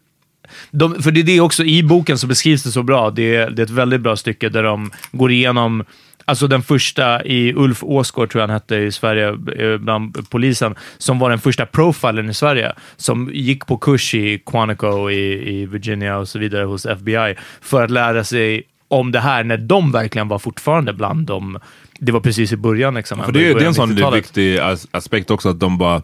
de, 0.71 1.03
för 1.03 1.11
det 1.11 1.21
är 1.21 1.25
det 1.25 1.41
också, 1.41 1.65
i 1.65 1.83
boken 1.83 2.19
så 2.19 2.27
beskrivs 2.27 2.63
det 2.63 2.71
så 2.71 2.83
bra. 2.83 3.11
Det 3.11 3.37
är, 3.37 3.51
det 3.51 3.63
är 3.63 3.65
ett 3.65 3.71
väldigt 3.71 4.01
bra 4.01 4.17
stycke 4.17 4.49
där 4.49 4.63
de 4.63 4.91
går 5.13 5.33
igenom 5.33 5.85
Alltså 6.31 6.47
den 6.47 6.63
första 6.63 7.25
i 7.25 7.53
Ulf 7.57 7.83
Åsgård, 7.85 8.31
tror 8.31 8.41
jag 8.43 8.49
han 8.49 8.55
hette 8.55 8.77
i 8.77 8.93
Sverige, 8.93 9.29
eh, 9.29 9.79
bland 9.79 10.31
polisen, 10.31 10.75
som 10.99 11.19
var 11.19 11.31
den 11.31 11.39
första 11.39 11.67
profilen 11.67 12.31
i 12.31 12.35
Sverige, 12.35 12.73
som 12.97 13.31
gick 13.33 13.67
på 13.67 13.77
kurs 13.77 14.15
i 14.15 14.39
Quantico 14.47 15.11
i, 15.11 15.51
i 15.61 15.67
Virginia 15.67 16.17
och 16.19 16.29
så 16.29 16.39
vidare 16.39 16.65
hos 16.65 16.87
FBI, 16.87 17.35
för 17.61 17.85
att 17.85 17.91
lära 17.91 18.25
sig 18.25 18.63
om 18.89 19.13
det 19.13 19.21
här 19.21 19.45
när 19.45 19.57
de 19.59 19.93
verkligen 19.93 20.29
var 20.29 20.39
fortfarande 20.39 20.93
bland 20.93 21.27
dem. 21.27 21.59
Det 21.99 22.13
var 22.13 22.21
precis 22.21 22.53
i 22.53 22.57
början. 22.57 22.95
Liksom, 22.95 23.23
För 23.25 23.33
det, 23.33 23.51
är- 23.51 23.55
det 23.55 23.63
är 23.65 23.67
en 23.67 23.75
sån 23.75 23.93
90-talet. 23.93 24.19
viktig 24.19 24.59
as 24.59 24.87
aspekt 24.91 25.31
också 25.31 25.49
att 25.49 25.61
de 25.61 25.79
bara... 25.79 26.03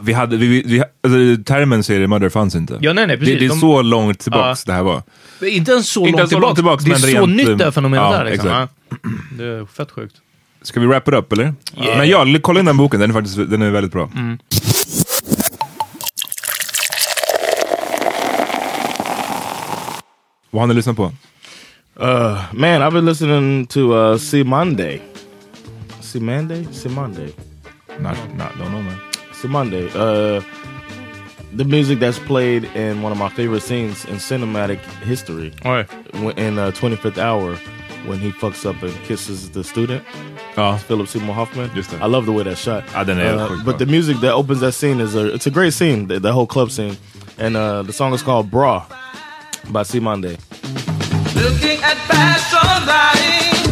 Vi 0.00 0.12
hade, 0.12 0.36
vi, 0.36 0.62
vi, 0.66 0.78
alltså, 0.80 1.42
termen 1.44 1.82
seriemördare 1.82 2.30
fanns 2.30 2.54
inte. 2.54 2.78
Ja, 2.80 2.92
nej, 2.92 3.06
nej, 3.06 3.16
precis. 3.18 3.34
Det, 3.34 3.40
det 3.40 3.44
är 3.44 3.48
De- 3.48 3.60
så 3.60 3.82
långt 3.82 4.18
tillbaks 4.18 4.64
det 4.64 4.72
här 4.72 4.82
var. 4.82 5.02
Inte 5.42 5.72
ens 5.72 5.88
så, 5.88 6.06
Inte 6.06 6.18
långt, 6.18 6.28
tillbaka. 6.30 6.54
tillbaks, 6.54 6.84
Det 6.84 6.90
är 6.92 6.96
så 6.96 7.06
rent, 7.26 7.36
nytt 7.36 7.58
det 7.58 7.64
här 7.64 7.70
fenomenet 7.70 8.10
ja, 8.12 8.18
där. 8.18 8.30
Liksom. 8.30 8.68
Det 9.38 9.44
är 9.44 9.64
fett 9.66 9.90
sjukt. 9.90 10.16
Ska 10.62 10.80
vi 10.80 10.86
wrap 10.86 11.08
it 11.08 11.14
up 11.14 11.32
eller? 11.32 11.54
Men 11.76 12.08
ja, 12.08 12.26
kolla 12.42 12.60
in 12.60 12.66
den 12.66 12.76
boken, 12.76 13.00
den 13.00 13.10
är 13.10 13.14
faktiskt 13.14 13.36
den 13.36 13.62
är 13.62 13.70
väldigt 13.70 13.92
bra. 13.92 14.10
Mm. 14.14 14.38
Vad 20.50 20.62
har 20.62 20.66
ni 20.66 20.74
lyssnat 20.74 20.96
på? 20.96 21.12
Uh, 22.00 22.42
man, 22.54 22.82
I've 22.82 22.92
been 22.92 23.04
listening 23.06 23.66
to 23.66 23.80
uh, 23.94 24.16
Simande. 24.18 25.00
Simande? 26.00 26.64
Simande. 26.72 27.28
Not, 28.00 28.16
not, 28.36 28.52
don't 28.58 28.68
know 28.70 28.82
man. 28.82 28.96
Simande. 29.42 29.78
Uh, 29.94 30.42
the 31.56 31.64
music 31.64 31.98
that's 32.00 32.18
played 32.26 32.64
in 32.76 33.02
one 33.02 33.12
of 33.12 33.18
my 33.18 33.28
favorite 33.28 33.62
scenes 33.62 34.04
in 34.04 34.16
cinematic 34.18 34.78
history. 35.02 35.52
Oj. 35.64 35.86
when- 36.12 36.38
In 36.38 36.58
uh, 36.58 36.70
25th 36.70 37.18
Hour, 37.18 37.56
when 38.06 38.18
he 38.18 38.30
fucks 38.32 38.64
up 38.68 38.82
and 38.82 38.94
kisses 39.04 39.50
the 39.50 39.62
student, 39.64 40.04
Oh, 40.58 40.76
Philip 40.78 41.06
Seymour 41.08 41.34
Hoffman. 41.34 41.70
Just. 41.74 41.92
I 41.94 42.06
love 42.06 42.24
the 42.24 42.32
way 42.32 42.42
that 42.44 42.56
shot. 42.56 42.82
I 42.94 43.04
didn't. 43.04 43.20
Uh, 43.26 43.48
sjukt 43.48 43.64
but 43.64 43.72
bra. 43.72 43.78
the 43.78 43.86
music 43.86 44.16
that 44.20 44.32
opens 44.32 44.60
that 44.60 44.72
scene 44.72 45.00
is 45.00 45.14
a 45.14 45.26
it's 45.34 45.46
a 45.46 45.50
great 45.50 45.72
scene. 45.74 46.06
The, 46.08 46.18
the 46.18 46.32
whole 46.32 46.46
club 46.46 46.70
scene, 46.70 46.96
and 47.36 47.56
uh, 47.56 47.82
the 47.82 47.92
song 47.92 48.14
is 48.14 48.22
called 48.22 48.50
"Bra" 48.50 48.86
by 49.70 49.82
Simande. 49.82 50.38
Looking 51.36 51.82
at 51.84 51.96
passion 52.08 52.86
lying, 52.88 53.66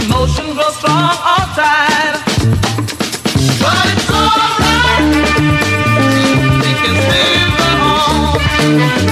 emotion 0.00 0.54
grows 0.56 0.76
strong 0.76 1.12
or 1.12 1.44
tired. 1.58 2.16
But 3.60 3.84
it's 3.92 4.08
alright. 4.08 5.04
We 6.64 6.72
can 6.80 6.94
still 7.04 7.50
go 7.60 9.07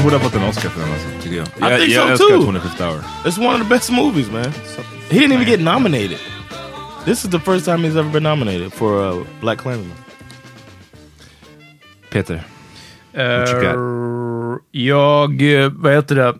Han 0.00 0.08
borde 0.08 0.16
ha 0.16 0.30
fått 0.30 0.34
en 0.34 0.48
Oscar 0.48 0.68
för 0.68 0.80
den 0.80 0.90
alltså, 0.92 1.08
tycker 1.22 1.36
jag. 1.36 1.46
Jag, 1.70 1.80
think 1.80 1.92
jag 1.92 2.06
so 2.06 2.10
älskar 2.12 2.28
too. 2.28 2.52
25th 2.52 2.84
hour. 2.84 3.00
It's 3.24 3.38
one 3.38 3.54
of 3.54 3.68
the 3.68 3.74
best 3.74 3.90
movies, 3.90 4.30
man. 4.30 4.44
He 5.10 5.18
didn't 5.18 5.32
even 5.32 5.46
get 5.46 5.60
nominated. 5.60 6.18
This 7.04 7.24
is 7.24 7.30
the 7.30 7.38
first 7.38 7.64
time 7.64 7.78
he's 7.88 7.96
ever 7.96 8.10
been 8.10 8.22
nominated 8.22 8.72
for 8.72 9.10
uh, 9.10 9.24
Black 9.40 9.58
Klansman. 9.58 9.96
Peter. 12.10 12.44
Eh, 13.12 13.22
you 13.22 14.58
jag, 14.70 15.62
eh, 15.62 15.70
vad 15.70 15.92
heter 15.92 16.14
det? 16.14 16.34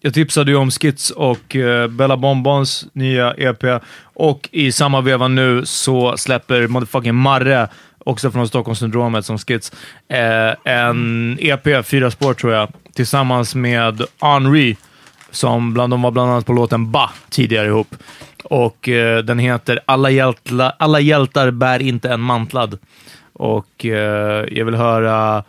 Jag 0.00 0.14
tipsade 0.14 0.50
ju 0.50 0.56
om 0.56 0.70
Skits 0.70 1.10
och 1.10 1.54
uh, 1.54 1.86
Bella 1.86 2.16
Bonbons 2.16 2.86
nya 2.92 3.34
EP 3.34 3.82
och 4.14 4.48
i 4.52 4.72
samma 4.72 5.00
veva 5.00 5.28
nu 5.28 5.66
så 5.66 6.16
släpper 6.16 6.66
motherfucking 6.66 7.14
Marre 7.14 7.68
också 8.08 8.30
från 8.30 8.48
Stockholmssyndromet 8.48 9.24
som 9.24 9.38
skits. 9.38 9.72
Eh, 10.08 10.72
en 10.72 11.38
EP, 11.40 11.86
fyra 11.86 12.10
spår 12.10 12.34
tror 12.34 12.52
jag, 12.52 12.72
tillsammans 12.98 13.54
med 13.54 14.02
Henri, 14.20 14.76
som 15.30 15.74
bland, 15.74 15.92
de 15.92 16.02
var 16.02 16.10
bland 16.10 16.30
annat 16.30 16.46
på 16.46 16.52
låten 16.52 16.90
Ba 16.90 17.10
tidigare 17.30 17.66
ihop. 17.66 17.94
Och 18.44 18.88
eh, 18.88 19.18
den 19.24 19.38
heter 19.38 19.80
Alla, 19.86 20.10
hjältla, 20.10 20.70
Alla 20.78 21.00
hjältar 21.00 21.50
bär 21.50 21.82
inte 21.82 22.08
en 22.10 22.20
mantlad. 22.20 22.78
Och 23.32 23.86
eh, 23.86 24.46
jag 24.50 24.64
vill 24.64 24.74
höra 24.74 25.44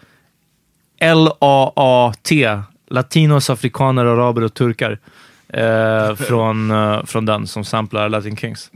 L-A-A-T, 1.00 2.60
Latinos, 2.90 3.50
Afrikaner, 3.50 4.06
Araber 4.06 4.44
och 4.44 4.54
Turkar. 4.54 5.00
Eh, 5.54 6.16
från, 6.28 6.72
eh, 6.72 7.06
från 7.06 7.26
den 7.26 7.48
som 7.48 7.66
samplar 7.66 8.10
Latin 8.10 8.38
Kings. 8.38 8.72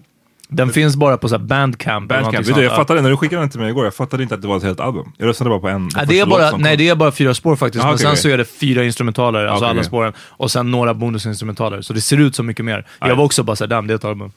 Den 0.48 0.70
finns 0.70 0.96
bara 0.96 1.18
på 1.18 1.30
så 1.30 1.36
här 1.38 1.44
Bandcamp. 1.44 2.10
Bandcamp, 2.10 2.46
sånt. 2.46 2.58
jag 2.62 2.76
fattade 2.76 3.02
när 3.02 3.10
du 3.10 3.18
skickade 3.18 3.42
den 3.42 3.50
till 3.50 3.60
mig 3.60 3.70
igår, 3.70 3.86
jag 3.86 3.96
fattade 3.96 4.24
inte 4.24 4.36
att 4.36 4.42
det 4.42 4.48
var 4.48 4.58
ett 4.58 4.64
helt 4.64 4.80
album. 4.80 5.12
Jag 5.18 5.28
lyssnade 5.28 5.50
bara 5.50 5.60
på 5.60 5.68
en. 5.70 5.90
Ja, 5.96 6.06
det 6.06 6.20
är 6.20 6.26
bara, 6.26 6.58
nej, 6.58 6.78
det 6.78 6.90
är 6.90 6.96
bara 6.96 7.12
fyra 7.12 7.34
spår 7.34 7.56
faktiskt, 7.56 7.84
Ja, 7.84 7.90
men 7.90 7.98
sen 7.98 8.08
okej. 8.08 8.18
så 8.22 8.30
är 8.30 8.38
det 8.38 8.46
fyra 8.46 8.84
instrumentaler, 8.84 9.40
alltså 9.40 9.56
okej, 9.56 9.70
alla 9.70 9.80
okej. 9.80 9.88
spåren, 9.88 10.14
och 10.20 10.52
sen 10.52 10.72
några 10.72 10.94
bonusinstrumentaler. 10.94 11.82
Så 11.82 11.94
det 11.94 12.02
ser 12.02 12.18
ut 12.18 12.36
så 12.36 12.44
mycket 12.44 12.66
mer. 12.66 12.86
Jag 13.00 13.08
Nej. 13.08 13.18
var 13.18 13.24
också 13.24 13.44
bara 13.44 13.56
såhär, 13.56 13.70
damn, 13.70 13.88
det 13.88 13.94
är 13.94 13.96
ett 13.96 14.06
album. 14.06 14.32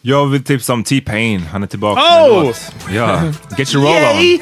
Jag 0.00 0.26
vill 0.26 0.44
tipsa 0.44 0.72
om 0.72 0.84
T-Pain, 0.84 1.40
han 1.52 1.62
är 1.62 1.66
tillbaka 1.66 2.00
Oh! 2.00 2.44
med. 2.44 2.54
Ja, 2.96 3.20
Get 3.58 3.74
your 3.74 3.84
roll 3.84 4.16
on. 4.16 4.38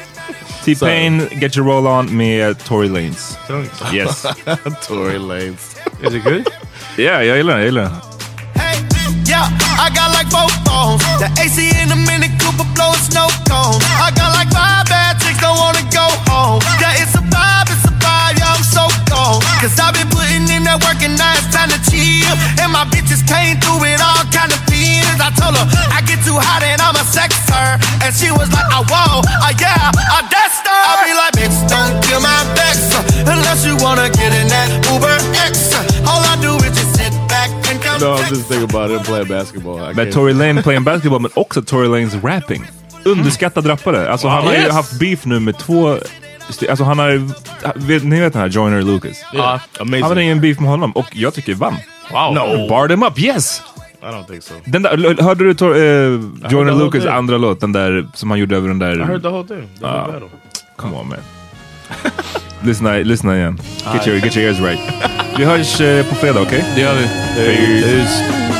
T-Pain, 0.65 1.27
Get 1.41 1.57
your 1.57 1.67
roll 1.67 1.87
on 1.87 2.17
med 2.17 2.63
Tory 2.63 2.87
Lanez. 2.89 3.37
Yes. 3.93 4.25
Tory 4.87 5.17
Lanez. 5.19 5.75
Is 6.07 6.13
it 6.15 6.23
good? 6.23 6.43
Ja, 6.97 7.23
jag 7.23 7.37
gillar 7.37 7.53
den, 7.53 7.59
jag 7.59 7.65
gillar 7.65 7.81
den. 7.81 8.10
Yeah, 9.41 9.85
I 9.85 9.89
got 9.89 10.13
like 10.13 10.29
four 10.29 10.49
phones. 10.65 11.01
The 11.17 11.29
AC 11.41 11.57
in 11.81 11.89
the 11.89 11.97
Mini 11.97 12.29
Cooper 12.37 12.67
blowing 12.77 13.01
snow 13.01 13.25
cones. 13.49 13.81
I 13.97 14.13
got 14.13 14.29
like 14.37 14.53
five 14.53 14.85
bad 14.85 15.17
chicks 15.17 15.41
don't 15.41 15.57
wanna 15.57 15.81
go 15.89 16.05
home. 16.29 16.61
Yeah, 16.77 17.01
it's 17.01 17.15
a 17.17 17.23
vibe, 17.25 17.69
it's 17.73 17.85
a 17.89 17.93
vibe. 17.97 18.37
Yeah, 18.37 18.53
I'm 18.53 18.61
so 18.61 18.85
gone. 19.09 19.41
Cause 19.57 19.73
I've 19.81 19.97
been 19.97 20.09
putting 20.13 20.45
in 20.45 20.61
that 20.69 20.77
work 20.85 21.01
and 21.01 21.17
now 21.17 21.33
it's 21.33 21.49
time 21.49 21.73
to 21.73 21.79
chill. 21.89 22.35
And 22.61 22.69
my 22.69 22.85
bitches 22.93 23.25
came 23.25 23.57
through 23.57 23.81
with 23.81 23.97
all 23.97 24.21
kind 24.29 24.53
of 24.53 24.61
feelings. 24.69 25.17
I 25.17 25.33
told 25.33 25.57
her 25.57 25.65
I 25.89 26.05
get 26.05 26.21
too 26.21 26.37
hot 26.37 26.61
and 26.61 26.77
I'm 26.77 26.97
a 26.97 27.05
sexer. 27.05 27.81
And 28.05 28.13
she 28.13 28.29
was 28.29 28.49
like, 28.53 28.69
oh, 28.77 28.85
whoa, 28.85 29.25
uh, 29.25 29.53
yeah, 29.57 29.89
I 29.89 30.21
that's 30.29 30.61
her. 30.61 30.69
I 30.69 30.93
be 31.01 31.13
like, 31.17 31.33
bitch, 31.33 31.57
don't 31.65 31.97
kill 32.05 32.21
my 32.21 32.45
vex. 32.53 32.93
Unless 33.25 33.65
you 33.65 33.73
wanna 33.81 34.13
get 34.13 34.37
in 34.37 34.45
that 34.53 34.69
Uber 34.93 35.17
X. 35.49 35.73
All 36.05 36.21
I 36.21 36.37
do 36.37 36.61
is 36.61 36.77
just 36.77 36.93
sit 36.93 37.13
back 37.25 37.49
and 37.69 37.80
No, 38.01 38.07
I'm 38.15 38.29
just 38.29 38.47
thinking 38.49 38.69
about 38.79 38.91
him 38.91 38.99
playing 39.05 39.27
basketball. 39.27 39.79
I 39.91 39.93
can't- 39.93 40.11
Tory 40.11 40.33
Lane 40.33 40.61
playing 40.63 40.83
basketball, 40.83 41.19
men 41.21 41.31
också 41.33 41.61
Tory 41.61 41.87
Lanes 41.87 42.23
rapping. 42.23 42.63
Underskattad 43.05 43.69
rappare. 43.69 44.11
Alltså 44.11 44.27
han 44.27 44.43
har 44.43 44.53
ju 44.53 44.59
Yes. 44.59 44.71
haft 44.73 44.99
beef 44.99 45.25
nu 45.25 45.39
med 45.39 45.57
två... 45.57 45.97
Alltså 46.69 46.83
han 46.83 46.99
har 46.99 47.21
vet, 47.87 48.03
Ni 48.03 48.19
vet 48.19 48.33
den 48.33 48.41
här 48.41 48.49
Joyner 48.49 48.81
Lucas? 48.81 49.17
Yeah, 49.33 49.59
amazing. 49.79 50.01
Han 50.01 50.11
hade 50.11 50.23
ingen 50.23 50.41
beef 50.41 50.59
med 50.59 50.69
honom 50.69 50.91
och 50.91 51.05
jag 51.11 51.33
tycker 51.33 51.53
vann. 51.53 51.75
Wow. 52.11 52.33
No. 52.33 52.67
Barred 52.69 52.91
him 52.91 53.03
up, 53.03 53.19
yes! 53.19 53.61
I 54.01 54.05
don't 54.05 54.25
think 54.27 54.43
so. 54.43 54.53
Den 54.65 54.81
där, 54.81 55.23
hörde 55.23 55.43
du 55.43 55.53
Tor, 55.53 55.75
eh, 55.75 55.81
Joyner 56.51 56.75
Lucas 56.79 57.05
andra 57.05 57.37
låt? 57.37 57.59
Den 57.59 57.71
där 57.71 58.07
som 58.13 58.29
han 58.29 58.39
gjorde 58.39 58.55
över 58.57 58.67
den 58.67 58.79
där... 58.79 58.95
I 59.01 59.03
heard 59.03 59.21
the 59.21 59.27
whole 59.27 59.47
thing. 59.47 59.69
The 59.79 59.85
whole 59.85 59.99
Ah. 60.01 60.07
battle. 60.11 60.27
Come 60.77 60.95
on 60.97 61.07
man. 61.07 61.17
lyssna, 62.63 62.91
lyssna 62.97 63.35
igen. 63.35 63.59
Get 63.93 64.07
your, 64.07 64.19
get 64.19 64.35
your 64.35 64.47
ears 64.47 64.59
right. 64.59 64.79
Vi 65.37 65.45
hörs 65.45 65.81
eh, 65.81 66.05
på 66.05 66.15
fredag, 66.15 66.41
okej? 66.41 66.65
Det 66.75 66.81
gör 66.81 66.95
vi. 66.95 67.07
Peace. 67.35 68.50